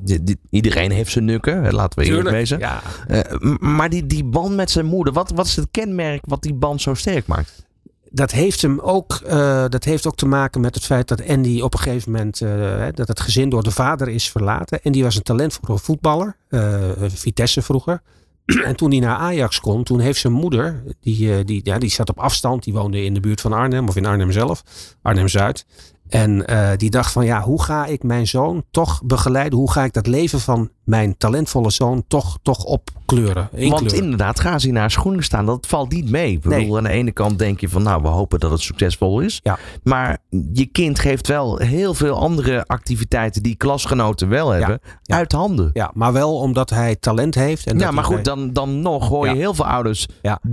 iedereen 0.49 0.91
heeft 0.91 1.11
zijn 1.11 1.25
nukken, 1.25 1.73
laten 1.73 1.99
we 1.99 2.05
eerlijk 2.05 2.29
wezen. 2.29 2.59
ja. 2.59 2.81
Eh, 3.07 3.19
maar 3.59 3.89
die, 3.89 4.05
die 4.05 4.23
band 4.23 4.55
met 4.55 4.71
zijn 4.71 4.85
moeder, 4.85 5.13
wat, 5.13 5.31
wat 5.35 5.45
is 5.45 5.55
het 5.55 5.67
kenmerk 5.71 6.25
wat 6.25 6.41
die 6.41 6.53
band 6.53 6.81
zo 6.81 6.93
sterk 6.93 7.27
maakt? 7.27 7.69
dat 8.13 8.31
heeft 8.31 8.61
hem 8.61 8.79
ook, 8.79 9.13
eh, 9.25 9.65
dat 9.69 9.83
heeft 9.83 10.07
ook 10.07 10.15
te 10.15 10.25
maken 10.25 10.61
met 10.61 10.75
het 10.75 10.85
feit 10.85 11.07
dat 11.07 11.27
Andy 11.27 11.61
op 11.61 11.73
een 11.73 11.79
gegeven 11.79 12.11
moment, 12.11 12.41
eh, 12.41 12.85
dat 12.93 13.07
het 13.07 13.19
gezin 13.19 13.49
door 13.49 13.63
de 13.63 13.71
vader 13.71 14.07
is 14.07 14.29
verlaten. 14.29 14.79
Andy 14.83 15.03
was 15.03 15.15
een 15.15 15.21
talentvolle 15.21 15.79
voetballer, 15.79 16.35
Vitesse 16.97 17.61
vroeger. 17.61 18.01
En 18.65 18.75
toen 18.75 18.91
hij 18.91 18.99
naar 18.99 19.17
Ajax 19.17 19.59
kon, 19.59 19.83
toen 19.83 19.99
heeft 19.99 20.19
zijn 20.19 20.33
moeder, 20.33 20.83
die, 21.01 21.43
die, 21.43 21.61
ja, 21.63 21.77
die 21.77 21.89
zat 21.89 22.09
op 22.09 22.19
afstand, 22.19 22.63
die 22.63 22.73
woonde 22.73 23.03
in 23.03 23.13
de 23.13 23.19
buurt 23.19 23.41
van 23.41 23.53
Arnhem 23.53 23.87
of 23.87 23.95
in 23.95 24.05
Arnhem 24.05 24.31
zelf, 24.31 24.63
Arnhem 25.01 25.27
Zuid. 25.27 25.65
En 26.11 26.47
eh, 26.47 26.69
die 26.77 26.89
dacht 26.89 27.11
van 27.11 27.25
ja, 27.25 27.41
hoe 27.41 27.63
ga 27.63 27.85
ik 27.85 28.03
mijn 28.03 28.27
zoon 28.27 28.63
toch 28.71 29.01
begeleiden? 29.05 29.59
Hoe 29.59 29.71
ga 29.71 29.83
ik 29.83 29.93
dat 29.93 30.07
leven 30.07 30.39
van 30.39 30.69
mijn 30.83 31.17
talentvolle 31.17 31.71
zoon 31.71 32.03
toch, 32.07 32.37
toch 32.41 32.63
opkleuren? 32.63 33.49
Want 33.51 33.93
inderdaad, 33.93 34.39
gaan 34.39 34.59
ze 34.59 34.71
naar 34.71 34.91
schoenen 34.91 35.23
staan, 35.23 35.45
dat 35.45 35.67
valt 35.67 35.91
niet 35.91 36.09
mee. 36.09 36.31
Ik 36.31 36.41
bedoel, 36.41 36.77
aan 36.77 36.83
de 36.83 36.89
ene 36.89 37.11
kant 37.11 37.39
denk 37.39 37.59
je 37.59 37.69
van, 37.69 37.83
nou, 37.83 38.01
we 38.01 38.07
hopen 38.07 38.39
dat 38.39 38.51
het 38.51 38.61
succesvol 38.61 39.19
is. 39.19 39.39
Ja. 39.43 39.57
Maar 39.83 40.17
je 40.53 40.65
kind 40.65 40.99
geeft 40.99 41.27
wel 41.27 41.57
heel 41.57 41.93
veel 41.93 42.15
andere 42.15 42.63
activiteiten 42.67 43.43
die 43.43 43.55
klasgenoten 43.55 44.29
wel 44.29 44.49
hebben, 44.49 44.79
uit 45.05 45.31
handen. 45.31 45.69
Ja, 45.73 45.91
maar 45.93 46.13
wel 46.13 46.37
omdat 46.37 46.69
hij 46.69 46.95
talent 46.95 47.35
heeft. 47.35 47.67
En 47.67 47.79
ja, 47.79 47.91
maar 47.91 48.03
goed, 48.03 48.25
dan, 48.25 48.53
dan 48.53 48.81
nog 48.81 49.07
hoor 49.07 49.27
je 49.27 49.35
heel 49.35 49.53
veel 49.53 49.67
ouders 49.67 50.07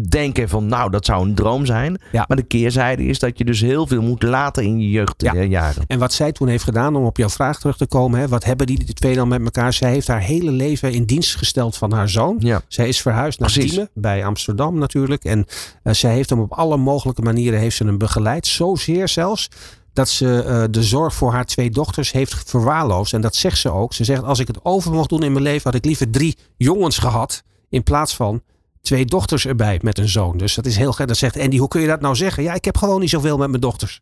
denken 0.09 0.49
van, 0.49 0.67
nou, 0.67 0.91
dat 0.91 1.05
zou 1.05 1.29
een 1.29 1.35
droom 1.35 1.67
zijn. 1.67 2.01
Ja. 2.13 2.25
Maar 2.29 2.37
de 2.37 2.43
keerzijde 2.43 3.05
is 3.05 3.19
dat 3.19 3.39
je 3.39 3.45
dus 3.45 3.61
heel 3.61 3.87
veel 3.87 4.03
moet 4.03 4.23
laten 4.23 4.65
in 4.65 4.81
je 4.81 4.91
jeugdjaren. 4.91 5.85
En 5.87 5.99
wat 5.99 6.13
zij 6.13 6.33
toen 6.33 6.49
heeft 6.49 6.65
gedaan, 6.65 6.97
om 6.97 7.05
op 7.05 7.17
jouw 7.17 7.29
vraag 7.29 7.59
terug 7.59 7.77
te 7.77 7.87
komen, 7.87 8.21
hè, 8.21 8.29
wat 8.29 8.45
hebben 8.45 8.67
die 8.67 8.85
die 8.85 8.95
twee 8.95 9.15
dan 9.15 9.29
met 9.29 9.45
elkaar? 9.45 9.73
Zij 9.73 9.91
heeft 9.91 10.09
haar 10.09 10.21
hele 10.29 10.51
leven 10.51 10.93
in 10.93 11.05
dienst 11.05 11.37
gesteld 11.37 11.77
van 11.77 11.93
haar 11.93 12.09
zoon. 12.09 12.37
Ja. 12.39 12.63
Zij 12.69 12.89
is 12.89 13.01
verhuisd 13.01 13.39
naar. 13.39 13.53
Diemen, 13.53 13.91
bij 13.95 14.25
Amsterdam 14.25 14.79
natuurlijk. 14.79 15.25
En 15.25 15.47
eh, 15.83 15.95
zij 15.95 16.13
heeft 16.13 16.31
hem 16.31 16.41
op 16.41 16.53
alle 16.53 16.77
mogelijke 16.77 17.23
manieren 17.23 17.59
heeft 17.59 17.77
ze 17.77 17.85
hem 17.85 17.99
begeleid. 17.99 18.47
Zozeer 18.47 19.09
zelfs 19.09 19.51
dat 19.93 20.09
ze 20.09 20.43
eh, 20.43 20.65
de 20.71 20.83
zorg 20.83 21.15
voor 21.15 21.33
haar 21.33 21.45
twee 21.45 21.71
dochters 21.71 22.13
heeft 22.13 22.51
verwaarloosd. 22.51 23.13
En 23.13 23.21
dat 23.21 23.37
zegt 23.37 23.59
ze 23.59 23.71
ook. 23.71 23.95
Ze 23.95 24.05
zegt, 24.05 24.23
als 24.23 24.39
ik 24.39 24.47
het 24.47 24.65
over 24.65 24.93
mocht 24.93 25.09
doen 25.09 25.23
in 25.23 25.33
mijn 25.33 25.45
leven, 25.45 25.63
had 25.63 25.75
ik 25.75 25.85
liever 25.85 26.11
drie 26.11 26.37
jongens 26.57 26.99
gehad. 26.99 27.43
In 27.69 27.83
plaats 27.83 28.17
van 28.17 28.43
twee 28.81 29.05
dochters 29.05 29.47
erbij 29.47 29.79
met 29.83 29.99
een 29.99 30.09
zoon. 30.09 30.37
Dus 30.37 30.55
dat 30.55 30.67
is 30.67 30.77
heel 30.77 30.93
gek. 30.93 31.09
Dat 31.09 31.17
zegt 31.17 31.39
Andy, 31.39 31.59
hoe 31.59 31.69
kun 31.69 31.81
je 31.81 31.87
dat 31.87 32.01
nou 32.01 32.17
zeggen? 32.17 32.43
Ja, 32.43 32.55
ik 32.55 32.65
heb 32.65 32.77
gewoon 32.77 33.01
niet 33.01 33.11
zoveel 33.11 33.37
met 33.37 33.49
mijn 33.49 33.61
dochters. 33.61 34.01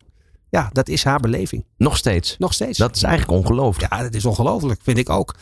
Ja, 0.49 0.69
dat 0.73 0.89
is 0.89 1.03
haar 1.03 1.19
beleving. 1.19 1.65
Nog 1.77 1.97
steeds. 1.97 2.35
Nog 2.37 2.53
steeds. 2.53 2.77
Dat 2.77 2.95
is 2.95 3.03
eigenlijk 3.03 3.39
ongelooflijk. 3.39 3.93
Ja, 3.93 4.01
dat 4.01 4.13
is 4.13 4.25
ongelooflijk, 4.25 4.79
vind 4.83 4.97
ik 4.97 5.09
ook. 5.09 5.35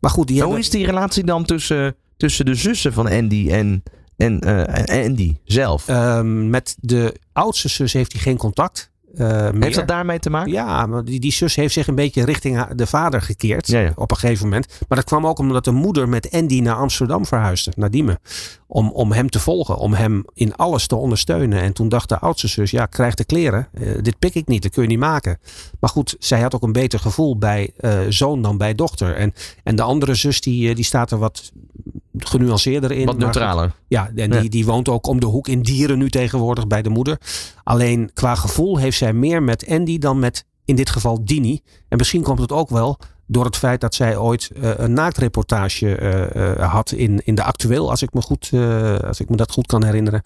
Maar 0.00 0.10
goed, 0.10 0.26
die 0.26 0.36
Hoe 0.36 0.44
hebben... 0.44 0.62
is 0.62 0.70
die 0.70 0.86
relatie 0.86 1.24
dan 1.24 1.44
tussen, 1.44 1.96
tussen 2.16 2.44
de 2.44 2.54
zussen 2.54 2.92
van 2.92 3.08
Andy 3.08 3.50
en, 3.50 3.82
en, 4.16 4.40
eh, 4.40 5.04
Andy 5.04 5.36
zelf? 5.44 5.88
Ehm, 5.88 6.50
met 6.50 6.76
de 6.80 7.16
oudste 7.32 7.68
zus 7.68 7.92
heeft 7.92 8.12
hij 8.12 8.20
geen 8.20 8.36
contact. 8.36 8.91
Eh. 9.16 9.48
Heeft 9.58 9.76
dat 9.76 9.88
daarmee 9.88 10.18
te 10.18 10.30
maken? 10.30 10.52
Ja, 10.52 10.86
maar 10.86 11.04
die, 11.04 11.20
die 11.20 11.32
zus 11.32 11.54
heeft 11.54 11.74
zich 11.74 11.86
een 11.86 11.94
beetje 11.94 12.24
richting 12.24 12.66
de 12.66 12.86
vader 12.86 13.22
gekeerd. 13.22 13.66
Ja, 13.66 13.80
ja. 13.80 13.92
Op 13.94 14.10
een 14.10 14.16
gegeven 14.16 14.44
moment. 14.44 14.66
Maar 14.88 14.98
dat 14.98 15.06
kwam 15.06 15.26
ook 15.26 15.38
omdat 15.38 15.64
de 15.64 15.70
moeder 15.70 16.08
met 16.08 16.30
Andy 16.30 16.60
naar 16.60 16.76
Amsterdam 16.76 17.26
verhuisde. 17.26 17.72
Naar 17.76 17.90
Diemen. 17.90 18.18
Om, 18.66 18.90
om 18.90 19.12
hem 19.12 19.30
te 19.30 19.40
volgen. 19.40 19.76
Om 19.76 19.94
hem 19.94 20.24
in 20.34 20.56
alles 20.56 20.86
te 20.86 20.96
ondersteunen. 20.96 21.60
En 21.60 21.72
toen 21.72 21.88
dacht 21.88 22.08
de 22.08 22.18
oudste 22.18 22.48
zus. 22.48 22.70
Ja, 22.70 22.86
krijg 22.86 23.14
de 23.14 23.24
kleren. 23.24 23.68
Eh, 23.72 23.88
dit 24.00 24.18
pik 24.18 24.34
ik 24.34 24.48
niet. 24.48 24.62
Dat 24.62 24.72
kun 24.72 24.82
je 24.82 24.88
niet 24.88 24.98
maken. 24.98 25.38
Maar 25.80 25.90
goed, 25.90 26.16
zij 26.18 26.40
had 26.40 26.54
ook 26.54 26.62
een 26.62 26.72
beter 26.72 26.98
gevoel 26.98 27.38
bij 27.38 27.70
eh, 27.76 28.00
zoon 28.08 28.42
dan 28.42 28.58
bij 28.58 28.74
dochter. 28.74 29.14
En, 29.14 29.34
en 29.64 29.76
de 29.76 29.82
andere 29.82 30.14
zus 30.14 30.40
die, 30.40 30.74
die 30.74 30.84
staat 30.84 31.10
er 31.10 31.18
wat 31.18 31.52
genuanceerder 32.18 32.92
in. 32.92 33.06
Wat 33.06 33.16
Maar 33.16 33.24
neutraler. 33.24 33.72
ja, 33.88 34.10
en 34.14 34.32
Ja. 34.32 34.40
Die, 34.40 34.50
die 34.50 34.64
woont 34.64 34.88
ook 34.88 35.06
om 35.06 35.20
de 35.20 35.26
hoek 35.26 35.48
in 35.48 35.62
Dieren 35.62 35.98
nu 35.98 36.10
tegenwoordig 36.10 36.66
bij 36.66 36.82
de 36.82 36.88
moeder. 36.88 37.18
Alleen 37.62 38.10
qua 38.14 38.34
gevoel 38.34 38.76
heeft 38.76 38.98
zij 38.98 39.12
meer 39.12 39.42
met 39.42 39.66
Andy 39.68 39.98
dan 39.98 40.18
met 40.18 40.44
in 40.64 40.76
dit 40.76 40.90
geval 40.90 41.24
Dini. 41.24 41.60
En 41.88 41.96
misschien 41.96 42.22
komt 42.22 42.40
het 42.40 42.52
ook 42.52 42.68
wel 42.68 42.98
door 43.26 43.44
het 43.44 43.56
feit 43.56 43.80
dat 43.80 43.94
zij 43.94 44.16
ooit 44.16 44.50
eh, 44.50 44.70
een 44.76 44.92
naaktreportage 44.92 45.96
eh, 45.96 46.72
had 46.72 46.92
in, 46.92 47.20
in 47.24 47.34
de 47.34 47.42
actueel, 47.42 47.90
als 47.90 48.02
ik 48.02 48.12
me, 48.12 48.22
goed, 48.22 48.50
als 49.04 49.20
ik 49.20 49.28
me 49.28 49.36
dat 49.36 49.52
goed 49.52 49.66
kan 49.66 49.84
herinneren. 49.84 50.22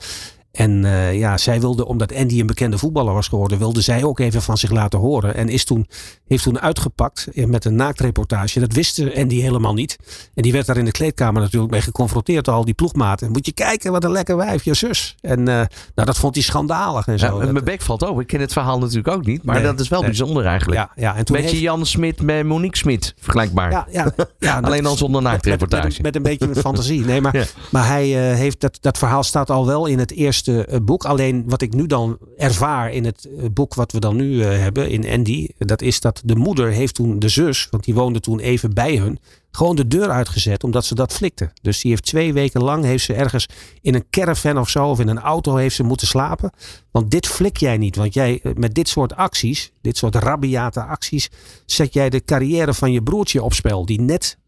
En 0.56 0.84
eh, 0.84 1.18
ja, 1.18 1.36
zij 1.38 1.60
wilde, 1.60 1.86
omdat 1.86 2.14
Andy 2.14 2.40
een 2.40 2.46
bekende 2.46 2.78
voetballer 2.78 3.14
was 3.14 3.28
geworden, 3.28 3.58
wilde 3.58 3.80
zij 3.80 4.04
ook 4.04 4.18
even 4.18 4.42
van 4.42 4.56
zich 4.58 4.70
laten 4.70 4.98
horen. 4.98 5.34
En 5.34 5.48
is 5.48 5.64
toen, 5.64 5.86
heeft 6.26 6.42
toen 6.42 6.60
uitgepakt 6.60 7.28
eh, 7.34 7.46
met 7.46 7.64
een 7.64 7.74
naaktreportage. 7.76 8.60
Dat 8.60 8.72
wist 8.72 9.00
Andy 9.16 9.40
helemaal 9.40 9.74
niet. 9.74 9.96
En 10.34 10.42
die 10.42 10.52
werd 10.52 10.66
daar 10.66 10.76
in 10.76 10.84
de 10.84 10.90
kleedkamer 10.90 11.42
natuurlijk 11.42 11.72
mee 11.72 11.80
geconfronteerd 11.80 12.44
door 12.44 12.54
al 12.54 12.64
die 12.64 12.74
ploegmaten. 12.74 13.30
Moet 13.30 13.46
je 13.46 13.52
kijken, 13.52 13.92
wat 13.92 14.04
een 14.04 14.10
lekker 14.12 14.36
wijf, 14.36 14.64
je 14.64 14.74
zus. 14.74 15.14
En 15.20 15.38
uh, 15.38 15.44
nou, 15.46 15.68
dat 15.94 16.16
vond 16.18 16.34
hij 16.34 16.44
schandalig 16.44 17.06
en 17.06 17.18
zo. 17.18 17.42
Ja, 17.44 17.52
mijn 17.52 17.64
bek 17.64 17.82
valt 17.82 18.04
over. 18.04 18.20
Ik 18.22 18.26
ken 18.26 18.40
het 18.40 18.52
verhaal 18.52 18.78
natuurlijk 18.78 19.08
ook 19.08 19.26
niet. 19.26 19.42
Maar 19.42 19.54
Nee, 19.54 19.64
dat 19.64 19.80
is 19.80 19.88
wel 19.88 20.00
nee. 20.00 20.08
bijzonder 20.08 20.44
eigenlijk. 20.46 20.80
Ja, 20.80 20.90
ja, 20.96 21.16
en 21.16 21.24
toen 21.24 21.36
Beetje 21.36 21.50
heeft- 21.50 21.62
Jan 21.62 21.86
Smit 21.86 22.22
met 22.22 22.44
Monique 22.46 22.76
Smit. 22.76 23.14
Vergelijkbaar. 23.20 23.70
Ja, 23.70 23.86
ja, 23.90 24.12
ja, 24.38 24.60
Alleen 24.66 24.82
dan 24.82 24.96
zonder 24.96 25.22
met, 25.22 25.30
naaktreportage. 25.32 25.86
met, 25.86 26.02
met 26.02 26.16
een 26.16 26.22
beetje 26.22 26.54
fantasie. 26.60 27.04
Nee, 27.04 27.20
maar, 27.20 27.36
Ja. 27.38 27.44
maar 27.70 27.86
hij 27.86 28.30
eh, 28.30 28.36
heeft 28.36 28.60
dat, 28.60 28.78
dat 28.80 28.98
verhaal 28.98 29.22
staat 29.22 29.50
al 29.50 29.66
wel 29.66 29.86
in 29.86 29.98
het 29.98 30.12
eerste 30.12 30.45
eh, 30.48 30.80
boek. 30.82 31.04
Alleen 31.04 31.44
wat 31.46 31.62
ik 31.62 31.74
nu 31.74 31.86
dan 31.86 32.18
ervaar 32.36 32.92
in 32.92 33.04
het 33.04 33.28
eh, 33.38 33.44
boek 33.52 33.74
wat 33.74 33.92
we 33.92 34.00
dan 34.00 34.16
nu 34.16 34.42
eh, 34.42 34.48
hebben 34.58 34.90
in 34.90 35.08
Andy. 35.08 35.48
Dat 35.58 35.82
is 35.82 36.00
dat 36.00 36.22
de 36.24 36.36
moeder 36.36 36.70
heeft 36.70 36.94
toen 36.94 37.18
de 37.18 37.28
zus, 37.28 37.68
want 37.70 37.84
die 37.84 37.94
woonde 37.94 38.20
toen 38.20 38.38
even 38.38 38.74
bij 38.74 38.96
hun. 38.96 39.18
Gewoon 39.50 39.76
de 39.76 39.86
deur 39.86 40.10
uitgezet 40.10 40.64
omdat 40.64 40.84
ze 40.84 40.94
dat 40.94 41.12
flikte. 41.12 41.50
Dus 41.62 41.80
die 41.80 41.90
heeft 41.90 42.04
twee 42.04 42.32
weken 42.32 42.62
lang 42.62 42.84
heeft 42.84 43.04
ze 43.04 43.14
ergens 43.14 43.48
in 43.80 43.94
een 43.94 44.04
caravan 44.10 44.58
of 44.58 44.68
zo 44.68 44.86
of 44.88 45.00
in 45.00 45.08
een 45.08 45.20
auto 45.20 45.56
heeft 45.56 45.76
ze 45.76 45.82
moeten 45.82 46.06
slapen. 46.06 46.50
Want 46.90 47.10
dit 47.10 47.26
flik 47.26 47.56
jij 47.56 47.76
niet. 47.76 47.96
Want 47.96 48.14
jij 48.14 48.40
met 48.54 48.74
dit 48.74 48.88
soort 48.88 49.14
acties, 49.14 49.72
dit 49.80 49.96
soort 49.96 50.14
rabiate 50.14 50.82
acties, 50.82 51.30
zet 51.66 51.92
jij 51.92 52.10
de 52.10 52.24
carrière 52.24 52.74
van 52.74 52.92
je 52.92 53.02
broertje 53.02 53.42
op 53.42 53.54
spel. 53.54 53.86
Die 53.86 54.00
net 54.00 54.38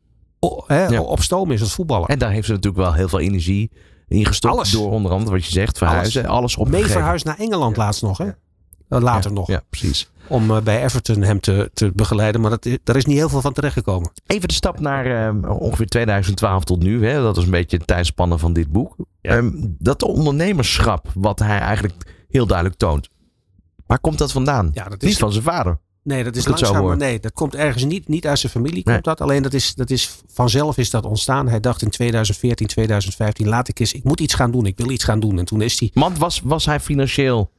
hè, 0.66 0.86
Ja. 0.86 1.00
op 1.00 1.22
stoom 1.22 1.50
is 1.50 1.60
als 1.60 1.74
voetballer. 1.74 2.08
En 2.08 2.18
daar 2.18 2.30
heeft 2.30 2.46
ze 2.46 2.52
natuurlijk 2.52 2.82
wel 2.82 2.92
heel 2.94 3.08
veel 3.08 3.20
energie 3.20 3.70
in 4.08 4.24
gestopt. 4.26 4.54
Alles. 4.54 4.70
Door 4.70 4.90
onder 4.90 5.12
andere 5.12 5.30
wat 5.36 5.44
je 5.46 5.52
zegt, 5.52 5.78
verhuizen. 5.78 6.26
Alles, 6.26 6.56
Mee 6.56 6.66
opgegeven. 6.66 6.90
verhuisd 6.92 7.24
naar 7.24 7.38
Engeland 7.38 7.76
laatst 7.76 8.02
nog. 8.02 8.18
Hè? 8.18 8.28
Eh, 8.88 9.00
later 9.00 9.32
nog. 9.32 9.46
Ja, 9.46 9.62
precies. 9.70 10.10
Om 10.28 10.50
eh, 10.50 10.60
bij 10.62 10.82
Everton 10.84 11.22
hem 11.22 11.40
te, 11.40 11.70
te 11.74 11.92
begeleiden. 11.94 12.40
Maar 12.40 12.50
dat, 12.50 12.68
daar 12.84 12.96
is 12.96 13.04
niet 13.04 13.16
heel 13.16 13.28
veel 13.28 13.40
van 13.40 13.52
terechtgekomen. 13.52 14.10
Even 14.26 14.48
de 14.48 14.54
stap 14.54 14.80
naar 14.80 15.28
eh, 15.28 15.58
ongeveer 15.60 15.86
2012 15.86 16.64
tot 16.64 16.82
nu. 16.82 17.06
Hè? 17.06 17.22
Dat 17.22 17.36
is 17.36 17.44
een 17.44 17.50
beetje 17.50 17.78
de 17.78 17.84
tijdspannen 17.84 18.38
van 18.38 18.52
dit 18.52 18.72
boek. 18.72 18.96
Ehm, 19.20 19.50
dat 19.78 20.02
ondernemerschap 20.02 21.06
wat 21.14 21.38
hij 21.38 21.58
eigenlijk 21.58 22.24
heel 22.28 22.46
duidelijk 22.46 22.78
toont. 22.78 23.08
Waar 23.86 23.98
komt 24.00 24.18
dat 24.18 24.32
vandaan? 24.32 24.70
Ja, 24.72 24.84
dat 24.84 25.02
is- 25.02 25.08
Niet 25.08 25.18
van 25.18 25.32
zijn 25.32 25.44
vader. 25.44 25.78
Nee, 26.08 26.24
dat 26.24 26.36
is 26.36 26.46
langzaam. 26.46 26.98
Nee, 26.98 27.20
dat 27.20 27.32
komt 27.32 27.54
ergens 27.54 27.84
niet, 27.84 28.08
niet 28.08 28.26
uit 28.26 28.38
zijn 28.38 28.52
familie. 28.52 28.82
Komt 28.82 28.86
Nee. 28.86 29.00
dat. 29.00 29.20
Alleen 29.20 29.42
dat 29.42 29.54
is, 29.54 29.74
dat 29.74 29.90
is 29.90 30.10
vanzelf 30.32 30.78
is 30.78 30.90
dat 30.90 31.04
ontstaan. 31.04 31.48
Hij 31.48 31.60
dacht 31.60 31.82
in 31.82 31.90
2014, 31.90 32.66
2015, 32.66 33.48
laat 33.48 33.68
ik 33.68 33.80
eens, 33.80 33.92
ik 33.92 34.04
moet 34.04 34.20
iets 34.20 34.34
gaan 34.34 34.50
doen. 34.50 34.66
Ik 34.66 34.76
wil 34.76 34.90
iets 34.90 35.04
gaan 35.04 35.20
doen. 35.20 35.38
En 35.38 35.44
toen 35.44 35.60
is 35.60 35.80
hij. 35.80 35.90
Want 35.94 36.18
was, 36.18 36.40
was 36.44 36.66
hij 36.66 36.80
financieel. 36.80 37.50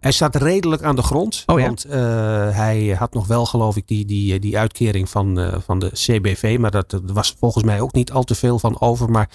Hij 0.00 0.12
staat 0.12 0.36
redelijk 0.36 0.82
aan 0.82 0.96
de 0.96 1.02
grond. 1.02 1.42
Oh 1.46 1.58
ja? 1.58 1.66
Want 1.66 1.84
eh, 1.84 2.00
hij 2.56 2.96
had 2.98 3.14
nog 3.14 3.26
wel, 3.26 3.46
geloof 3.46 3.76
ik, 3.76 3.88
die, 3.88 4.04
die, 4.04 4.38
die 4.38 4.58
uitkering 4.58 5.08
van, 5.08 5.38
eh, 5.38 5.56
van 5.64 5.78
de 5.78 5.90
CBV. 5.92 6.56
Maar 6.60 6.70
dat, 6.70 6.92
er 6.92 7.00
was 7.12 7.36
volgens 7.38 7.64
mij 7.64 7.80
ook 7.80 7.92
niet 7.92 8.12
al 8.12 8.22
te 8.22 8.34
veel 8.34 8.58
van 8.58 8.80
over. 8.80 9.10
Maar 9.10 9.28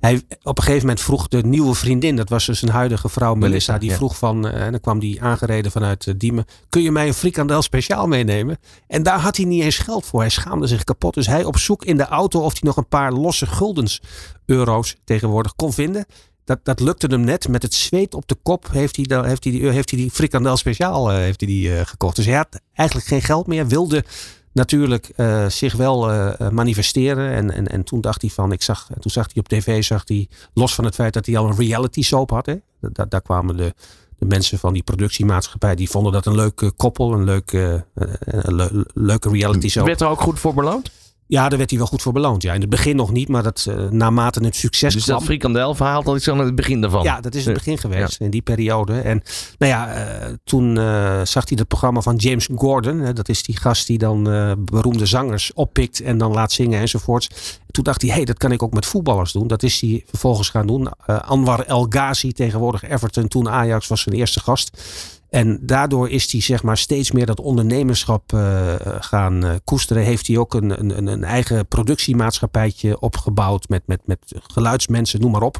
hij, 0.00 0.22
op 0.42 0.56
een 0.58 0.64
gegeven 0.64 0.86
moment 0.86 1.04
vroeg 1.04 1.28
de 1.28 1.42
nieuwe 1.42 1.74
vriendin, 1.74 2.16
dat 2.16 2.28
was 2.28 2.46
dus 2.46 2.58
zijn 2.58 2.70
huidige 2.70 3.08
vrouw 3.08 3.34
Melissa, 3.34 3.48
Melissa, 3.48 3.78
die 3.78 3.90
ja. 3.90 3.96
vroeg 3.96 4.18
van, 4.18 4.48
eh, 4.48 4.64
en 4.64 4.70
dan 4.70 4.80
kwam 4.80 4.98
die 4.98 5.22
aangereden 5.22 5.70
vanuit 5.70 6.06
eh, 6.06 6.14
Diemen, 6.16 6.44
kun 6.68 6.82
je 6.82 6.90
mij 6.90 7.06
een 7.06 7.14
frikandel 7.14 7.62
speciaal 7.62 8.06
meenemen? 8.06 8.58
En 8.86 9.02
daar 9.02 9.18
had 9.18 9.36
hij 9.36 9.46
niet 9.46 9.62
eens 9.62 9.78
geld 9.78 10.06
voor. 10.06 10.20
Hij 10.20 10.28
schaamde 10.28 10.66
zich 10.66 10.84
kapot. 10.84 11.14
Dus 11.14 11.26
hij 11.26 11.44
op 11.44 11.58
zoek 11.58 11.84
in 11.84 11.96
de 11.96 12.06
auto 12.06 12.40
of 12.40 12.52
hij 12.52 12.60
nog 12.62 12.76
een 12.76 12.88
paar 12.88 13.12
losse 13.12 13.46
guldens, 13.46 14.00
euro's 14.46 14.96
tegenwoordig 15.04 15.54
kon 15.56 15.72
vinden. 15.72 16.06
Dat, 16.44 16.64
dat 16.64 16.80
lukte 16.80 17.06
hem 17.06 17.20
net. 17.20 17.48
Met 17.48 17.62
het 17.62 17.74
zweet 17.74 18.14
op 18.14 18.28
de 18.28 18.36
kop 18.42 18.68
heeft 18.70 18.96
hij, 18.96 19.04
dan, 19.04 19.24
heeft 19.24 19.44
hij, 19.44 19.52
die, 19.52 19.68
heeft 19.68 19.90
hij 19.90 19.98
die 19.98 20.10
frikandel 20.10 20.56
speciaal 20.56 21.10
eh, 21.10 21.16
heeft 21.16 21.40
hij 21.40 21.48
die, 21.48 21.76
eh, 21.76 21.86
gekocht. 21.86 22.16
Dus 22.16 22.24
hij 22.24 22.34
had 22.34 22.60
eigenlijk 22.72 23.08
geen 23.08 23.22
geld 23.22 23.46
meer. 23.46 23.66
Wilde 23.66 24.04
natuurlijk 24.52 25.08
eh, 25.16 25.46
zich 25.46 25.74
wel 25.74 26.10
eh, 26.10 26.40
eh, 26.40 26.50
manifesteren. 26.52 27.30
En, 27.32 27.50
en, 27.50 27.66
en 27.66 27.84
toen 27.84 28.00
dacht 28.00 28.20
hij 28.20 28.30
van, 28.30 28.52
ik 28.52 28.62
zag, 28.62 28.88
toen 29.00 29.10
zag 29.10 29.26
hij 29.32 29.42
op 29.42 29.48
tv, 29.48 29.84
zag 29.84 30.02
hij, 30.04 30.28
los 30.54 30.74
van 30.74 30.84
het 30.84 30.94
feit 30.94 31.12
dat 31.12 31.26
hij 31.26 31.36
al 31.36 31.46
een 31.46 31.56
reality 31.56 32.02
soap 32.02 32.30
had. 32.30 32.46
Hè, 32.46 32.54
daar, 32.80 33.08
daar 33.08 33.22
kwamen 33.22 33.56
de, 33.56 33.74
de 34.18 34.26
mensen 34.26 34.58
van 34.58 34.72
die 34.72 34.82
productiemaatschappij, 34.82 35.74
die 35.74 35.90
vonden 35.90 36.12
dat 36.12 36.26
een 36.26 36.34
leuke 36.34 36.70
koppel, 36.70 37.12
een 37.12 37.24
leuke, 37.24 37.84
eh, 37.94 38.06
een 38.24 38.54
le- 38.54 38.84
leuke 38.94 39.28
reality 39.30 39.68
soap. 39.68 39.86
Werd 39.86 40.00
er 40.00 40.08
ook 40.08 40.20
goed 40.20 40.38
voor 40.38 40.54
beloond? 40.54 40.90
Ja, 41.30 41.48
daar 41.48 41.58
werd 41.58 41.70
hij 41.70 41.78
wel 41.78 41.88
goed 41.88 42.02
voor 42.02 42.12
beloond. 42.12 42.42
Ja, 42.42 42.54
in 42.54 42.60
het 42.60 42.70
begin 42.70 42.96
nog 42.96 43.12
niet, 43.12 43.28
maar 43.28 43.42
dat, 43.42 43.66
eh, 43.68 43.88
naarmate 43.88 44.44
het 44.44 44.56
succes 44.56 44.94
Dus 44.94 45.04
kwam. 45.04 45.16
dat 45.16 45.26
frikandel 45.26 45.74
verhaal, 45.74 46.02
dat 46.02 46.16
is 46.16 46.24
dan 46.24 46.38
het 46.38 46.54
begin 46.54 46.80
daarvan. 46.80 47.02
Ja, 47.02 47.20
dat 47.20 47.34
is 47.34 47.44
het 47.44 47.54
begin 47.54 47.78
geweest 47.78 48.20
in 48.20 48.30
die 48.30 48.42
periode. 48.42 49.00
En 49.00 49.22
nou 49.58 49.72
ja, 49.72 49.92
eh, 49.92 50.32
toen 50.44 50.78
eh, 50.78 51.20
zag 51.24 51.48
hij 51.48 51.58
het 51.58 51.68
programma 51.68 52.00
van 52.00 52.16
James 52.16 52.48
Gordon. 52.54 52.98
Hè, 52.98 53.12
dat 53.12 53.28
is 53.28 53.42
die 53.42 53.56
gast 53.56 53.86
die 53.86 53.98
dan 53.98 54.22
beroemde 54.70 55.06
zangers 55.06 55.52
oppikt 55.52 56.00
en 56.00 56.18
dan 56.18 56.32
laat 56.32 56.52
zingen 56.52 56.80
enzovoorts. 56.80 57.28
Toen 57.70 57.84
dacht 57.84 58.00
hij, 58.00 58.10
hé, 58.10 58.16
hey, 58.16 58.24
dat 58.24 58.38
kan 58.38 58.52
ik 58.52 58.62
ook 58.62 58.72
met 58.72 58.86
voetballers 58.86 59.32
doen. 59.32 59.46
Dat 59.46 59.62
is 59.62 59.80
hij 59.80 60.04
vervolgens 60.06 60.48
gaan 60.48 60.66
doen. 60.66 60.88
Anwar 61.06 61.60
El 61.60 61.86
Ghazi, 61.88 62.32
tegenwoordig 62.32 62.82
Everton, 62.82 63.28
toen 63.28 63.48
Ajax 63.48 63.86
was 63.88 64.02
zijn 64.02 64.14
eerste 64.14 64.40
gast. 64.40 64.82
En 65.30 65.58
daardoor 65.62 66.08
is 66.10 66.32
hij 66.32 66.40
zeg 66.40 66.62
maar 66.62 66.76
steeds 66.76 67.10
meer 67.10 67.26
dat 67.26 67.40
ondernemerschap 67.40 68.32
eh, 68.32 68.74
gaan 69.00 69.44
eh, 69.44 69.54
koesteren. 69.64 70.02
Heeft 70.02 70.26
hij 70.26 70.38
ook 70.38 70.54
een, 70.54 70.80
een, 70.80 71.06
een 71.06 71.24
eigen 71.24 71.66
productiemaatschappijtje 71.66 73.00
opgebouwd 73.00 73.68
met, 73.68 73.82
met, 73.86 74.00
met 74.04 74.18
geluidsmensen, 74.46 75.20
noem 75.20 75.30
maar 75.30 75.42
op. 75.42 75.58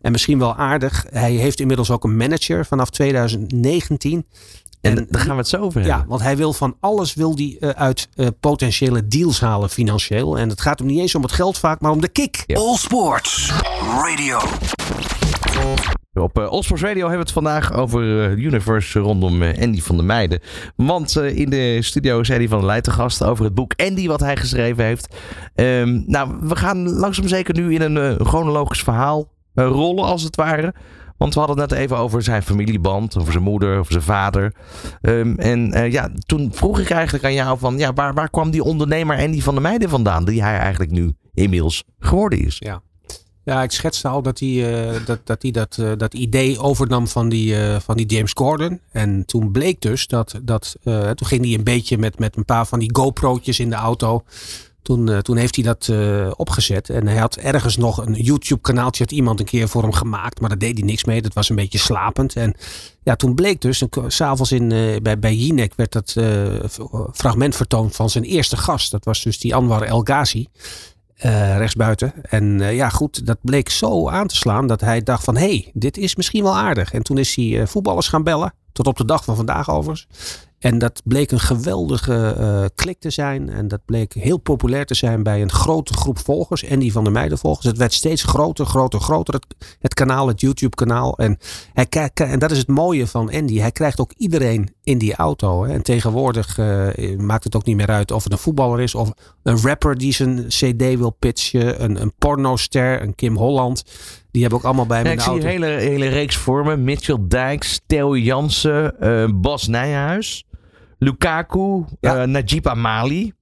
En 0.00 0.12
misschien 0.12 0.38
wel 0.38 0.54
aardig. 0.54 1.06
Hij 1.10 1.32
heeft 1.32 1.60
inmiddels 1.60 1.90
ook 1.90 2.04
een 2.04 2.16
manager 2.16 2.66
vanaf 2.66 2.90
2019. 2.90 4.26
En 4.80 5.06
daar 5.10 5.22
gaan 5.22 5.30
we 5.30 5.36
het 5.36 5.48
zo 5.48 5.56
over 5.56 5.80
Ja, 5.80 5.86
hebben. 5.88 6.08
want 6.08 6.22
hij 6.22 6.36
wil 6.36 6.52
van 6.52 6.76
alles 6.80 7.14
wil 7.14 7.36
die, 7.36 7.58
eh, 7.58 7.68
uit 7.68 8.08
eh, 8.14 8.26
potentiële 8.40 9.08
deals 9.08 9.40
halen 9.40 9.70
financieel. 9.70 10.38
En 10.38 10.48
het 10.48 10.60
gaat 10.60 10.78
hem 10.78 10.88
niet 10.88 11.00
eens 11.00 11.14
om 11.14 11.22
het 11.22 11.32
geld 11.32 11.58
vaak, 11.58 11.80
maar 11.80 11.90
om 11.90 12.00
de 12.00 12.08
kick. 12.08 12.44
All 12.54 12.76
Sports 12.76 13.52
Radio. 13.80 14.38
Op 16.20 16.38
uh, 16.38 16.60
Radio 16.60 17.08
hebben 17.08 17.10
we 17.10 17.16
het 17.16 17.32
vandaag 17.32 17.72
over 17.72 18.24
eh, 18.24 18.36
Universe 18.36 18.98
rondom 18.98 19.42
eh, 19.42 19.62
Andy 19.62 19.80
van 19.80 19.96
der 19.96 20.04
Meijden. 20.04 20.40
Want 20.76 21.16
in 21.16 21.50
de 21.50 21.78
studio 21.82 22.20
is 22.20 22.28
Eddie 22.28 22.48
van 22.48 22.58
der 22.58 22.66
Leij 22.66 22.82
gast 22.82 23.24
over 23.24 23.44
het 23.44 23.54
boek 23.54 23.72
Andy 23.76 24.06
wat 24.06 24.20
hij 24.20 24.36
geschreven 24.36 24.84
heeft. 24.84 25.16
Ehm, 25.54 26.02
nou, 26.06 26.36
we 26.40 26.56
gaan 26.56 26.88
langzaam 26.90 27.28
zeker 27.28 27.54
nu 27.54 27.74
in 27.74 27.80
een 27.80 28.26
chronologisch 28.26 28.82
verhaal 28.82 29.28
rollen 29.54 30.04
als 30.04 30.22
het 30.22 30.36
ware. 30.36 30.74
Want 31.16 31.34
we 31.34 31.40
hadden 31.40 31.58
het 31.58 31.70
net 31.70 31.78
even 31.78 31.96
over 31.96 32.22
zijn 32.22 32.42
familieband, 32.42 33.18
over 33.18 33.32
zijn 33.32 33.44
moeder, 33.44 33.78
over 33.78 33.92
zijn 33.92 34.04
vader. 34.04 34.54
Ehm, 35.00 35.34
en 35.38 35.90
ja, 35.90 36.10
toen 36.26 36.50
vroeg 36.52 36.78
ik 36.78 36.90
eigenlijk 36.90 37.24
aan 37.24 37.34
jou 37.34 37.58
van, 37.58 37.78
ja, 37.78 37.92
waar, 37.92 38.14
waar 38.14 38.30
kwam 38.30 38.50
die 38.50 38.62
ondernemer 38.62 39.18
Andy 39.18 39.40
van 39.40 39.54
der 39.54 39.62
Meijden 39.62 39.88
vandaan? 39.88 40.24
Die 40.24 40.42
hij 40.42 40.58
eigenlijk 40.58 40.90
nu 40.90 41.12
inmiddels 41.34 41.84
geworden 41.98 42.38
is. 42.38 42.56
Ja. 42.58 42.80
Ja, 43.46 43.62
ik 43.62 43.70
schetste 43.70 44.08
al 44.08 44.22
dat 44.22 44.38
hij 44.38 44.84
eh, 44.88 45.06
dat, 45.06 45.20
dat, 45.24 45.42
hij 45.42 45.50
dat, 45.50 45.78
eh, 45.78 45.92
dat 45.96 46.14
idee 46.14 46.58
overnam 46.58 47.08
van 47.08 47.28
die, 47.28 47.56
eh, 47.56 47.80
van 47.80 47.96
die 47.96 48.06
James 48.06 48.32
Gordon. 48.34 48.80
En 48.92 49.24
toen 49.26 49.50
bleek 49.52 49.80
dus 49.80 50.06
dat, 50.06 50.40
dat 50.42 50.76
toen 50.82 51.26
ging 51.26 51.44
hij 51.44 51.54
een 51.54 51.64
beetje 51.64 51.98
met, 51.98 52.18
met 52.18 52.36
een 52.36 52.44
paar 52.44 52.66
van 52.66 52.78
die 52.78 52.94
GoPro'tjes 52.94 53.60
in 53.60 53.70
de 53.70 53.76
auto. 53.76 54.22
Toen, 54.82 55.22
toen 55.22 55.36
heeft 55.36 55.54
hij 55.54 55.64
dat 55.64 55.92
opgezet. 56.36 56.90
En 56.90 57.06
hij 57.06 57.16
had 57.16 57.36
ergens 57.36 57.76
nog 57.76 58.06
een 58.06 58.14
YouTube 58.14 58.60
kanaaltje, 58.60 59.02
had 59.04 59.12
iemand 59.12 59.40
een 59.40 59.46
keer 59.46 59.68
voor 59.68 59.82
hem 59.82 59.92
gemaakt. 59.92 60.40
Maar 60.40 60.48
daar 60.48 60.58
deed 60.58 60.78
hij 60.78 60.86
niks 60.86 61.04
mee. 61.04 61.22
Dat 61.22 61.34
was 61.34 61.48
een 61.48 61.56
beetje 61.56 61.78
slapend. 61.78 62.36
En 62.36 62.56
ja, 63.02 63.16
toen 63.16 63.34
bleek 63.34 63.60
dus, 63.60 63.82
s'avonds 64.06 64.50
bij, 65.02 65.18
bij 65.18 65.34
Jinek 65.34 65.72
werd 65.76 65.92
dat 65.92 66.14
fragment 67.12 67.56
vertoond 67.56 67.96
van 67.96 68.10
zijn 68.10 68.24
eerste 68.24 68.56
gast. 68.56 68.90
Dat 68.90 69.04
was 69.04 69.22
dus 69.22 69.38
die 69.38 69.54
Anwar 69.54 69.82
El 69.82 70.00
Ghazi. 70.00 70.46
Eh, 71.16 71.56
rechtsbuiten. 71.56 72.12
En 72.22 72.60
eh, 72.60 72.76
ja, 72.76 72.88
goed, 72.88 73.26
dat 73.26 73.38
bleek 73.42 73.68
zo 73.68 74.08
aan 74.08 74.26
te 74.26 74.36
slaan 74.36 74.66
dat 74.66 74.80
hij 74.80 75.02
dacht 75.02 75.24
van... 75.24 75.36
hé, 75.36 75.46
hey, 75.46 75.70
dit 75.74 75.96
is 75.96 76.16
misschien 76.16 76.42
wel 76.42 76.56
aardig. 76.56 76.92
En 76.92 77.02
toen 77.02 77.18
is 77.18 77.34
hij 77.34 77.60
eh, 77.60 77.66
voetballers 77.66 78.08
gaan 78.08 78.22
bellen. 78.22 78.54
Tot 78.72 78.86
op 78.86 78.96
de 78.96 79.04
dag 79.04 79.24
van 79.24 79.36
vandaag 79.36 79.70
overigens. 79.70 80.06
En 80.58 80.78
dat 80.78 81.02
bleek 81.04 81.30
een 81.30 81.40
geweldige 81.40 82.34
eh, 82.38 82.64
klik 82.74 82.98
te 82.98 83.10
zijn. 83.10 83.48
En 83.48 83.68
dat 83.68 83.80
bleek 83.84 84.12
heel 84.12 84.38
populair 84.38 84.86
te 84.86 84.94
zijn 84.94 85.22
bij 85.22 85.42
een 85.42 85.52
grote 85.52 85.92
groep 85.92 86.18
volgers. 86.18 86.62
En 86.62 86.78
die 86.78 86.92
van 86.92 87.04
de 87.04 87.10
meiden 87.10 87.38
volgers. 87.38 87.66
Het 87.66 87.78
werd 87.78 87.92
steeds 87.92 88.22
groter, 88.22 88.66
groter, 88.66 89.00
groter. 89.00 89.40
Het, 89.80 89.94
kanaal, 89.94 90.28
het 90.28 90.40
YouTube 90.40 90.76
kanaal. 90.76 91.18
En, 91.18 91.38
hij, 91.72 92.10
en 92.14 92.38
dat 92.38 92.50
is 92.50 92.58
het 92.58 92.68
mooie 92.68 93.06
van 93.06 93.32
Andy. 93.32 93.58
Hij 93.58 93.72
krijgt 93.72 94.00
ook 94.00 94.12
iedereen 94.16 94.74
in 94.82 94.98
die 94.98 95.14
auto. 95.14 95.64
Hè. 95.64 95.72
En 95.72 95.82
tegenwoordig 95.82 96.58
eh, 96.58 97.18
maakt 97.18 97.44
het 97.44 97.56
ook 97.56 97.64
niet 97.64 97.76
meer 97.76 97.90
uit 97.90 98.10
of 98.10 98.24
het 98.24 98.32
een 98.32 98.38
voetballer 98.38 98.80
is. 98.80 98.94
Of 98.94 99.12
een 99.42 99.60
rapper 99.60 99.98
die 99.98 100.12
zijn 100.12 100.46
cd 100.48 100.98
wil 100.98 101.16
pitchen. 101.18 101.84
Een, 101.84 102.02
een 102.02 102.12
pornoster, 102.18 103.02
een 103.02 103.14
Kim 103.14 103.36
Holland. 103.36 103.84
Die 104.36 104.44
hebben 104.44 104.60
ook 104.60 104.66
allemaal 104.70 104.86
bij 104.86 104.96
hem 104.96 105.06
Ja, 105.06 105.12
in 105.12 105.18
ik 105.18 105.24
de 105.24 105.30
zie 105.30 105.42
auto. 105.42 105.66
een 105.66 105.72
hele, 105.80 105.90
hele 105.90 106.08
reeks 106.08 106.36
vormen. 106.36 106.84
Mitchell 106.84 107.18
Dijks, 107.20 107.80
Theo 107.86 108.16
Jansen, 108.16 109.00
eh, 109.00 109.28
Bas 109.34 109.66
Nijhuis, 109.66 110.44
Lukaku, 110.98 111.84
eh, 112.00 112.22
Najib 112.22 112.66
Amali. 112.66 113.32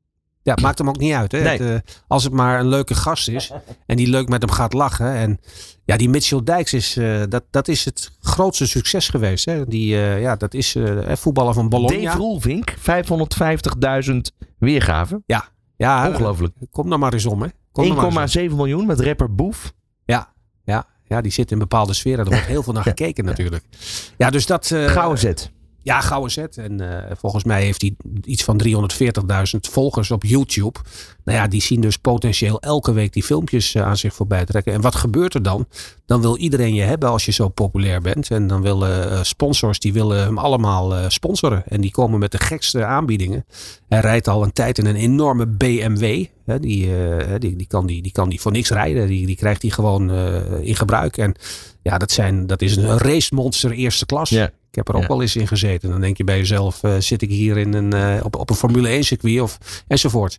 Ja, 0.42 0.56
maakt 0.62 0.78
hem 0.78 0.88
ook 0.88 0.98
niet 0.98 1.12
uit. 1.12 1.32
Hè? 1.32 1.42
Nee. 1.42 1.58
Het, 1.58 1.60
eh, 1.84 1.90
als 2.06 2.24
het 2.24 2.32
maar 2.32 2.60
een 2.60 2.68
leuke 2.68 2.94
gast 2.94 3.28
is 3.28 3.52
en 3.86 3.96
die 3.96 4.06
leuk 4.08 4.28
met 4.28 4.42
hem 4.42 4.50
gaat 4.50 4.72
lachen. 4.72 5.12
En 5.14 5.38
ja, 5.84 5.96
die 5.96 6.08
Mitchell 6.08 6.42
Dijks 6.44 6.72
is, 6.72 6.98
dat, 7.28 7.44
dat 7.50 7.68
is 7.68 7.84
het 7.84 8.10
grootste 8.20 8.66
succes 8.66 9.08
geweest. 9.08 9.44
Hè? 9.44 9.66
Die, 9.66 9.96
ja, 9.96 10.36
dat 10.36 10.54
is 10.54 10.76
voetballer 11.06 11.54
van 11.54 11.68
Bologna. 11.68 12.02
Dave 12.02 12.16
Roelvink, 12.16 12.74
550.000 12.76 14.16
weergaven. 14.58 15.22
Ja, 15.26 15.48
ja 15.76 16.08
Ongelooflijk. 16.08 16.54
Kom 16.70 16.98
maar 16.98 17.12
eens 17.12 17.26
om. 17.26 17.42
hè. 17.42 17.48
Kom 17.72 17.84
er 17.84 18.12
maar 18.12 18.22
eens 18.22 18.36
om. 18.36 18.42
1,7 18.48 18.56
miljoen 18.56 18.86
met 18.86 19.00
rapper 19.00 19.34
Boef. 19.34 19.72
Ja, 20.64 20.86
ja, 21.04 21.20
die 21.20 21.32
zit 21.32 21.50
in 21.50 21.58
bepaalde 21.58 21.92
sferen. 21.92 22.18
Er 22.24 22.30
wordt 22.30 22.46
heel 22.46 22.62
veel 22.62 22.72
naar 22.72 22.82
gekeken 22.92 23.24
natuurlijk. 23.24 23.64
Ja, 24.16 24.30
dus 24.30 24.46
dat... 24.46 24.70
eh, 24.70 24.84
Gouden 24.86 25.18
zet. 25.18 25.50
Ja, 25.82 26.00
gouden 26.00 26.30
zet. 26.30 26.56
En 26.56 27.06
eh, 27.08 27.16
volgens 27.16 27.44
mij 27.44 27.62
heeft 27.64 27.80
hij 27.80 27.96
iets 28.22 28.44
van 28.44 28.60
340.000 28.66 29.60
volgers 29.60 30.10
op 30.10 30.24
YouTube. 30.24 30.78
Nou 31.24 31.38
ja, 31.38 31.46
die 31.46 31.62
zien 31.62 31.80
dus 31.80 31.96
potentieel 31.96 32.60
elke 32.60 32.92
week 32.92 33.12
die 33.12 33.22
filmpjes 33.22 33.74
eh, 33.74 33.82
aan 33.82 33.96
zich 33.96 34.14
voorbij 34.14 34.44
trekken. 34.44 34.72
En 34.72 34.80
wat 34.80 34.94
gebeurt 34.94 35.34
er 35.34 35.42
dan? 35.42 35.66
Dan 36.06 36.20
wil 36.20 36.36
iedereen 36.36 36.74
je 36.74 36.82
hebben 36.82 37.08
als 37.08 37.24
je 37.24 37.32
zo 37.32 37.48
populair 37.48 38.00
bent. 38.00 38.30
En 38.30 38.46
dan 38.46 38.62
willen 38.62 39.10
eh, 39.10 39.22
sponsors, 39.22 39.78
die 39.78 39.92
willen 39.92 40.18
hem 40.18 40.38
allemaal 40.38 40.96
eh, 40.96 41.04
sponsoren. 41.08 41.62
En 41.66 41.80
die 41.80 41.90
komen 41.90 42.18
met 42.18 42.32
de 42.32 42.38
gekste 42.38 42.84
aanbiedingen. 42.84 43.44
Hij 43.88 44.00
rijdt 44.00 44.28
al 44.28 44.42
een 44.42 44.52
tijd 44.52 44.78
in 44.78 44.86
een 44.86 44.96
enorme 44.96 45.46
BMW. 45.46 46.24
Die, 46.60 46.90
die, 47.38 47.56
die, 47.56 47.66
kan 47.66 47.86
die, 47.86 48.02
die 48.02 48.12
kan 48.12 48.28
die 48.28 48.40
voor 48.40 48.52
niks 48.52 48.70
rijden. 48.70 49.06
Die, 49.06 49.26
die 49.26 49.36
krijgt 49.36 49.62
hij 49.62 49.70
gewoon 49.70 50.10
in 50.60 50.76
gebruik. 50.76 51.16
En 51.16 51.34
ja, 51.82 51.98
dat, 51.98 52.10
zijn, 52.10 52.46
dat 52.46 52.62
is 52.62 52.76
een 52.76 52.98
racemonster 52.98 53.70
eerste 53.70 54.06
klas. 54.06 54.32
Ik 54.32 54.50
heb 54.70 54.88
er 54.88 54.94
ook 54.94 55.06
wel 55.06 55.22
eens 55.22 55.36
in 55.36 55.46
gezeten. 55.46 55.90
Dan 55.90 56.00
denk 56.00 56.16
je 56.16 56.24
bij 56.24 56.36
jezelf, 56.36 56.80
zit 56.98 57.22
ik 57.22 57.28
hier 57.28 57.56
in 57.56 57.74
een, 57.74 58.22
op, 58.24 58.36
op 58.36 58.50
een 58.50 58.56
Formule 58.56 58.88
1 58.88 59.04
circuit 59.04 59.40
of 59.40 59.58
enzovoort. 59.86 60.38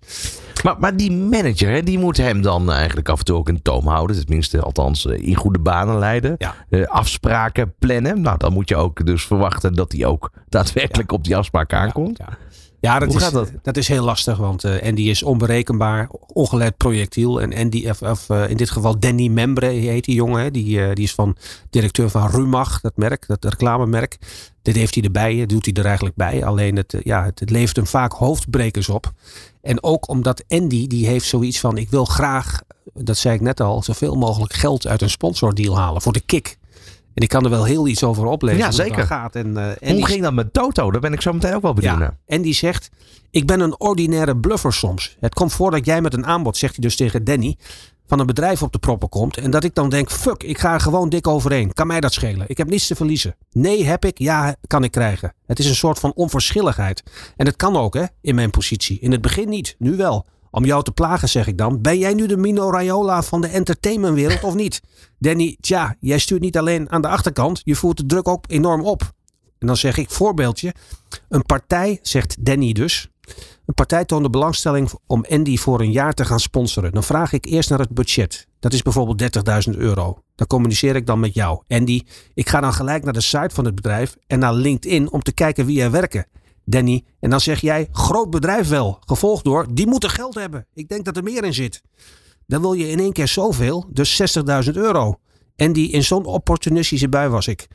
Maar, 0.63 0.74
maar 0.79 0.97
die 0.97 1.11
manager, 1.11 1.71
hè, 1.71 1.83
die 1.83 1.99
moet 1.99 2.17
hem 2.17 2.41
dan 2.41 2.71
eigenlijk 2.71 3.09
af 3.09 3.19
en 3.19 3.25
toe 3.25 3.35
ook 3.37 3.49
in 3.49 3.61
toom 3.61 3.87
houden. 3.87 4.19
Tenminste, 4.19 4.61
althans 4.61 5.05
eh, 5.05 5.27
in 5.27 5.35
goede 5.35 5.59
banen 5.59 5.97
leiden. 5.97 6.37
Eh, 6.69 6.83
afspraken 6.83 7.73
plannen. 7.79 8.21
Nou, 8.21 8.37
dan 8.37 8.53
moet 8.53 8.69
je 8.69 8.75
ook 8.75 9.05
dus 9.05 9.25
verwachten 9.25 9.73
dat 9.73 9.91
hij 9.91 10.05
ook 10.05 10.31
daadwerkelijk 10.49 11.11
op 11.11 11.23
die 11.23 11.37
afspraken 11.37 11.77
aankomt. 11.77 12.17
Ja, 12.17 12.37
dat, 12.99 13.07
Hoe 13.07 13.17
is, 13.17 13.23
gaat 13.23 13.33
dat? 13.33 13.51
dat 13.61 13.77
is 13.77 13.87
heel 13.87 14.03
lastig, 14.03 14.37
want 14.37 14.63
eh 14.63 14.87
Andy 14.87 15.01
is 15.01 15.23
onberekenbaar, 15.23 16.09
ongeleid 16.33 16.77
projectiel. 16.77 17.41
En 17.41 17.53
Andy, 17.53 17.89
of, 17.89 18.01
of, 18.01 18.29
eh, 18.29 18.49
in 18.49 18.57
dit 18.57 18.69
geval 18.69 18.99
Danny 18.99 19.27
Membre 19.27 19.65
heet 19.65 20.05
die 20.05 20.15
jongen. 20.15 20.41
hè. 20.41 20.51
Die, 20.51 20.81
eh, 20.81 20.93
die 20.93 21.03
is 21.03 21.13
van 21.13 21.35
directeur 21.69 22.09
van 22.09 22.29
Rumach, 22.29 22.81
dat 22.81 22.97
merk, 22.97 23.27
dat 23.27 23.45
reclamemerk. 23.45 24.17
Dit 24.61 24.75
heeft 24.75 24.95
hij 24.95 25.03
erbij, 25.03 25.45
doet 25.45 25.65
hij 25.65 25.73
er 25.73 25.85
eigenlijk 25.85 26.15
bij. 26.15 26.45
Alleen 26.45 26.75
het, 26.75 26.95
ja, 27.03 27.23
het, 27.23 27.39
het 27.39 27.49
levert 27.49 27.75
hem 27.75 27.87
vaak 27.87 28.11
hoofdbrekers 28.13 28.89
op. 28.89 29.11
En 29.61 29.83
ook 29.83 30.09
omdat 30.09 30.43
Andy, 30.47 30.87
die 30.87 31.07
heeft 31.07 31.25
zoiets 31.27 31.59
van, 31.59 31.77
ik 31.77 31.89
wil 31.89 32.05
graag, 32.05 32.61
dat 32.93 33.17
zei 33.17 33.35
ik 33.35 33.41
net 33.41 33.59
al, 33.59 33.83
zoveel 33.83 34.15
mogelijk 34.15 34.53
geld 34.53 34.87
uit 34.87 35.01
een 35.01 35.09
sponsordeal 35.09 35.77
halen 35.77 36.01
voor 36.01 36.13
de 36.13 36.21
kick. 36.25 36.57
En 37.15 37.21
ik 37.23 37.29
kan 37.29 37.43
er 37.43 37.49
wel 37.49 37.63
heel 37.63 37.87
iets 37.87 38.03
over 38.03 38.25
oplezen. 38.25 38.59
Ja, 38.59 38.71
zeker. 38.71 39.05
Gaat. 39.05 39.35
En, 39.35 39.57
eh, 39.57 39.63
Andy- 39.65 39.93
Hoe 39.93 40.05
ging 40.05 40.21
dat 40.21 40.33
met 40.33 40.53
Toto? 40.53 40.91
Daar 40.91 41.01
ben 41.01 41.13
ik 41.13 41.21
zo 41.21 41.33
meteen 41.33 41.55
ook 41.55 41.61
wel 41.61 41.73
benieuwd 41.73 41.97
naar. 41.99 42.17
en 42.25 42.41
die 42.41 42.53
zegt: 42.53 42.89
Ik 43.31 43.45
ben 43.45 43.59
een 43.59 43.79
ordinaire 43.79 44.37
bluffer 44.37 44.73
soms. 44.73 45.15
Het 45.19 45.33
komt 45.33 45.53
voor 45.53 45.71
dat 45.71 45.85
jij 45.85 46.01
met 46.01 46.13
een 46.13 46.25
aanbod, 46.25 46.57
zegt 46.57 46.75
hij 46.75 46.83
dus 46.83 46.95
tegen 46.95 47.23
Danny, 47.23 47.57
van 48.07 48.19
een 48.19 48.25
bedrijf 48.25 48.61
op 48.63 48.71
de 48.71 48.79
proppen 48.79 49.09
komt. 49.09 49.37
En 49.37 49.51
dat 49.51 49.63
ik 49.63 49.75
dan 49.75 49.89
denk: 49.89 50.11
Fuck, 50.11 50.43
ik 50.43 50.57
ga 50.57 50.73
er 50.73 50.79
gewoon 50.79 51.09
dik 51.09 51.27
overheen. 51.27 51.73
Kan 51.73 51.87
mij 51.87 51.99
dat 51.99 52.13
schelen? 52.13 52.45
Ik 52.49 52.57
heb 52.57 52.69
niets 52.69 52.87
te 52.87 52.95
verliezen. 52.95 53.35
Nee, 53.51 53.85
heb 53.85 54.05
ik? 54.05 54.17
Ja, 54.19 54.55
kan 54.67 54.83
ik 54.83 54.91
krijgen. 54.91 55.33
Het 55.45 55.59
is 55.59 55.65
een 55.69 55.75
soort 55.75 55.99
van 55.99 56.13
onverschilligheid. 56.15 57.03
En 57.37 57.45
dat 57.45 57.55
kan 57.55 57.75
ook, 57.77 57.93
hè, 57.93 58.03
in 58.21 58.35
mijn 58.35 58.49
positie. 58.49 58.99
In 58.99 59.11
het 59.11 59.21
begin 59.21 59.49
niet, 59.49 59.75
nu 59.79 59.95
wel. 59.95 60.25
Om 60.55 60.65
jou 60.65 60.83
te 60.83 60.91
plagen, 60.91 61.29
zeg 61.29 61.47
ik 61.47 61.57
dan. 61.57 61.81
Ben 61.81 61.97
jij 61.97 62.13
nu 62.13 62.27
de 62.27 62.37
Mino 62.37 62.71
Raiola 62.71 63.23
van 63.23 63.41
de 63.41 63.47
entertainmentwereld 63.47 64.43
of 64.43 64.53
niet? 64.53 64.81
Danny, 65.19 65.57
tja, 65.59 65.95
jij 65.99 66.17
stuurt 66.17 66.41
niet 66.41 66.57
alleen 66.57 66.91
aan 66.91 67.01
de 67.01 67.07
achterkant. 67.07 67.61
Je 67.63 67.75
voert 67.75 67.97
de 67.97 68.05
druk 68.05 68.27
ook 68.27 68.45
enorm 68.47 68.81
op. 68.81 69.01
En 69.59 69.67
dan 69.67 69.77
zeg 69.77 69.97
ik, 69.97 70.09
voorbeeldje. 70.09 70.73
Een 71.29 71.45
partij, 71.45 71.99
zegt 72.01 72.45
Danny 72.45 72.73
dus. 72.73 73.09
Een 73.65 73.73
partij 73.73 74.05
toonde 74.05 74.29
belangstelling 74.29 74.91
om 75.07 75.25
Andy 75.29 75.57
voor 75.57 75.79
een 75.79 75.91
jaar 75.91 76.13
te 76.13 76.25
gaan 76.25 76.39
sponsoren. 76.39 76.91
Dan 76.91 77.03
vraag 77.03 77.33
ik 77.33 77.45
eerst 77.45 77.69
naar 77.69 77.79
het 77.79 77.93
budget. 77.93 78.47
Dat 78.59 78.73
is 78.73 78.81
bijvoorbeeld 78.81 79.37
30.000 79.69 79.77
euro. 79.77 80.17
Dan 80.35 80.47
communiceer 80.47 80.95
ik 80.95 81.05
dan 81.05 81.19
met 81.19 81.33
jou. 81.33 81.61
Andy, 81.67 82.01
ik 82.33 82.49
ga 82.49 82.59
dan 82.59 82.73
gelijk 82.73 83.03
naar 83.03 83.13
de 83.13 83.21
site 83.21 83.55
van 83.55 83.65
het 83.65 83.75
bedrijf 83.75 84.15
en 84.27 84.39
naar 84.39 84.53
LinkedIn 84.53 85.11
om 85.11 85.21
te 85.21 85.33
kijken 85.33 85.65
wie 85.65 85.81
er 85.81 85.91
werken. 85.91 86.25
Danny, 86.65 87.03
en 87.19 87.29
dan 87.29 87.41
zeg 87.41 87.61
jij, 87.61 87.87
groot 87.91 88.29
bedrijf 88.29 88.69
wel. 88.69 88.97
Gevolgd 89.05 89.43
door, 89.43 89.65
die 89.73 89.87
moeten 89.87 90.09
geld 90.09 90.35
hebben. 90.35 90.67
Ik 90.73 90.89
denk 90.89 91.05
dat 91.05 91.17
er 91.17 91.23
meer 91.23 91.43
in 91.43 91.53
zit. 91.53 91.81
Dan 92.47 92.61
wil 92.61 92.73
je 92.73 92.89
in 92.89 92.99
één 92.99 93.13
keer 93.13 93.27
zoveel, 93.27 93.85
dus 93.91 94.37
60.000 94.67 94.73
euro. 94.73 95.19
En 95.55 95.73
die 95.73 95.91
in 95.91 96.03
zo'n 96.03 96.25
opportunistische 96.25 97.09
bui 97.09 97.29
was 97.29 97.47
ik. 97.47 97.67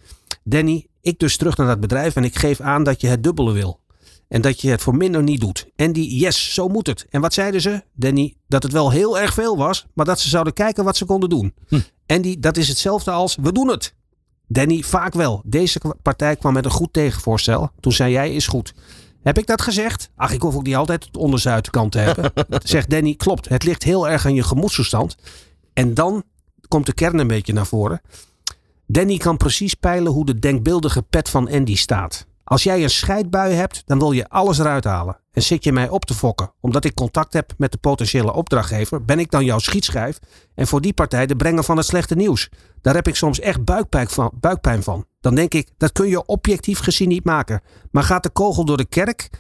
Danny, 0.45 0.87
ik 1.01 1.19
dus 1.19 1.37
terug 1.37 1.57
naar 1.57 1.67
dat 1.67 1.81
bedrijf 1.81 2.17
en 2.17 2.25
ik 2.25 2.37
geef 2.37 2.61
aan 2.61 2.83
dat 2.83 3.01
je 3.01 3.07
het 3.07 3.23
dubbele 3.23 3.53
wil. 3.53 3.81
En 4.29 4.41
dat 4.41 4.61
je 4.61 4.71
het 4.71 4.83
voor 4.83 4.97
minder 4.97 5.23
niet 5.23 5.41
doet. 5.41 5.67
En 5.77 5.93
die, 5.93 6.19
yes, 6.19 6.55
zo 6.55 6.69
moet 6.69 6.87
het. 6.87 7.07
En 7.11 7.21
wat 7.21 7.35
zeiden 7.35 7.61
ze? 7.61 7.83
Danny, 7.95 8.35
dat 8.49 8.63
het 8.63 8.73
wel 8.73 8.91
heel 8.91 9.19
erg 9.19 9.35
veel 9.35 9.57
was, 9.57 9.87
maar 9.95 10.07
dat 10.07 10.21
ze 10.21 10.29
zouden 10.29 10.53
kijken 10.53 10.85
wat 10.85 10.97
ze 10.97 11.05
konden 11.05 11.29
doen. 11.29 11.55
En 12.07 12.23
die, 12.23 12.39
dat 12.39 12.57
is 12.57 12.69
hetzelfde 12.69 13.11
als, 13.11 13.37
we 13.41 13.53
doen 13.53 13.69
het. 13.69 13.95
Danny, 14.53 14.83
vaak 14.83 15.15
wel. 15.15 15.43
Deze 15.45 15.81
partij 16.03 16.37
kwam 16.37 16.53
met 16.53 16.65
een 16.65 16.71
goed 16.71 16.93
tegenvoorstel. 16.93 17.71
Toen 17.81 17.93
zei 17.93 18.13
jij, 18.13 18.35
is 18.35 18.47
goed. 18.47 18.75
Heb 19.23 19.39
ik 19.39 19.47
dat 19.47 19.63
gezegd? 19.63 20.11
Ach, 20.17 20.33
ik 20.33 20.43
hoef 20.43 20.55
ook 20.55 20.63
niet 20.63 20.77
altijd 20.77 21.05
het 21.05 21.17
onderzuidkant 21.17 21.93
te 21.93 21.99
hebben. 21.99 22.33
Zegt 22.63 22.91
Danny, 22.91 23.15
klopt. 23.15 23.49
Het 23.49 23.65
ligt 23.65 23.83
heel 23.83 24.09
erg 24.09 24.27
aan 24.27 24.35
je 24.35 24.43
gemoedstoestand. 24.43 25.17
En 25.73 25.95
dan 25.95 26.23
komt 26.69 26.87
de 26.87 26.93
kern 26.93 27.19
een 27.19 27.27
beetje 27.27 27.53
naar 27.53 27.67
voren. 27.67 28.01
Danny 28.87 29.17
kan 29.17 29.37
precies 29.37 29.75
peilen 29.75 30.13
hoe 30.13 30.27
de 30.27 30.39
denkbeeldige 30.39 31.03
pet 31.03 31.29
van 31.29 31.51
Andy 31.51 31.77
staat. 31.77 32.27
Als 32.45 32.63
jij 32.63 32.83
een 32.83 32.91
scheidbui 32.91 33.55
hebt, 33.55 33.83
dan 33.87 33.99
wil 33.99 34.13
je 34.13 34.29
alles 34.29 34.59
eruit 34.59 34.85
halen. 34.85 35.20
Zit 35.43 35.65
je 35.65 35.73
mij 35.73 35.89
op 35.89 36.05
te 36.05 36.15
fokken. 36.15 36.53
Omdat 36.61 36.85
ik 36.85 36.95
contact 36.95 37.33
heb 37.33 37.53
met 37.59 37.73
de 37.73 37.79
potentiële 37.79 38.33
opdrachtgever, 38.33 39.05
ben 39.05 39.19
ik 39.19 39.31
dan 39.31 39.45
jouw 39.45 39.59
schietschijf. 39.59 40.19
En 40.55 40.67
voor 40.67 40.81
die 40.81 40.93
partij 40.93 41.27
de 41.27 41.37
brenger 41.37 41.65
van 41.65 41.77
het 41.77 41.87
slechte 41.87 42.15
nieuws. 42.15 42.49
Daar 42.81 42.95
heb 42.95 43.09
ik 43.09 43.17
soms 43.17 43.41
echt 43.41 43.65
buikpijn 43.65 44.09
van. 44.09 44.33
Buikpijn 44.41 44.83
van. 44.83 45.05
Dan 45.21 45.35
denk 45.35 45.55
ik, 45.55 45.69
dat 45.77 45.93
kun 45.93 46.09
je 46.09 46.27
objectief 46.27 46.79
gezien 46.79 47.09
niet 47.09 47.25
maken. 47.25 47.61
Maar 47.91 48.03
gaat 48.03 48.23
de 48.23 48.31
kogel 48.31 48.65
door 48.65 48.77
de 48.77 48.89
kerk 48.89 49.31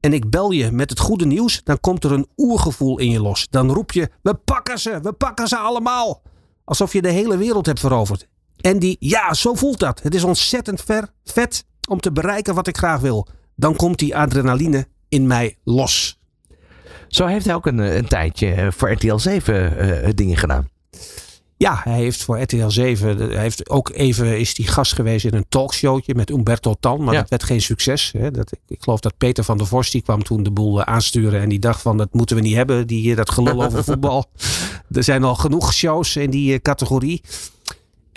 en 0.00 0.12
ik 0.12 0.30
bel 0.30 0.50
je 0.50 0.72
met 0.72 0.90
het 0.90 1.00
goede 1.00 1.26
nieuws, 1.26 1.60
dan 1.64 1.80
komt 1.80 2.04
er 2.04 2.12
een 2.12 2.28
oergevoel 2.36 2.98
in 2.98 3.10
je 3.10 3.20
los. 3.20 3.48
Dan 3.50 3.72
roep 3.72 3.92
je, 3.92 4.10
we 4.22 4.34
pakken 4.34 4.78
ze, 4.78 5.00
we 5.02 5.12
pakken 5.12 5.48
ze 5.48 5.56
allemaal. 5.56 6.22
Alsof 6.64 6.92
je 6.92 7.02
de 7.02 7.10
hele 7.10 7.36
wereld 7.36 7.66
hebt 7.66 7.80
veroverd. 7.80 8.28
En 8.56 8.78
die, 8.78 8.96
ja, 9.00 9.34
zo 9.34 9.54
voelt 9.54 9.78
dat. 9.78 10.02
Het 10.02 10.14
is 10.14 10.24
ontzettend 10.24 10.80
ver, 10.80 11.08
vet 11.24 11.64
om 11.88 12.00
te 12.00 12.12
bereiken 12.12 12.54
wat 12.54 12.66
ik 12.66 12.76
graag 12.76 13.00
wil. 13.00 13.28
Dan 13.56 13.76
komt 13.76 13.98
die 13.98 14.16
adrenaline 14.16 14.86
in 15.08 15.26
mij 15.26 15.56
los. 15.64 16.18
Zo 17.08 17.26
heeft 17.26 17.44
hij 17.44 17.54
ook 17.54 17.66
een, 17.66 17.80
eh, 17.80 17.96
een 17.96 18.08
tijdje 18.08 18.52
eh, 18.52 18.66
voor 18.70 18.90
RTL 18.92 19.16
7 19.16 19.78
eh, 19.78 20.10
dingen 20.14 20.36
gedaan. 20.36 20.68
Ja, 21.56 21.80
hij 21.84 21.92
heeft 21.98 22.22
voor 22.24 22.40
RTL 22.40 22.68
7, 22.68 23.18
hij 23.18 23.40
heeft 23.42 23.70
ook 23.70 23.90
even 23.94 24.38
is 24.38 24.54
die 24.54 24.66
gast 24.66 24.92
geweest 24.92 25.24
in 25.24 25.34
een 25.34 25.44
talkshowtje 25.48 26.14
met 26.14 26.30
Umberto 26.30 26.74
Tan, 26.80 27.04
maar 27.04 27.14
Ja. 27.14 27.20
dat 27.20 27.30
werd 27.30 27.42
geen 27.42 27.60
succes. 27.60 28.12
Hè. 28.18 28.30
Dat, 28.30 28.52
ik 28.68 28.82
geloof 28.82 29.00
dat 29.00 29.16
Peter 29.18 29.44
van 29.44 29.58
der 29.58 29.66
Vorst, 29.66 29.92
die 29.92 30.02
kwam 30.02 30.22
toen 30.22 30.42
de 30.42 30.50
boel 30.50 30.84
aansturen 30.84 31.40
en 31.40 31.48
die 31.48 31.58
dacht 31.58 31.82
van 31.82 31.96
dat 31.96 32.08
moeten 32.12 32.36
we 32.36 32.42
niet 32.42 32.54
hebben, 32.54 32.86
die, 32.86 33.14
dat 33.14 33.30
gelul 33.30 33.64
over 33.64 33.84
voetbal. 33.90 34.24
Er 34.92 35.04
zijn 35.04 35.24
al 35.24 35.34
genoeg 35.34 35.74
shows 35.74 36.16
in 36.16 36.30
die 36.30 36.60
categorie. 36.60 37.22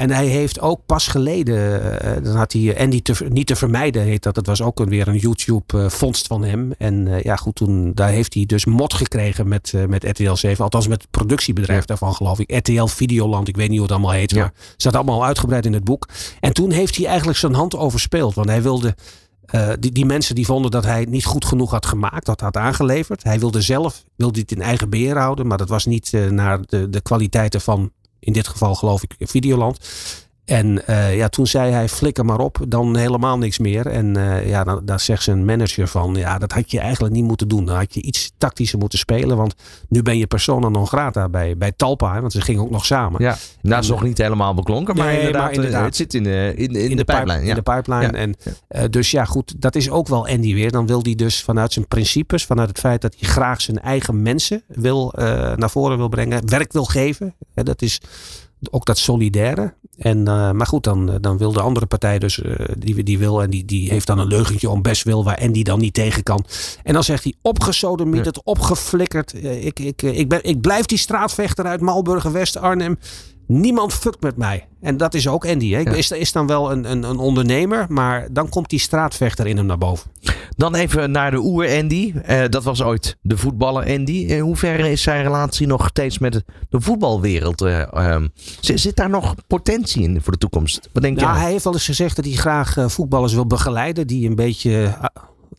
En 0.01 0.11
hij 0.11 0.25
heeft 0.25 0.59
ook 0.59 0.79
pas 0.85 1.07
geleden, 1.07 1.99
eh, 2.01 2.23
dan 2.23 2.35
had 2.35 2.53
hij 2.53 2.73
eh, 2.75 2.83
Andy 2.83 3.01
te, 3.01 3.25
niet 3.29 3.47
te 3.47 3.55
vermijden, 3.55 4.01
heet 4.03 4.23
dat. 4.23 4.35
Dat 4.35 4.45
was 4.45 4.61
ook 4.61 4.79
een, 4.79 4.89
weer 4.89 5.07
een 5.07 5.17
YouTube-vondst 5.17 6.27
van 6.27 6.43
hem. 6.43 6.71
En 6.77 7.07
eh, 7.07 7.21
ja, 7.21 7.35
goed, 7.35 7.55
toen 7.55 7.91
daar 7.93 8.09
heeft 8.09 8.33
hij 8.33 8.45
dus 8.45 8.65
mot 8.65 8.93
gekregen 8.93 9.47
met, 9.47 9.71
eh, 9.75 9.85
met 9.85 10.03
RTL 10.03 10.33
7. 10.33 10.63
Althans, 10.63 10.87
met 10.87 11.01
het 11.01 11.11
productiebedrijf 11.11 11.85
daarvan, 11.85 12.13
geloof 12.15 12.39
ik. 12.39 12.51
RTL 12.55 12.85
Videoland, 12.85 13.47
ik 13.47 13.55
weet 13.55 13.69
niet 13.69 13.77
hoe 13.79 13.87
het 13.87 13.95
allemaal 13.95 14.11
heet. 14.15 14.35
Maar 14.35 14.53
staat 14.77 14.95
allemaal 14.95 15.25
uitgebreid 15.25 15.65
in 15.65 15.73
het 15.73 15.83
boek. 15.83 16.07
En 16.39 16.53
toen 16.53 16.71
heeft 16.71 16.95
hij 16.95 17.05
eigenlijk 17.05 17.37
zijn 17.37 17.53
hand 17.53 17.75
overspeeld. 17.77 18.33
Want 18.33 18.49
hij 18.49 18.61
wilde. 18.61 18.95
eh, 19.45 19.69
die, 19.79 19.91
die 19.91 20.05
mensen 20.05 20.35
die 20.35 20.45
vonden 20.45 20.71
dat 20.71 20.83
hij 20.83 20.99
het 20.99 21.09
niet 21.09 21.25
goed 21.25 21.45
genoeg 21.45 21.71
had 21.71 21.85
gemaakt, 21.85 22.25
dat 22.25 22.41
had 22.41 22.57
aangeleverd. 22.57 23.23
Hij 23.23 23.39
wilde 23.39 23.61
zelf 23.61 24.03
wilde 24.15 24.39
het 24.39 24.51
in 24.51 24.61
eigen 24.61 24.89
beheer 24.89 25.17
houden, 25.17 25.47
maar 25.47 25.57
dat 25.57 25.69
was 25.69 25.85
niet 25.85 26.13
eh, 26.13 26.27
naar 26.27 26.59
de, 26.65 26.89
de 26.89 27.01
kwaliteiten 27.01 27.61
van, 27.61 27.91
in 28.22 28.34
dit 28.34 28.47
geval 28.47 28.76
geloof 28.76 29.03
ik, 29.03 29.15
Videoland. 29.17 29.78
En 30.51 30.87
eh, 30.87 31.15
ja, 31.15 31.29
toen 31.29 31.47
zei 31.47 31.71
hij, 31.71 31.89
flikker 31.89 32.25
maar 32.25 32.39
op, 32.39 32.57
dan 32.67 32.97
helemaal 32.97 33.37
niks 33.37 33.59
meer. 33.59 33.87
En 33.87 34.15
eh, 34.15 34.49
ja, 34.49 34.63
dan, 34.63 34.81
daar 34.85 34.99
zegt 34.99 35.23
zijn 35.23 35.45
manager 35.45 35.87
van, 35.87 36.15
ja, 36.15 36.37
dat 36.37 36.51
had 36.51 36.71
je 36.71 36.79
eigenlijk 36.79 37.13
niet 37.13 37.23
moeten 37.23 37.47
doen. 37.47 37.65
Dan 37.65 37.75
had 37.75 37.93
je 37.93 38.01
iets 38.01 38.31
tactischer 38.37 38.79
moeten 38.79 38.99
spelen, 38.99 39.37
want 39.37 39.55
nu 39.89 40.01
ben 40.01 40.17
je 40.17 40.27
persona 40.27 40.69
non 40.69 40.87
grata 40.87 41.29
bij, 41.29 41.57
bij 41.57 41.71
Talpa. 41.71 42.13
Hè, 42.13 42.19
want 42.19 42.31
ze 42.31 42.41
gingen 42.41 42.61
ook 42.61 42.69
nog 42.69 42.85
samen. 42.85 43.23
Ja, 43.23 43.37
dat 43.61 43.83
is 43.83 43.89
nog 43.89 44.03
niet 44.03 44.17
helemaal 44.17 44.53
beklonken, 44.53 44.95
maar, 44.95 45.05
Nee, 45.05 45.17
inderdaad, 45.17 45.41
maar 45.41 45.53
inderdaad. 45.53 45.79
eh, 45.79 45.85
het 45.85 45.95
zit 45.95 46.13
in 46.13 46.23
de, 46.23 46.53
in, 46.55 46.75
in, 46.75 46.95
de. 46.95 47.03
Ja. 47.07 47.35
In 47.35 47.55
de 47.55 47.61
pipeline. 47.61 48.01
Ja. 48.01 48.13
En, 48.13 48.35
eh, 48.67 48.83
dus 48.89 49.11
ja, 49.11 49.25
goed, 49.25 49.61
dat 49.61 49.75
is 49.75 49.89
ook 49.89 50.07
wel 50.07 50.27
Andy 50.27 50.53
weer. 50.53 50.71
Dan 50.71 50.87
wil 50.87 50.99
hij 51.01 51.15
dus 51.15 51.43
vanuit 51.43 51.73
zijn 51.73 51.87
principes, 51.87 52.45
vanuit 52.45 52.69
het 52.69 52.79
feit 52.79 53.01
dat 53.01 53.15
hij 53.19 53.29
graag 53.29 53.61
zijn 53.61 53.79
eigen 53.79 54.21
mensen 54.21 54.63
wil, 54.67 55.13
eh, 55.13 55.55
naar 55.55 55.69
voren 55.69 55.97
wil 55.97 56.09
brengen, 56.09 56.49
werk 56.49 56.73
wil 56.73 56.85
geven. 56.85 57.35
Hè, 57.53 57.63
dat 57.63 57.81
is 57.81 58.01
ook 58.69 58.85
dat 58.85 58.97
solidaire. 58.97 59.73
En, 60.01 60.27
eh, 60.27 60.51
maar 60.51 60.67
goed, 60.67 60.83
dan, 60.83 61.17
dan 61.21 61.37
wil 61.37 61.51
de 61.51 61.61
andere 61.61 61.85
partij 61.85 62.19
dus, 62.19 62.41
eh, 62.41 62.65
die, 62.77 63.03
die 63.03 63.17
wil 63.17 63.41
en 63.41 63.49
die, 63.49 63.65
die 63.65 63.89
heeft 63.89 64.07
dan 64.07 64.19
een 64.19 64.27
leugentje 64.27 64.69
om 64.69 64.81
best 64.81 65.03
wil 65.03 65.23
waar 65.23 65.37
Andy 65.37 65.63
dan 65.63 65.79
niet 65.79 65.93
tegen 65.93 66.23
kan. 66.23 66.45
En 66.83 66.93
dan 66.93 67.03
zegt 67.03 67.23
hij 67.23 67.33
opgesodemieterd, 67.41 68.43
opgeflikkerd. 68.43 69.33
eh, 69.33 69.65
ik, 69.65 69.79
ik, 69.79 70.01
eh, 70.03 70.19
ik, 70.19 70.29
ben, 70.29 70.43
ik 70.43 70.61
blijf 70.61 70.85
die 70.85 70.97
straatvechter 70.97 71.65
uit 71.65 71.81
Malburgen, 71.81 72.31
West 72.31 72.57
Arnhem. 72.57 72.97
Niemand 73.51 73.93
fuckt 73.93 74.21
met 74.23 74.37
mij. 74.37 74.67
En 74.81 74.97
dat 74.97 75.13
is 75.13 75.27
ook 75.27 75.45
Andy. 75.45 75.71
Hè? 75.71 75.95
Is, 75.95 76.11
is 76.11 76.31
dan 76.31 76.47
wel 76.47 76.71
een, 76.71 76.91
een, 76.91 77.03
een 77.03 77.17
ondernemer, 77.17 77.85
maar 77.89 78.27
dan 78.31 78.49
komt 78.49 78.69
die 78.69 78.79
straatvechter 78.79 79.47
in 79.47 79.57
hem 79.57 79.65
naar 79.65 79.77
boven. 79.77 80.11
Dan 80.57 80.75
even 80.75 81.11
naar 81.11 81.31
de 81.31 81.37
oer-Andy. 81.37 82.13
Eh, 82.25 82.43
dat 82.49 82.63
was 82.63 82.81
ooit 82.83 83.17
de 83.21 83.37
voetballer 83.37 83.93
Andy. 83.97 84.11
In 84.11 84.39
hoeverre 84.39 84.91
is 84.91 85.01
zijn 85.01 85.23
relatie 85.23 85.67
nog 85.67 85.87
steeds 85.87 86.19
met 86.19 86.33
de, 86.69 86.81
voetbalwereld? 86.81 87.61
eh, 87.61 87.93
ehm, 87.93 88.27
zit, 88.59 88.95
daar 88.95 89.09
nog 89.09 89.35
potentie 89.47 90.03
in 90.03 90.21
voor 90.21 90.33
de 90.33 90.39
toekomst? 90.39 90.89
Wat 90.93 91.03
denk 91.03 91.19
Ja, 91.19 91.31
jij? 91.31 91.41
hij 91.41 91.51
heeft 91.51 91.63
wel 91.63 91.73
eens 91.73 91.85
gezegd 91.85 92.15
dat 92.15 92.25
hij 92.25 92.33
graag 92.33 92.77
eh, 92.77 92.87
voetballers 92.87 93.33
wil 93.33 93.47
begeleiden 93.47 94.07
die 94.07 94.29
een 94.29 94.35
beetje 94.35 94.97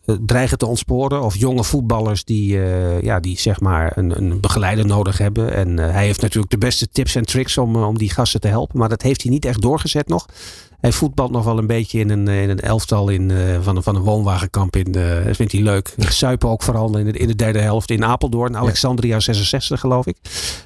dreigen 0.05 0.57
te 0.57 0.65
ontsporen. 0.65 1.21
Of 1.21 1.35
jonge 1.35 1.63
voetballers 1.63 2.23
die, 2.23 2.61
eh, 2.61 3.01
ja, 3.01 3.19
die 3.19 3.39
zeg 3.39 3.59
maar 3.59 3.97
een, 3.97 4.17
een 4.17 4.39
begeleider 4.39 4.85
nodig 4.85 5.17
hebben. 5.17 5.53
En 5.53 5.79
eh, 5.79 5.91
hij 5.91 6.05
heeft 6.05 6.21
natuurlijk 6.21 6.51
de 6.51 6.57
beste 6.57 6.87
tips 6.87 7.15
en 7.15 7.25
tricks 7.25 7.57
om, 7.57 7.75
eh, 7.75 7.87
om 7.87 7.97
die 7.97 8.09
gasten 8.09 8.41
te 8.41 8.47
helpen. 8.47 8.79
Maar 8.79 8.89
dat 8.89 9.01
heeft 9.01 9.21
hij 9.21 9.31
niet 9.31 9.45
echt 9.45 9.61
doorgezet 9.61 10.07
nog. 10.07 10.25
Hij 10.83 10.91
voetbalt 10.91 11.31
nog 11.31 11.43
wel 11.43 11.57
een 11.57 11.67
beetje 11.67 11.99
in 11.99 12.09
een, 12.09 12.27
in 12.27 12.49
een 12.49 12.59
elftal 12.59 13.09
in, 13.09 13.31
eh, 13.31 13.61
van, 13.61 13.75
een, 13.75 13.83
van 13.83 13.95
een 13.95 14.01
woonwagenkamp. 14.01 14.75
In, 14.75 14.93
eh, 14.93 15.25
dat 15.25 15.35
vindt 15.35 15.51
hij 15.51 15.61
leuk. 15.61 15.95
Suipen 16.09 16.49
ook 16.49 16.63
vooral 16.63 16.97
in 16.97 17.05
de, 17.05 17.11
in 17.11 17.27
de 17.27 17.35
derde 17.35 17.59
helft 17.59 17.89
in 17.91 18.05
Apeldoorn. 18.05 18.57
Alexandria 18.57 19.19
66 19.19 19.79
geloof 19.79 20.05
ik. 20.05 20.17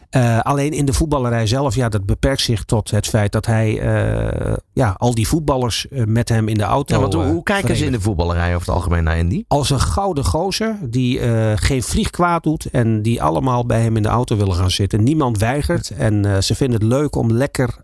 Eh, 0.09 0.39
alleen 0.39 0.71
in 0.71 0.85
de 0.85 0.93
voetballerij 0.93 1.47
zelf, 1.47 1.75
ja, 1.75 1.89
dat 1.89 2.05
beperkt 2.05 2.41
zich 2.41 2.63
tot 2.63 2.91
het 2.91 3.07
feit 3.07 3.31
dat 3.31 3.45
hij 3.45 3.79
eh, 3.79 4.53
ja, 4.73 4.95
al 4.97 5.15
die 5.15 5.27
voetballers 5.27 5.87
eh, 5.87 6.03
met 6.05 6.29
hem 6.29 6.47
in 6.47 6.57
de 6.57 6.63
auto. 6.63 6.95
Ja, 6.95 7.01
want 7.01 7.13
hoe, 7.13 7.43
kijken 7.43 7.75
ze 7.75 7.85
in 7.85 7.91
de 7.91 8.01
voetballerij 8.01 8.55
over 8.55 8.67
het 8.67 8.75
algemeen 8.75 9.03
naar 9.03 9.19
Andy? 9.19 9.43
Als 9.47 9.69
een 9.69 9.79
gouden 9.79 10.25
gozer 10.25 10.77
die 10.81 11.19
geen 11.57 11.83
vlieg 11.83 12.09
kwaad 12.09 12.43
doet 12.43 12.65
en 12.65 13.01
die 13.01 13.21
allemaal 13.21 13.65
bij 13.65 13.81
hem 13.81 13.95
in 13.95 14.03
de 14.03 14.09
auto 14.09 14.35
willen 14.35 14.55
gaan 14.55 14.71
zitten. 14.71 15.03
Niemand 15.03 15.37
weigert 15.37 15.89
en 15.89 16.43
ze 16.43 16.55
vinden 16.55 16.79
het 16.79 16.89
leuk 16.89 17.15
om 17.15 17.31
lekker 17.31 17.77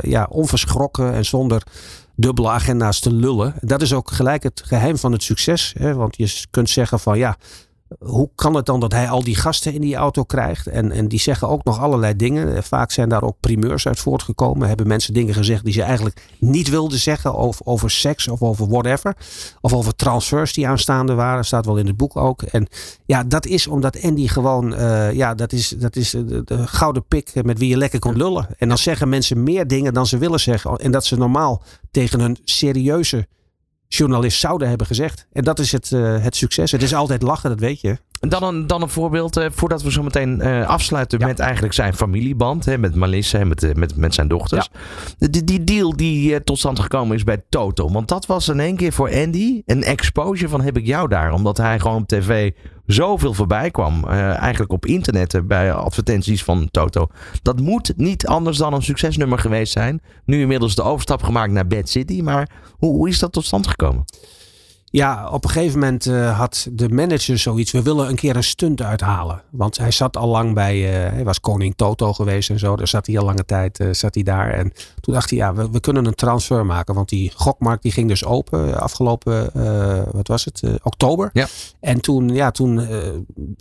ja, 0.00 0.26
onverschrokken 0.30 1.12
en 1.12 1.24
zonder 1.24 1.62
dubbele 2.16 2.48
agenda's 2.48 3.00
te 3.00 3.12
lullen. 3.12 3.54
Dat 3.60 3.82
is 3.82 3.92
ook 3.92 4.10
gelijk 4.10 4.42
het 4.42 4.62
geheim 4.64 4.96
van 4.98 5.12
het 5.12 5.22
succes. 5.22 5.74
Hè? 5.78 5.94
Want 5.94 6.16
je 6.16 6.44
kunt 6.50 6.70
zeggen 6.70 7.00
van 7.00 7.18
ja, 7.18 7.36
hoe 7.98 8.30
kan 8.34 8.54
het 8.54 8.66
dan 8.66 8.80
dat 8.80 8.92
hij 8.92 9.08
al 9.08 9.24
die 9.24 9.36
gasten 9.36 9.72
in 9.72 9.80
die 9.80 9.96
auto 9.96 10.24
krijgt? 10.24 10.66
En, 10.66 10.92
en 10.92 11.08
die 11.08 11.20
zeggen 11.20 11.48
ook 11.48 11.64
nog 11.64 11.80
allerlei 11.80 12.16
dingen. 12.16 12.56
Eh, 12.56 12.62
Vaak 12.62 12.90
zijn 12.90 13.08
daar 13.08 13.22
ook 13.22 13.36
primeurs 13.40 13.86
uit 13.86 13.98
voortgekomen. 13.98 14.68
Hebben 14.68 14.86
mensen 14.86 15.14
dingen 15.14 15.34
gezegd 15.34 15.64
die 15.64 15.72
ze 15.72 15.82
eigenlijk 15.82 16.28
niet 16.38 16.68
wilden 16.68 16.98
zeggen 16.98 17.34
over, 17.34 17.66
over 17.66 17.90
seks 17.90 18.28
of 18.28 18.42
over 18.42 18.68
whatever. 18.68 19.16
Of 19.60 19.72
over 19.72 19.94
transfers 19.94 20.52
die 20.52 20.68
aanstaande 20.68 21.14
waren. 21.14 21.44
Staat 21.44 21.66
wel 21.66 21.76
in 21.76 21.86
het 21.86 21.96
boek 21.96 22.16
ook. 22.16 22.42
En 22.42 22.66
ja, 23.06 23.24
dat 23.24 23.46
is 23.46 23.66
omdat 23.66 24.02
Andy 24.02 24.26
gewoon, 24.26 24.74
eh, 24.74 25.12
ja, 25.12 25.34
dat 25.34 25.52
is, 25.52 25.68
dat 25.68 25.96
is 25.96 26.10
de, 26.10 26.42
de 26.44 26.66
gouden 26.66 27.04
pik 27.06 27.44
met 27.44 27.58
wie 27.58 27.68
je 27.68 27.76
lekker 27.76 27.98
kon 27.98 28.16
lullen. 28.16 28.46
En 28.58 28.68
dan 28.68 28.78
zeggen 28.78 29.08
mensen 29.08 29.42
meer 29.42 29.66
dingen 29.66 29.94
dan 29.94 30.06
ze 30.06 30.18
willen 30.18 30.40
zeggen. 30.40 30.76
En 30.76 30.90
dat 30.90 31.04
ze 31.04 31.16
normaal 31.16 31.62
tegen 31.90 32.20
een 32.20 32.38
serieuze 32.44 33.26
journalist 33.96 34.40
zouden 34.40 34.68
hebben 34.68 34.86
gezegd. 34.86 35.26
En 35.32 35.44
dat 35.44 35.58
is 35.58 35.72
het, 35.72 35.92
eh, 35.92 36.22
het 36.22 36.36
succes. 36.36 36.72
Het 36.72 36.82
is 36.82 36.94
altijd 36.94 37.22
lachen, 37.22 37.50
dat 37.50 37.60
weet 37.60 37.80
je. 37.80 37.98
Dan 38.28 38.42
een, 38.42 38.66
dan 38.66 38.82
een 38.82 38.88
voorbeeld, 38.88 39.36
eh, 39.36 39.46
voordat 39.50 39.82
we 39.82 39.90
zo 39.90 40.02
meteen 40.02 40.40
eh, 40.40 40.68
afsluiten 40.68 41.18
met 41.18 41.38
eigenlijk 41.38 41.74
zijn 41.74 41.94
familieband. 41.94 42.64
Hè, 42.64 42.78
met 42.78 42.94
Melissa 42.94 43.38
en 43.38 43.48
met, 43.48 43.62
eh, 43.62 43.74
met, 43.74 43.96
met 43.96 44.14
zijn 44.14 44.28
dochters. 44.28 44.68
Die, 45.18 45.44
die 45.44 45.64
deal 45.64 45.96
die 45.96 46.44
tot 46.44 46.58
stand 46.58 46.80
gekomen 46.80 47.16
is 47.16 47.24
bij 47.24 47.42
Toto. 47.48 47.90
Want 47.90 48.08
dat 48.08 48.26
was 48.26 48.48
in 48.48 48.60
één 48.60 48.76
keer 48.76 48.92
voor 48.92 49.14
Andy 49.14 49.62
een 49.66 49.82
exposure 49.82 50.48
van 50.48 50.60
heb 50.60 50.76
ik 50.76 50.86
jou 50.86 51.08
daar. 51.08 51.32
Omdat 51.32 51.56
hij 51.56 51.78
gewoon 51.80 52.02
op 52.02 52.08
tv 52.08 52.50
zoveel 52.86 53.34
voorbij 53.34 53.70
kwam. 53.70 54.04
eh, 54.04 54.36
eigenlijk 54.36 54.72
op 54.72 54.86
internet 54.86 55.40
bij 55.46 55.72
advertenties 55.72 56.44
van 56.44 56.68
Toto. 56.70 57.06
Dat 57.42 57.60
moet 57.60 57.92
niet 57.96 58.26
anders 58.26 58.56
dan 58.56 58.72
een 58.72 58.82
succesnummer 58.82 59.38
geweest 59.38 59.72
zijn. 59.72 60.00
Nu 60.24 60.40
inmiddels 60.40 60.74
de 60.74 60.82
overstap 60.82 61.22
gemaakt 61.22 61.52
naar 61.52 61.66
Bad 61.66 61.88
City. 61.88 62.20
Maar 62.20 62.48
hoe, 62.70 62.94
hoe 62.96 63.08
is 63.08 63.18
dat 63.18 63.32
tot 63.32 63.44
stand 63.44 63.66
gekomen? 63.66 64.04
Ja, 64.92 65.28
op 65.30 65.44
een 65.44 65.50
gegeven 65.50 65.78
moment 65.78 66.06
eh, 66.06 66.38
had 66.38 66.68
de 66.72 66.88
manager 66.88 67.38
zoiets. 67.38 67.70
We 67.72 67.82
willen 67.82 68.08
een 68.08 68.14
keer 68.14 68.36
een 68.36 68.42
stunt 68.44 68.82
uithalen. 68.82 69.42
Want 69.50 69.78
hij 69.78 69.90
zat 69.90 70.16
al 70.16 70.28
lang 70.28 70.54
bij. 70.54 71.04
eh, 71.06 71.12
hij 71.12 71.24
was 71.24 71.40
koning 71.40 71.74
Toto 71.76 72.12
geweest 72.12 72.50
en 72.50 72.58
zo. 72.58 72.76
Daar 72.76 72.88
zat 72.88 73.06
hij 73.06 73.18
al 73.18 73.24
lange 73.24 73.44
tijd 73.44 73.78
eh, 73.80 73.88
zat 73.92 74.14
hij 74.14 74.22
daar. 74.22 74.50
En 74.50 74.72
toen 75.00 75.14
dacht 75.14 75.30
hij, 75.30 75.38
ja, 75.38 75.54
we, 75.54 75.70
we 75.70 75.80
kunnen 75.80 76.04
een 76.06 76.14
transfer 76.14 76.66
maken. 76.66 76.94
Want 76.94 77.08
die 77.08 77.32
gokmarkt 77.34 77.82
die 77.82 77.92
ging 77.92 78.08
dus 78.08 78.24
open 78.24 78.80
afgelopen, 78.80 79.50
wat 80.12 80.28
was 80.28 80.44
het, 80.44 80.62
oktober. 80.82 81.30
Ja. 81.32 81.46
En 81.80 82.00
toen, 82.00 82.28
ja, 82.34 82.50
toen 82.50 82.86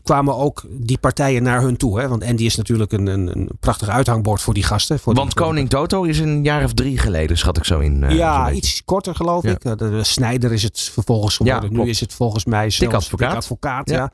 kwamen 0.03 0.35
ook 0.35 0.63
die 0.69 0.97
partijen 0.97 1.43
naar 1.43 1.61
hun 1.61 1.77
toe. 1.77 1.99
Hè? 1.99 2.07
Want 2.07 2.23
Andy 2.23 2.43
is 2.45 2.55
natuurlijk 2.55 2.91
een, 2.91 3.07
een, 3.07 3.27
een 3.37 3.49
prachtig 3.59 3.87
uithangbord 3.89 4.41
voor 4.41 4.53
die 4.53 4.63
gasten. 4.63 4.99
Voor 4.99 5.13
Want 5.13 5.35
die, 5.35 5.45
Koning 5.45 5.69
Toto 5.69 6.03
is 6.03 6.19
een 6.19 6.43
jaar 6.43 6.63
of 6.63 6.73
drie 6.73 6.97
geleden, 6.97 7.37
schat 7.37 7.57
ik 7.57 7.63
zo 7.65 7.79
in. 7.79 8.05
ja, 8.09 8.51
iets 8.51 8.81
korter 8.85 9.15
geloof 9.15 9.43
Ja. 9.43 9.49
ik. 9.51 9.61
De, 9.61 9.75
de 9.75 10.03
Snijder 10.03 10.51
is 10.51 10.63
het 10.63 10.79
vervolgens 10.79 11.19
geworden. 11.29 11.73
nu 11.73 11.89
is 11.89 11.99
het 11.99 12.13
volgens 12.13 12.45
mij 12.45 12.69
zelfs 12.69 12.95
advocaat. 12.95 13.35
advocaat 13.35 13.89
Ja. 13.89 13.95
ja. 13.95 14.11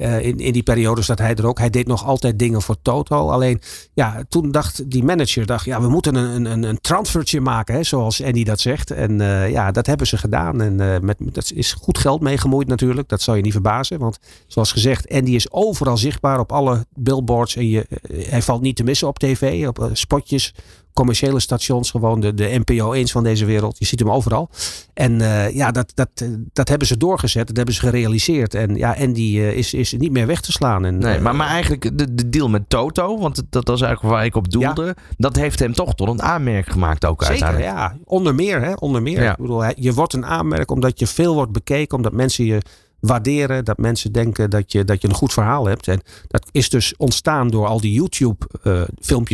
Eh, 0.00 0.24
in, 0.24 0.38
in 0.38 0.52
die 0.52 0.62
periode 0.62 1.02
zat 1.02 1.18
hij 1.18 1.34
er 1.34 1.46
ook. 1.46 1.58
Hij 1.58 1.70
deed 1.70 1.86
nog 1.86 2.04
altijd 2.04 2.38
dingen 2.38 2.62
voor 2.62 2.76
Toto. 2.82 3.30
Alleen, 3.30 3.60
ja, 3.94 4.24
toen 4.28 4.50
dacht 4.50 4.90
die 4.90 5.04
manager, 5.04 5.46
dacht, 5.46 5.64
ja, 5.64 5.80
we 5.80 5.88
moeten 5.88 6.14
een, 6.14 6.44
een, 6.44 6.62
een 6.62 6.80
transfertje 6.80 7.40
maken, 7.40 7.74
hè, 7.74 7.82
zoals 7.82 8.22
Andy 8.22 8.44
dat 8.44 8.60
zegt. 8.60 8.90
En 8.90 9.20
eh, 9.20 9.50
ja, 9.50 9.70
dat 9.70 9.86
hebben 9.86 10.06
ze 10.06 10.16
gedaan. 10.16 10.60
En 10.60 10.80
eh, 10.80 11.00
met, 11.00 11.16
dat 11.20 11.52
is 11.54 11.72
goed 11.72 11.98
geld 11.98 12.20
mee 12.20 12.38
gemoeid 12.38 12.68
natuurlijk. 12.68 13.08
Dat 13.08 13.22
zou 13.22 13.36
je 13.36 13.42
niet 13.42 13.52
verbazen. 13.52 13.98
Want 13.98 14.18
zoals 14.46 14.72
gezegd, 14.72 15.12
Andy 15.12 15.30
is 15.30 15.52
overal 15.52 15.96
zichtbaar 15.96 16.38
op 16.38 16.52
alle 16.52 16.86
billboards. 16.94 17.56
En 17.56 17.68
je, 17.68 17.86
hij 18.12 18.42
valt 18.42 18.62
niet 18.62 18.76
te 18.76 18.84
missen 18.84 19.08
op 19.08 19.18
tv, 19.18 19.68
op 19.68 19.90
spotjes 19.92 20.54
commerciële 20.92 21.40
stations, 21.40 21.90
gewoon 21.90 22.20
de, 22.20 22.34
de 22.34 22.60
NPO 22.64 22.92
1 22.92 23.08
van 23.08 23.24
deze 23.24 23.44
wereld. 23.44 23.78
Je 23.78 23.84
ziet 23.84 23.98
hem 23.98 24.10
overal. 24.10 24.50
En 24.94 25.20
eh, 25.20 25.54
ja, 25.54 25.70
dat, 25.70 25.92
dat, 25.94 26.08
eh, 26.14 26.28
dat 26.52 26.68
hebben 26.68 26.86
ze 26.86 26.96
doorgezet. 26.96 27.46
Dat 27.46 27.56
hebben 27.56 27.74
ze 27.74 27.80
gerealiseerd. 27.80 28.54
En 28.54 28.74
ja, 28.74 28.96
Andy 29.00 29.38
eh, 29.38 29.52
is, 29.56 29.74
is 29.74 29.92
niet 29.92 30.12
meer 30.12 30.26
weg 30.26 30.40
te 30.40 30.52
slaan. 30.52 30.84
En, 30.84 30.98
Nee, 30.98 31.20
maar, 31.20 31.36
maar 31.36 31.48
eigenlijk 31.48 31.98
de, 31.98 32.14
de 32.14 32.28
deal 32.28 32.48
met 32.48 32.68
Toto, 32.68 33.18
want 33.18 33.42
dat, 33.50 33.68
was 33.68 33.80
eigenlijk 33.80 34.14
waar 34.14 34.24
ik 34.24 34.36
op 34.36 34.50
doelde. 34.50 34.96
Dat 35.16 35.36
heeft 35.36 35.58
hem 35.58 35.72
toch 35.72 35.94
tot 35.94 36.08
een 36.08 36.22
aanmerk 36.22 36.68
gemaakt 36.68 37.06
ook 37.06 37.24
Zeker, 37.24 37.44
uiteindelijk. 37.44 37.78
ja. 37.78 37.96
Onder 38.04 38.34
meer, 38.34 38.62
hè. 38.62 38.72
Onder 38.72 39.02
meer. 39.02 39.22
Ja. 39.22 39.30
Ik 39.30 39.36
bedoel, 39.36 39.62
je 39.76 39.92
wordt 39.92 40.12
een 40.12 40.26
aanmerk 40.26 40.70
omdat 40.70 40.98
je 40.98 41.06
veel 41.06 41.34
wordt 41.34 41.52
bekeken. 41.52 41.96
Omdat 41.96 42.12
mensen 42.12 42.44
je 42.44 42.60
waarderen. 43.00 43.64
Dat 43.64 43.78
mensen 43.78 44.12
denken 44.12 44.50
dat 44.50 44.72
je, 44.72 44.84
dat 44.84 45.02
je 45.02 45.08
een 45.08 45.14
goed 45.14 45.32
verhaal 45.32 45.66
hebt. 45.66 45.88
En 45.88 46.00
dat 46.28 46.48
is 46.52 46.68
dus 46.68 46.94
ontstaan 46.96 47.48
door 47.48 47.66
al 47.66 47.80
die 47.80 47.92
YouTube 47.92 48.46
eh, 48.62 48.82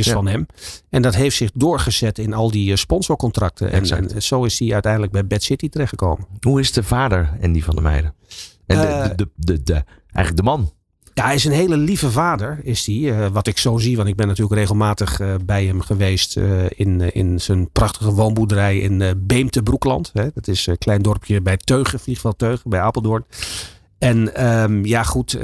Ja. 0.07 0.13
van 0.13 0.27
hem. 0.27 0.47
En 0.91 1.03
dat 1.03 1.15
heeft 1.15 1.37
zich 1.37 1.51
doorgezet 1.55 2.19
in 2.19 2.35
al 2.35 2.51
die 2.51 2.71
eh, 2.71 2.77
sponsorcontracten. 2.77 3.71
En, 3.73 3.85
en 4.13 4.23
zo 4.23 4.45
is 4.45 4.59
hij 4.59 4.73
uiteindelijk 4.73 5.13
bij 5.13 5.27
Bad 5.27 5.43
City 5.43 5.69
terechtgekomen. 5.69 6.27
Hoe 6.41 6.61
is 6.61 6.73
de 6.73 6.83
vader 6.83 7.31
Andy 7.43 7.63
van 7.63 7.75
der 7.75 7.85
Meijden? 7.85 8.15
En 8.67 8.81
de, 8.81 8.87
Eh, 8.87 9.09
de, 9.09 9.15
de, 9.17 9.29
de, 9.37 9.63
de- 9.63 9.85
eigenlijk 10.13 10.37
de 10.37 10.43
man. 10.43 10.71
Ja, 11.17 11.25
hij 11.25 11.35
is 11.35 11.45
een 11.45 11.53
hele 11.53 11.77
lieve 11.77 12.11
vader, 12.11 12.61
is 12.63 12.87
hij. 12.87 13.13
Eh, 13.13 13.31
wat 13.33 13.47
ik 13.47 13.59
zo 13.59 13.79
zie, 13.79 13.97
want 13.97 14.09
ik 14.09 14.17
ben 14.17 14.27
natuurlijk 14.27 14.55
regelmatig 14.55 15.21
eh, 15.21 15.35
bij 15.45 15.65
hem 15.65 15.81
geweest 15.81 16.37
eh, 16.37 16.65
in, 16.71 17.15
in 17.15 17.41
zijn 17.41 17.71
prachtige 17.71 18.13
woonboerderij 18.13 18.79
in 18.79 19.23
Beemte 19.27 19.63
Broekland. 19.63 20.11
Hè. 20.13 20.29
Dat 20.35 20.49
is 20.49 20.67
een 20.67 20.79
klein 20.79 21.03
dorpje 21.03 21.41
bij 21.41 21.57
Teugen, 21.57 22.01
vliegveld 22.01 22.39
Teugen, 22.39 22.71
bij 22.71 22.81
Apeldoorn. 22.81 23.25
En 23.99 24.35
ehm, 24.35 24.85
ja, 24.85 25.03
goed, 25.03 25.39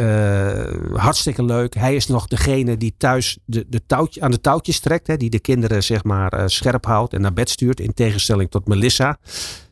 hartstikke 0.93 1.45
leuk. 1.45 1.75
Hij 1.75 1.95
is 1.95 2.07
nog 2.07 2.27
degene 2.27 2.77
die 2.77 2.95
thuis 2.97 3.39
de, 3.45 3.67
de 3.69 3.81
touwtje, 3.87 4.21
aan 4.21 4.31
de 4.31 4.41
touwtjes 4.41 4.81
trekt. 4.81 5.07
Hè, 5.07 5.17
die 5.17 5.31
de 5.31 5.41
kinderen 5.41 5.83
zeg 5.83 6.05
maar 6.05 6.51
scherp 6.51 6.85
houdt 6.85 7.15
en 7.15 7.21
naar 7.21 7.33
bed 7.33 7.51
stuurt. 7.51 7.81
In 7.81 7.95
tegenstelling 7.95 8.51
tot 8.51 8.69
Melissa, 8.69 9.19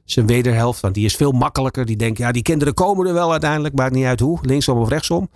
zijn 0.04 0.26
wederhelft. 0.26 0.80
Want 0.80 0.94
die 0.94 1.04
is 1.04 1.16
veel 1.16 1.32
makkelijker. 1.32 1.86
Die 1.86 1.96
denkt, 1.96 2.18
ja, 2.18 2.32
die 2.32 2.42
kinderen 2.42 2.74
komen 2.74 3.06
er 3.06 3.14
wel 3.14 3.30
uiteindelijk. 3.30 3.74
Maakt 3.74 3.94
niet 3.94 4.04
uit 4.04 4.20
hoe, 4.20 4.38
linksom 4.42 4.78
of 4.78 4.88
rechtsom. 4.88 5.30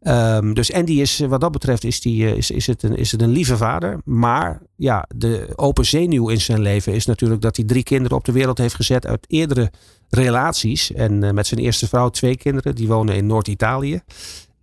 Ehm, 0.00 0.52
dus 0.52 0.72
Andy 0.72 1.00
is, 1.00 1.20
eh, 1.20 1.28
wat 1.28 1.40
dat 1.40 1.52
betreft, 1.52 1.84
is, 1.84 2.00
die, 2.00 2.26
eh, 2.26 2.36
is, 2.36 2.50
is, 2.50 2.66
het 2.66 2.82
een, 2.82 2.96
is 2.96 3.12
het 3.12 3.22
een 3.22 3.30
lieve 3.30 3.56
vader. 3.56 4.00
Maar 4.04 4.62
ja, 4.76 5.06
de 5.14 5.48
open 5.56 5.86
zenuw 5.86 6.28
in 6.28 6.40
zijn 6.40 6.60
leven 6.60 6.92
is 6.92 7.06
natuurlijk 7.06 7.40
dat 7.40 7.56
hij 7.56 7.64
drie 7.64 7.82
kinderen 7.82 8.16
op 8.16 8.24
de 8.24 8.32
wereld 8.32 8.58
heeft 8.58 8.74
gezet 8.74 9.06
uit 9.06 9.26
eerdere 9.28 9.70
relaties. 10.08 10.92
En 10.92 11.24
eh, 11.24 11.30
met 11.32 11.46
zijn 11.46 11.60
eerste 11.60 11.88
vrouw 11.88 12.08
twee 12.08 12.36
kinderen, 12.36 12.74
die 12.74 12.88
wonen 12.88 13.14
in 13.14 13.26
Noord-Italië. 13.26 14.00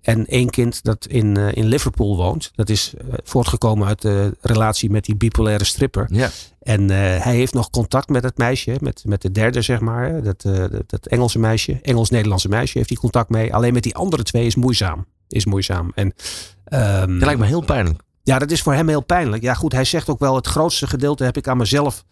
En 0.02 0.26
één 0.26 0.50
kind 0.50 0.84
dat 0.84 1.06
in, 1.06 1.38
in 1.38 1.66
Liverpool 1.66 2.16
woont. 2.16 2.52
Dat 2.56 2.70
is 2.70 2.94
voortgekomen 3.24 3.88
uit 3.88 4.02
de 4.02 4.38
relatie 4.42 4.90
met 4.90 5.06
die 5.06 5.16
bipolaire 5.16 5.64
stripper. 5.64 6.08
Ja. 6.12 6.30
En 6.60 6.90
hij 6.90 7.36
heeft 7.36 7.54
nog 7.54 7.70
contact 7.70 8.10
met 8.10 8.24
het 8.24 8.38
meisje, 8.38 8.76
met, 8.80 9.04
met 9.06 9.22
de 9.22 9.32
derde 9.32 9.62
zeg 9.62 9.80
maar. 9.80 10.24
dat, 10.24 10.42
dat 10.88 11.08
Engelse 11.08 11.40
meisje, 11.40 11.80
Engels-Nederlandse 11.82 12.50
meisje 12.50 12.78
heeft 12.78 12.90
hij 12.90 12.98
contact 12.98 13.30
mee. 13.30 13.54
Alleen 13.54 13.74
met 13.74 13.84
die 13.84 13.96
andere 13.96 14.24
twee 14.24 14.46
is 14.46 14.56
moeizaam. 14.56 15.06
Is 15.28 15.46
moeizaam. 15.46 15.92
En, 15.96 16.14
ehm, 16.64 17.12
Dat 17.14 17.26
lijkt 17.26 17.40
me 17.40 17.46
heel 17.46 17.62
pijnlijk. 17.62 18.02
ja, 18.24 18.40
dat 18.40 18.52
is 18.52 18.62
voor 18.62 18.74
hem 18.74 18.88
heel 18.88 19.04
pijnlijk. 19.04 19.44
Ja, 19.44 19.54
goed, 19.54 19.72
hij 19.72 19.84
zegt 19.86 20.10
ook 20.10 20.20
wel: 20.20 20.36
het 20.36 20.48
grootste 20.48 20.88
gedeelte 20.88 21.24
heb 21.24 21.38
ik 21.38 21.48
aan 21.48 21.58
mezelf 21.58 22.04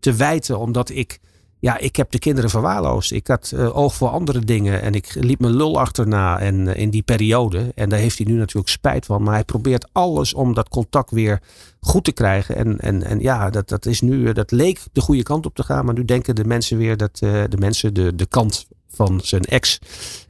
te 0.00 0.12
wijten, 0.12 0.58
omdat 0.58 0.90
ik, 0.90 1.18
ja, 1.62 1.78
ik 1.78 1.96
heb 1.96 2.10
de 2.10 2.18
kinderen 2.18 2.50
verwaarloosd. 2.50 3.12
Ik 3.12 3.26
had 3.26 3.52
eh, 3.56 3.76
oog 3.76 3.94
voor 3.94 4.08
andere 4.08 4.38
dingen 4.38 4.82
en 4.82 4.94
ik 4.94 5.14
liep 5.14 5.40
mijn 5.40 5.56
lul 5.56 5.80
achterna 5.80 6.38
en, 6.38 6.68
eh, 6.68 6.80
in 6.80 6.90
die 6.90 7.02
periode. 7.02 7.72
En 7.74 7.88
daar 7.88 7.98
heeft 7.98 8.18
hij 8.18 8.26
nu 8.26 8.38
natuurlijk 8.38 8.68
spijt 8.68 9.06
van. 9.06 9.22
Maar 9.22 9.34
hij 9.34 9.44
probeert 9.44 9.88
alles 9.92 10.34
om 10.34 10.54
dat 10.54 10.68
contact 10.68 11.10
weer 11.10 11.40
goed 11.80 12.04
te 12.04 12.12
krijgen. 12.12 12.56
En, 12.56 12.78
en, 12.78 13.02
en 13.02 13.20
ja, 13.20 13.50
dat, 13.50 13.68
dat 13.68 13.86
is 13.86 14.00
nu, 14.00 14.28
eh, 14.28 14.34
dat 14.34 14.50
leek 14.50 14.80
de 14.92 15.00
goede 15.00 15.22
kant 15.22 15.46
op 15.46 15.54
te 15.54 15.62
gaan. 15.62 15.84
Maar 15.84 15.94
nu 15.94 16.04
denken 16.04 16.34
de 16.34 16.44
mensen 16.44 16.78
weer 16.78 16.96
dat 16.96 17.18
de 17.18 17.56
mensen 17.58 17.94
de, 17.94 18.14
de 18.14 18.26
kant 18.26 18.66
van 18.88 19.20
zijn 19.22 19.42
ex. 19.42 19.78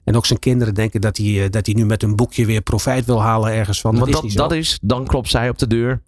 En 0.05 0.17
ook 0.17 0.27
zijn 0.27 0.39
kinderen 0.39 0.75
denken 0.75 1.01
dat 1.01 1.17
hij, 1.17 1.51
dat 1.51 1.67
hij 1.67 1.75
nu 1.75 1.85
met 1.85 2.03
een 2.03 2.17
boekje 2.17 2.47
weer 2.47 2.61
profijt 2.61 3.05
wil 3.05 3.23
halen 3.23 3.53
ergens 3.53 3.81
van. 3.81 3.99
Want 3.99 4.13
dat, 4.13 4.31
zo. 4.31 4.39
dat 4.39 4.53
is, 4.53 4.79
dan 4.83 5.07
klopt 5.07 5.29
zij 5.29 5.49
op 5.49 5.59
de 5.59 5.67
deur. 5.67 6.03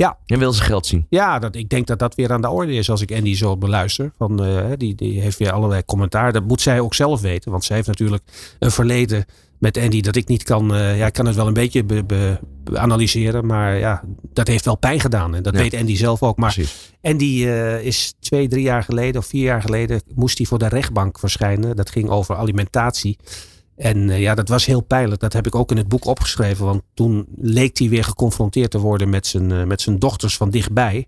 Ja. 0.00 0.18
En 0.26 0.38
wil 0.38 0.52
ze 0.52 0.62
geld 0.62 0.86
zien. 0.86 1.06
Ja, 1.08 1.38
dat, 1.38 1.54
ik 1.54 1.68
denk 1.68 1.86
dat 1.86 1.98
dat 1.98 2.14
weer 2.14 2.32
aan 2.32 2.40
de 2.40 2.48
orde 2.50 2.72
is 2.72 2.90
als 2.90 3.00
ik 3.00 3.12
Andy 3.12 3.34
zo 3.34 3.56
beluister. 3.56 4.12
Van, 4.18 4.44
eh, 4.44 4.64
die, 4.76 4.94
die 4.94 5.20
heeft 5.20 5.38
weer 5.38 5.52
allerlei 5.52 5.84
commentaar. 5.84 6.32
Dat 6.32 6.44
moet 6.44 6.60
zij 6.60 6.80
ook 6.80 6.94
zelf 6.94 7.20
weten. 7.20 7.50
Want 7.50 7.64
zij 7.64 7.76
heeft 7.76 7.88
natuurlijk 7.88 8.22
een 8.58 8.70
verleden 8.70 9.24
met 9.58 9.76
Andy 9.78 10.00
dat 10.00 10.16
ik 10.16 10.28
niet 10.28 10.42
kan. 10.42 10.74
eh, 10.74 10.98
ja, 10.98 11.06
ik 11.06 11.12
kan 11.12 11.26
het 11.26 11.34
wel 11.36 11.46
een 11.46 11.52
beetje 11.52 11.84
be- 11.84 12.04
be- 12.04 12.38
be- 12.64 12.78
analyseren. 12.78 13.46
Maar 13.46 13.78
ja, 13.78 14.02
dat 14.32 14.46
heeft 14.48 14.64
wel 14.64 14.76
pijn 14.76 15.00
gedaan. 15.00 15.34
En 15.34 15.42
dat 15.42 15.54
Ja. 15.54 15.60
weet 15.60 15.74
Andy 15.74 15.96
zelf 15.96 16.22
ook. 16.22 16.36
Maar 16.36 16.56
Andy 17.02 17.44
eh, 17.46 17.82
is 17.84 18.14
twee, 18.20 18.48
drie 18.48 18.62
jaar 18.62 18.82
geleden 18.82 19.20
of 19.20 19.26
vier 19.26 19.42
jaar 19.42 19.62
geleden 19.62 20.00
moest 20.14 20.38
hij 20.38 20.46
voor 20.46 20.58
de 20.58 20.68
rechtbank 20.68 21.18
verschijnen. 21.18 21.76
Dat 21.76 21.90
ging 21.90 22.08
over 22.08 22.36
alimentatie. 22.36 23.16
En 23.80 24.10
eh, 24.10 24.20
ja, 24.20 24.34
dat 24.34 24.48
was 24.48 24.66
heel 24.66 24.80
pijnlijk. 24.80 25.20
Dat 25.20 25.32
heb 25.32 25.46
ik 25.46 25.54
ook 25.54 25.70
in 25.70 25.76
het 25.76 25.88
boek 25.88 26.04
opgeschreven. 26.04 26.64
Want 26.64 26.82
toen 26.94 27.26
leek 27.36 27.78
hij 27.78 27.88
weer 27.88 28.04
geconfronteerd 28.04 28.70
te 28.70 28.78
worden 28.78 29.08
met 29.08 29.26
zijn, 29.26 29.52
eh, 29.52 29.64
met 29.64 29.80
zijn 29.80 29.98
dochters 29.98 30.36
van 30.36 30.50
dichtbij. 30.50 31.06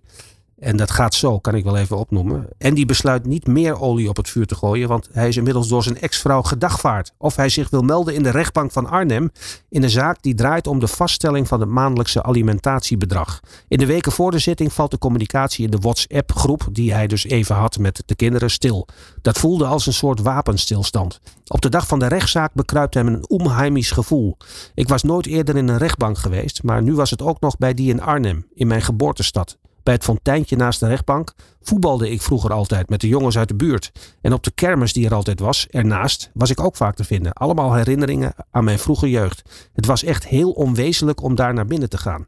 En 0.63 0.77
dat 0.77 0.91
gaat 0.91 1.13
zo, 1.13 1.39
kan 1.39 1.55
ik 1.55 1.63
wel 1.63 1.77
even 1.77 1.97
opnoemen. 1.97 2.47
En 2.57 2.73
die 2.73 2.85
besluit 2.85 3.25
niet 3.25 3.47
meer 3.47 3.79
olie 3.79 4.09
op 4.09 4.17
het 4.17 4.29
vuur 4.29 4.45
te 4.45 4.55
gooien, 4.55 4.87
want 4.87 5.09
hij 5.11 5.27
is 5.27 5.37
inmiddels 5.37 5.67
door 5.67 5.83
zijn 5.83 6.01
ex-vrouw 6.01 6.41
gedagvaard. 6.41 7.13
Of 7.17 7.35
hij 7.35 7.49
zich 7.49 7.69
wil 7.69 7.81
melden 7.81 8.13
in 8.13 8.23
de 8.23 8.29
rechtbank 8.29 8.71
van 8.71 8.89
Arnhem 8.89 9.31
in 9.69 9.83
een 9.83 9.89
zaak 9.89 10.21
die 10.21 10.35
draait 10.35 10.67
om 10.67 10.79
de 10.79 10.87
vaststelling 10.87 11.47
van 11.47 11.59
het 11.59 11.69
maandelijkse 11.69 12.23
alimentatiebedrag. 12.23 13.39
In 13.67 13.77
de 13.77 13.85
weken 13.85 14.11
voor 14.11 14.31
de 14.31 14.39
zitting 14.39 14.73
valt 14.73 14.91
de 14.91 14.97
communicatie 14.97 15.65
in 15.65 15.71
de 15.71 15.77
WhatsApp-groep, 15.77 16.67
die 16.71 16.93
hij 16.93 17.07
dus 17.07 17.25
even 17.25 17.55
had 17.55 17.77
met 17.77 18.03
de 18.05 18.15
kinderen, 18.15 18.49
stil. 18.49 18.87
Dat 19.21 19.37
voelde 19.37 19.65
als 19.65 19.85
een 19.85 19.93
soort 19.93 20.21
wapenstilstand. 20.21 21.19
Op 21.47 21.61
de 21.61 21.69
dag 21.69 21.87
van 21.87 21.99
de 21.99 22.07
rechtszaak 22.07 22.53
bekruipt 22.53 22.93
hem 22.93 23.07
een 23.07 23.29
onheimisch 23.29 23.91
gevoel. 23.91 24.37
Ik 24.73 24.87
was 24.87 25.03
nooit 25.03 25.25
eerder 25.25 25.57
in 25.57 25.67
een 25.67 25.77
rechtbank 25.77 26.17
geweest, 26.17 26.63
maar 26.63 26.81
nu 26.81 26.95
was 26.95 27.09
het 27.09 27.21
ook 27.21 27.39
nog 27.39 27.57
bij 27.57 27.73
die 27.73 27.89
in 27.89 28.01
Arnhem, 28.01 28.47
in 28.53 28.67
mijn 28.67 28.81
geboortestad. 28.81 29.57
Bij 29.83 29.93
het 29.93 30.03
fonteintje 30.03 30.55
naast 30.55 30.79
de 30.79 30.87
rechtbank 30.87 31.33
voetbalde 31.61 32.09
ik 32.09 32.21
vroeger 32.21 32.53
altijd 32.53 32.89
met 32.89 33.01
de 33.01 33.07
jongens 33.07 33.37
uit 33.37 33.47
de 33.47 33.55
buurt. 33.55 33.91
En 34.21 34.33
op 34.33 34.43
de 34.43 34.51
kermis 34.51 34.93
die 34.93 35.05
er 35.05 35.13
altijd 35.13 35.39
was, 35.39 35.67
ernaast, 35.69 36.29
was 36.33 36.49
ik 36.49 36.59
ook 36.59 36.75
vaak 36.75 36.95
te 36.95 37.03
vinden. 37.03 37.33
Allemaal 37.33 37.73
herinneringen 37.73 38.33
aan 38.51 38.63
mijn 38.63 38.79
vroege 38.79 39.09
jeugd. 39.09 39.69
Het 39.73 39.85
was 39.85 40.03
echt 40.03 40.27
heel 40.27 40.51
onwezenlijk 40.51 41.21
om 41.21 41.35
daar 41.35 41.53
naar 41.53 41.65
binnen 41.65 41.89
te 41.89 41.97
gaan. 41.97 42.27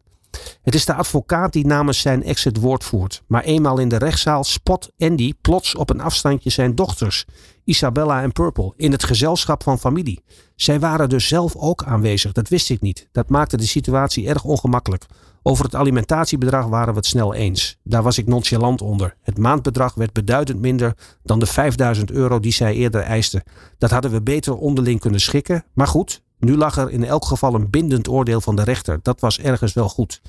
Het 0.64 0.76
is 0.76 0.86
de 0.86 0.94
advocaat 0.94 1.54
die 1.54 1.66
namens 1.66 2.00
zijn 2.00 2.24
ex 2.24 2.44
het 2.44 2.58
woord 2.58 2.84
voert. 2.84 3.24
Maar 3.28 3.44
eenmaal 3.44 3.78
in 3.78 3.90
de 3.90 3.98
rechtszaal 3.98 4.44
spot 4.44 4.92
Andy 4.98 5.34
plots 5.42 5.76
op 5.76 5.90
een 5.90 6.02
afstandje 6.02 6.50
zijn 6.50 6.76
dochters, 6.76 7.26
Isabella 7.64 8.22
en 8.22 8.32
Purple, 8.32 8.74
in 8.78 8.92
het 8.92 9.04
gezelschap 9.04 9.64
van 9.64 9.80
familie. 9.80 10.24
Zij 10.56 10.80
waren 10.80 11.10
dus 11.10 11.28
zelf 11.28 11.56
ook 11.56 11.84
aanwezig, 11.84 12.32
dat 12.32 12.50
wist 12.50 12.70
ik 12.70 12.82
niet. 12.82 13.08
Dat 13.12 13.30
maakte 13.30 13.58
de 13.58 13.66
situatie 13.66 14.28
erg 14.28 14.44
ongemakkelijk. 14.44 15.06
Over 15.48 15.66
het 15.66 15.76
alimentatiebedrag 15.76 16.66
waren 16.66 16.94
we 16.94 17.00
het 17.00 17.06
snel 17.08 17.34
eens. 17.34 17.78
Daar 17.84 18.04
was 18.04 18.18
ik 18.18 18.28
nonchalant 18.28 18.82
onder. 18.82 19.16
Het 19.22 19.38
maandbedrag 19.38 19.94
werd 19.94 20.14
beduidend 20.14 20.60
minder 20.60 20.94
dan 21.24 21.40
de 21.40 21.46
5000 21.46 22.12
euro 22.12 22.40
die 22.40 22.52
zij 22.52 22.74
eerder 22.74 23.02
eiste. 23.02 23.44
Dat 23.78 23.92
hadden 23.92 24.12
we 24.12 24.22
beter 24.22 24.56
onderling 24.56 25.00
kunnen 25.00 25.20
schikken. 25.20 25.66
Maar 25.74 25.88
goed, 25.88 26.24
nu 26.40 26.58
lag 26.58 26.78
er 26.78 26.90
in 26.90 27.04
elk 27.04 27.26
geval 27.26 27.56
een 27.56 27.70
bindend 27.70 28.08
oordeel 28.08 28.42
van 28.42 28.56
de 28.56 28.64
rechter. 28.64 29.00
Dat 29.02 29.20
was 29.20 29.40
ergens 29.40 29.74
wel 29.74 29.90
goed. 29.90 30.22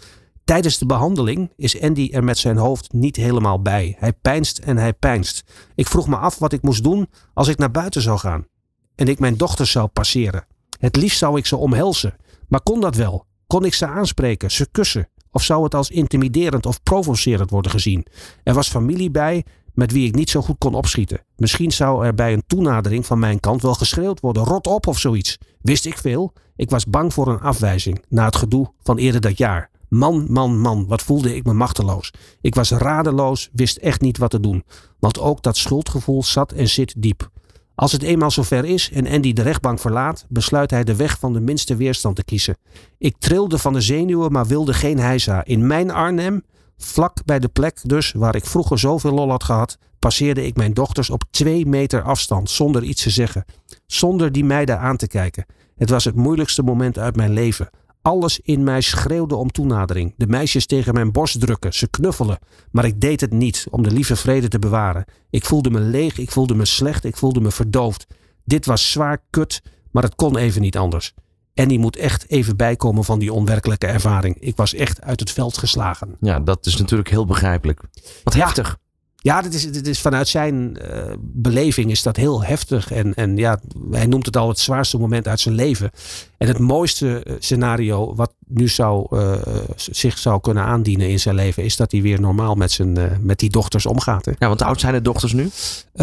Tijdens 0.45 0.79
de 0.79 0.87
behandeling 0.87 1.53
is 1.57 1.81
Andy 1.81 2.09
er 2.12 2.25
met 2.25 2.39
zijn 2.39 2.57
hoofd 2.57 2.93
niet 2.93 3.17
helemaal 3.17 3.62
bij. 3.62 3.97
Hij 3.99 4.12
pijnst 4.12 4.59
en 4.59 4.77
hij 4.77 4.93
pijnst. 4.93 5.45
Ik 5.75 5.87
vroeg 5.87 6.09
me 6.09 6.17
af 6.17 6.39
wat 6.39 6.53
ik 6.53 6.62
moest 6.62 6.83
doen 6.83 7.09
als 7.35 7.49
ik 7.49 7.59
naar 7.59 7.71
buiten 7.71 8.03
zou 8.03 8.19
gaan. 8.19 8.47
En 8.95 9.09
ik 9.09 9.19
mijn 9.19 9.37
dochters 9.37 9.71
zou 9.71 9.87
passeren. 9.87 10.47
Het 10.79 10.97
liefst 10.97 11.19
zou 11.19 11.39
ik 11.39 11.47
ze 11.47 11.57
omhelzen. 11.57 12.17
Maar 12.49 12.62
kon 12.62 12.81
dat 12.81 12.95
wel? 12.95 13.26
Kon 13.47 13.65
ik 13.65 13.75
ze 13.75 13.87
aanspreken, 13.87 14.51
ze 14.51 14.69
kussen? 14.73 15.09
Of 15.31 15.43
zou 15.43 15.65
het 15.65 15.75
als 15.75 15.91
intimiderend 15.91 16.67
of 16.67 16.83
provocerend 16.83 17.51
worden 17.51 17.71
gezien? 17.71 18.07
Er 18.43 18.55
was 18.55 18.69
familie 18.69 19.11
bij 19.11 19.45
met 19.75 19.93
wie 19.93 20.07
ik 20.07 20.15
niet 20.15 20.31
zo 20.31 20.43
goed 20.43 20.59
kon 20.59 20.75
opschieten. 20.75 21.21
Misschien 21.37 21.71
zou 21.71 22.07
er 22.07 22.15
bij 22.15 22.33
een 22.33 22.43
toenadering 22.47 23.07
van 23.07 23.19
mijn 23.19 23.41
kant 23.41 23.63
wel 23.63 23.75
geschreeuwd 23.75 24.21
worden: 24.21 24.45
rot 24.45 24.67
op 24.67 24.87
of 24.87 24.99
zoiets. 24.99 25.39
Wist 25.61 25.87
ik 25.87 25.99
veel? 25.99 26.33
Ik 26.57 26.71
was 26.71 26.87
bang 26.87 27.13
voor 27.13 27.29
een 27.29 27.41
afwijzing 27.41 28.05
na 28.09 28.25
het 28.25 28.37
gedoe 28.37 28.73
van 28.83 28.97
eerder 28.97 29.21
dat 29.21 29.39
jaar. 29.39 29.71
Man, 29.89 30.27
man, 30.29 30.61
man, 30.61 30.87
wat 30.87 31.03
voelde 31.03 31.37
ik 31.37 31.45
me 31.45 31.53
machteloos. 31.53 32.13
Ik 32.41 32.55
was 32.55 32.71
radeloos, 32.71 33.49
wist 33.53 33.77
echt 33.77 34.01
niet 34.01 34.19
wat 34.19 34.31
te 34.31 34.41
doen. 34.41 34.65
Want 34.99 35.21
ook 35.21 35.43
dat 35.43 35.57
schuldgevoel 35.57 36.23
zat 36.23 36.53
en 36.53 36.69
zit 36.69 36.95
diep. 36.99 37.31
Als 37.77 37.93
het 37.93 38.03
eenmaal 38.03 38.31
zover 38.31 38.64
is 38.64 38.91
en 38.91 39.09
Andy 39.09 39.33
de 39.33 39.43
rechtbank 39.43 39.79
verlaat, 39.79 40.27
besluit 40.29 40.70
hij 40.70 40.85
de 40.85 40.97
weg 40.97 41.18
van 41.18 41.33
de 41.33 41.41
minste 41.41 41.77
weerstand 41.77 42.16
te 42.16 42.24
kiezen. 42.24 42.57
Ik 42.99 43.16
trilde 43.18 43.59
van 43.59 43.72
de 43.72 43.81
zenuwen, 43.81 44.33
maar 44.33 44.47
wilde 44.47 44.74
geen 44.74 44.99
heisa. 44.99 45.45
In 45.45 45.66
mijn 45.66 45.91
Arnhem, 45.91 46.45
vlak 46.77 47.24
bij 47.24 47.39
de 47.39 47.49
plek 47.49 47.79
dus 47.83 48.12
waar 48.12 48.35
ik 48.35 48.47
vroeger 48.47 48.79
zoveel 48.79 49.12
lol 49.12 49.31
had 49.31 49.45
gehad, 49.45 49.79
passeerde 49.99 50.47
ik 50.47 50.57
mijn 50.57 50.74
dochters 50.74 51.11
op 51.11 51.24
twee 51.31 51.66
meter 51.66 52.03
afstand, 52.03 52.51
zonder 52.51 52.83
iets 52.83 53.03
te 53.03 53.11
zeggen. 53.11 53.45
Zonder 53.87 54.33
die 54.33 54.45
meiden 54.45 54.79
aan 54.79 54.97
te 54.97 55.07
kijken. 55.07 55.47
Het 55.77 55.91
was 55.91 56.05
het 56.05 56.14
moeilijkste 56.14 56.62
moment 56.62 56.99
uit 56.99 57.16
mijn 57.16 57.33
leven. 57.33 57.70
Alles 58.07 58.41
in 58.41 58.65
mij 58.65 58.81
schreeuwde 58.81 59.35
om 59.35 59.51
toenadering. 59.51 60.15
De 60.17 60.27
meisjes 60.27 60.67
tegen 60.67 60.95
mijn 60.95 61.13
borst 61.13 61.41
drukken, 61.41 61.75
ze 61.75 61.89
knuffelen. 61.89 62.39
Maar 62.71 62.85
ik 62.85 63.01
deed 63.01 63.21
het 63.21 63.33
niet 63.33 63.67
om 63.71 63.83
de 63.83 63.91
lieve 63.91 64.17
vrede 64.17 64.49
te 64.49 64.59
bewaren. 64.59 65.05
Ik 65.31 65.45
voelde 65.45 65.71
me 65.71 65.81
leeg, 65.81 66.19
ik 66.19 66.31
voelde 66.31 66.55
me 66.55 66.65
slecht, 66.65 67.05
ik 67.05 67.17
voelde 67.17 67.41
me 67.41 67.51
verdoofd. 67.51 68.07
Dit 68.45 68.67
was 68.67 68.91
zwaar 68.91 69.23
kut, 69.31 69.63
maar 69.91 70.03
het 70.03 70.15
kon 70.15 70.37
even 70.37 70.61
niet 70.61 70.77
anders. 70.77 71.15
En 71.55 71.69
die 71.69 71.79
moet 71.79 71.97
echt 71.97 72.31
even 72.31 72.57
bijkomen 72.57 73.05
van 73.05 73.19
die 73.19 73.33
onwerkelijke 73.33 73.87
ervaring. 73.87 74.37
Ik 74.41 74.57
was 74.57 74.75
echt 74.75 75.03
uit 75.03 75.21
het 75.21 75.31
veld 75.31 75.59
geslagen. 75.59 76.17
Ja, 76.21 76.41
dat 76.41 76.67
is 76.67 76.77
natuurlijk 76.77 77.11
heel 77.11 77.27
begrijpelijk. 77.27 77.81
Wat 78.25 78.35
heftig. 78.35 78.79
Ja, 79.27 79.43
dit 79.43 79.55
is, 79.55 79.64
is 79.70 80.01
vanuit 80.01 80.29
zijn 80.29 80.77
eh, 80.77 81.12
beleving 81.20 81.91
is 81.91 82.03
dat 82.03 82.16
heel 82.16 82.43
heftig. 82.43 82.91
En, 82.93 83.14
en 83.14 83.37
ja, 83.37 83.61
hij 83.91 84.07
noemt 84.07 84.27
het 84.27 84.37
al 84.37 84.49
het 84.49 84.59
zwaarste 84.59 84.99
moment 84.99 85.29
uit 85.29 85.41
zijn 85.41 85.55
leven. 85.55 85.91
En 86.39 86.49
het 86.49 86.59
mooiste 86.59 87.22
eh, 87.22 87.35
scenario 87.39 88.14
wat 88.14 88.35
nu 88.47 88.68
zou, 88.68 89.16
eh, 89.16 89.35
zich 89.77 90.18
zou 90.18 90.41
kunnen 90.41 90.62
aandienen 90.62 91.09
in 91.09 91.20
zijn 91.20 91.35
leven... 91.35 91.64
is 91.64 91.77
dat 91.77 91.93
hij 91.93 92.03
weer 92.03 92.20
normaal 92.20 92.55
met, 92.55 92.72
zijn, 92.72 93.18
met 93.20 93.39
die 93.39 93.51
dochters 93.51 93.87
omgaat. 93.87 94.24
Hè. 94.24 94.33
Ja, 94.39 94.49
want 94.49 94.62
oud 94.62 94.81
zijn 94.81 94.93
de 94.95 95.03
dochters 95.03 95.33
nu? 95.33 95.51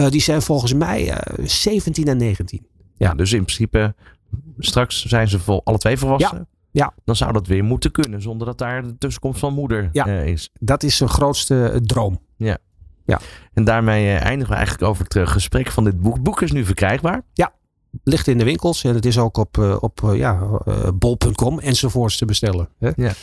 Die 0.09 0.21
zijn 0.21 0.41
volgens 0.41 0.73
mij 0.73 1.09
eh 1.11 1.45
17 1.45 2.05
en 2.07 2.17
19. 2.17 2.65
Ja, 2.97 3.13
dus 3.13 3.33
in 3.33 3.43
principe 3.43 3.95
straks 4.59 5.05
zijn 5.05 5.27
ze 5.27 5.39
vol, 5.39 5.61
alle 5.63 5.77
twee 5.77 5.97
volwassen. 5.97 6.37
Ja, 6.37 6.45
ja. 6.71 6.93
Dan 7.05 7.15
zou 7.15 7.33
dat 7.33 7.47
weer 7.47 7.63
moeten 7.63 7.91
kunnen 7.91 8.21
zonder 8.21 8.47
dat 8.47 8.57
daar 8.57 8.83
de 8.83 8.97
tussenkomst 8.97 9.39
van 9.39 9.53
moeder 9.53 9.89
Ja. 9.91 10.05
is. 10.05 10.49
Dat 10.59 10.83
is 10.83 10.97
zijn 10.97 11.09
grootste 11.09 11.81
droom. 11.83 12.19
Ja. 12.37 12.57
Ja. 13.05 13.19
En 13.53 13.63
daarmee 13.63 14.07
eh, 14.07 14.21
eindigen 14.21 14.49
we 14.49 14.55
eigenlijk 14.55 14.89
over 14.89 15.03
het 15.03 15.15
eh, 15.15 15.27
gesprek 15.27 15.71
van 15.71 15.83
dit 15.83 16.01
boek. 16.01 16.13
Het 16.13 16.23
boek 16.23 16.41
is 16.41 16.51
nu 16.51 16.65
verkrijgbaar. 16.65 17.21
Ja. 17.33 17.53
Ligt 18.03 18.27
in 18.27 18.37
de 18.37 18.43
winkels 18.43 18.83
en 18.83 18.95
het 18.95 19.05
is 19.05 19.17
ook 19.17 19.37
op, 19.37 19.57
eh, 19.57 19.75
op 19.79 20.03
eh, 20.03 20.17
ja, 20.17 20.39
eh, 20.65 20.73
bol.com 20.93 21.59
enzovoorts 21.59 22.17
te 22.17 22.25
bestellen. 22.25 22.69
Hè? 22.79 22.89
Ja. 22.95 23.13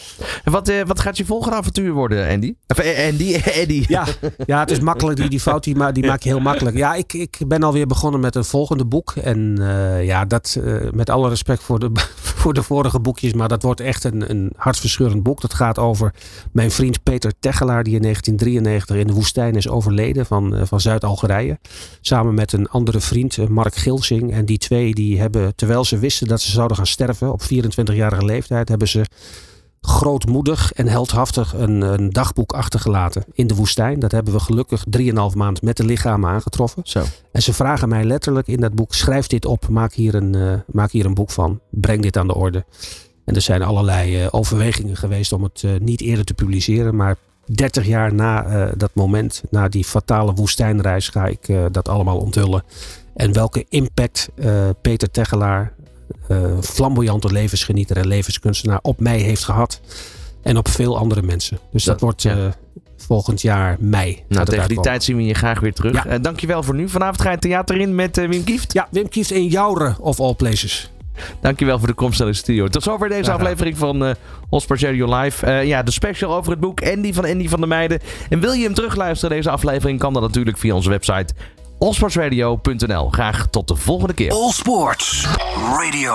En 0.45 0.53
wat, 0.53 0.73
wat 0.87 1.01
gaat 1.01 1.17
je 1.17 1.25
volgende 1.25 1.57
avontuur 1.57 1.93
worden, 1.93 2.29
Andy? 2.29 2.55
Of 2.67 2.79
Andy, 2.79 3.35
Eddie. 3.61 3.85
Ja, 3.89 4.07
ja, 4.47 4.61
het 4.61 4.71
is 4.71 4.81
makkelijk. 4.81 5.19
Die, 5.19 5.29
die 5.29 5.41
fout 5.41 5.65
die, 5.65 5.77
ma 5.77 5.93
die 5.93 6.07
maak 6.07 6.23
je 6.23 6.29
heel 6.29 6.41
makkelijk. 6.41 6.77
Ja, 6.77 6.95
ik, 6.95 7.13
ik 7.13 7.39
ben 7.47 7.63
alweer 7.63 7.87
begonnen 7.87 8.21
met 8.21 8.35
een 8.35 8.45
volgende 8.45 8.85
boek. 8.85 9.13
En 9.13 9.57
ja, 10.03 10.25
dat 10.25 10.61
met 10.91 11.11
alle 11.11 11.29
respect 11.29 11.63
voor 11.63 11.79
de, 11.79 11.91
voor 12.41 12.55
de 12.55 12.63
vorige 12.63 13.01
boekjes. 13.01 13.33
Maar 13.33 13.49
dat 13.49 13.63
wordt 13.63 13.81
echt 13.81 14.05
een, 14.05 14.31
een 14.31 14.53
hartverscheurend 14.57 15.23
boek. 15.23 15.41
Dat 15.41 15.55
gaat 15.55 15.79
over 15.79 16.15
mijn 16.53 16.71
vriend 16.71 17.03
Peter 17.03 17.33
Tegelaar. 17.41 17.85
Die 17.85 17.95
in 17.95 18.03
1993 18.03 18.97
in 18.97 19.07
de 19.07 19.13
woestijn 19.13 19.55
is 19.55 19.69
overleden 19.69 20.27
van, 20.27 20.67
van 20.67 20.81
Zuid-Algerije. 20.81 21.59
Samen 22.01 22.35
met 22.35 22.53
een 22.53 22.69
andere 22.69 23.01
vriend, 23.01 23.49
Mark 23.49 23.75
Gilsing. 23.75 24.33
En 24.33 24.45
die 24.45 24.60
twee 24.61 24.95
die 24.95 25.21
hebben, 25.21 25.55
terwijl 25.55 25.85
ze 25.85 25.99
wisten 25.99 26.27
dat 26.27 26.41
ze 26.41 26.51
zouden 26.51 26.77
gaan 26.77 26.87
sterven 26.87 27.33
op 27.33 27.43
24-jarige 27.43 28.25
leeftijd, 28.25 28.69
hebben 28.69 28.89
ze 28.89 29.05
grootmoedig 29.81 30.73
en 30.73 30.89
heldhaftig 30.89 31.55
een, 31.55 31.81
een 31.81 32.11
dagboek 32.11 32.53
achtergelaten 32.53 33.25
in 33.33 33.47
de 33.47 33.55
woestijn. 33.55 33.99
Dat 33.99 34.13
hebben 34.13 34.33
we 34.33 34.41
gelukkig 34.41 34.85
3,5 34.99 35.13
maand 35.37 35.63
met 35.63 35.77
de 35.77 35.85
lichamen 35.85 36.31
aangetroffen. 36.31 36.83
Zo. 36.85 37.03
En 37.33 37.43
ze 37.43 37.53
vragen 37.53 37.89
mij 37.89 38.05
letterlijk 38.05 38.47
in 38.47 38.61
dat 38.61 38.75
boek: 38.75 38.95
schrijf 38.95 39.27
dit 39.27 39.45
op, 39.45 39.69
maak 39.69 39.93
hier 39.93 40.15
een, 40.15 40.35
eh, 40.35 40.53
maak 40.67 40.91
hier 40.91 41.05
een 41.05 41.15
boek 41.15 41.31
van, 41.31 41.61
breng 41.71 42.03
dit 42.03 42.17
aan 42.17 42.27
de 42.27 42.35
orde. 42.35 42.65
En 43.25 43.35
er 43.35 43.41
zijn 43.41 43.63
allerlei 43.63 44.23
eh, 44.23 44.29
overwegingen 44.31 44.97
geweest 44.97 45.33
om 45.33 45.43
het 45.43 45.63
eh, 45.65 45.71
niet 45.81 46.01
eerder 46.01 46.25
te 46.25 46.35
publiceren, 46.35 46.97
maar 46.97 47.17
30 47.45 47.87
jaar 47.87 48.15
na 48.15 48.67
dat 48.77 48.91
moment, 48.95 49.43
na 49.51 49.69
die 49.69 49.85
fatale 49.85 50.33
woestijnreis, 50.33 51.09
ga 51.09 51.27
ik 51.27 51.53
dat 51.73 51.89
allemaal 51.89 52.19
onthullen. 52.19 52.63
En 53.15 53.33
welke 53.33 53.67
impact 53.69 54.31
eh, 54.35 54.69
Peter 54.83 55.11
Tegelaar, 55.11 55.73
eh, 56.29 56.39
flamboyante 56.61 57.33
levensgenieter 57.33 57.97
en 57.97 58.07
levenskunstenaar, 58.07 58.79
op 58.83 59.01
mij 59.01 59.19
heeft 59.19 59.45
gehad. 59.45 59.81
En 60.43 60.57
op 60.57 60.69
veel 60.69 60.99
andere 60.99 61.23
mensen. 61.23 61.59
Dus 61.73 61.85
dat, 61.85 61.93
Dat- 61.95 62.03
wordt 62.03 62.23
ja. 62.23 62.37
eh, 62.37 62.45
volgend 62.97 63.41
jaar 63.43 63.77
mei. 63.81 64.23
Nou, 64.29 64.45
tegen 64.47 64.69
die 64.69 64.81
tijd 64.81 65.05
zien 65.05 65.17
we 65.17 65.25
je 65.25 65.35
graag 65.35 65.61
weer 65.61 65.73
terug. 65.73 66.05
Ja. 66.05 66.19
Dankjewel 66.19 66.63
voor 66.63 66.75
nu. 66.75 66.89
Vanavond 66.89 67.21
ga 67.21 67.25
je 67.29 67.31
het 67.35 67.41
theater 67.41 67.77
in 67.77 67.95
met 67.95 68.17
Wim 68.17 68.45
Kieft. 68.45 68.73
Ja, 68.73 68.89
Wim 68.91 69.09
Kieft 69.09 69.31
in 69.31 69.47
Jouren 69.47 69.97
of 70.01 70.21
all 70.21 70.35
places. 70.35 70.91
Dankjewel 71.41 71.79
voor 71.79 71.89
de 71.89 71.95
komst 71.95 72.19
naar 72.19 72.29
de 72.29 72.35
studio. 72.35 72.69
Tot 72.69 72.83
zover 72.83 73.09
deze 73.09 73.33
aflevering 73.33 73.79
van 73.79 74.15
Allsports 74.51 74.83
Radio 74.83 75.19
Live. 75.21 75.47
Ja, 75.51 75.83
de 75.83 75.91
special 75.91 76.35
over 76.35 76.51
het 76.51 76.61
boek 76.61 76.83
Andy 76.83 77.13
van 77.13 77.25
Andy 77.25 77.49
van 77.49 77.59
der 77.59 77.69
Meijden. 77.69 78.01
En 78.29 78.41
wil 78.41 78.53
je 78.53 78.65
hem 78.65 78.75
terugluisteren, 78.75 79.37
deze 79.37 79.51
aflevering, 79.51 79.99
kan 79.99 80.13
dat 80.13 80.23
natuurlijk 80.23 80.59
via 80.59 80.75
onze 80.75 80.89
website 80.91 81.35
allsportsradio.nl. 81.81 83.09
Graag 83.11 83.47
tot 83.51 83.69
de 83.69 83.77
volgende 83.77 84.15
keer. 84.15 84.31
All 84.31 84.51
Sports 84.51 85.27
Radio. 85.79 86.15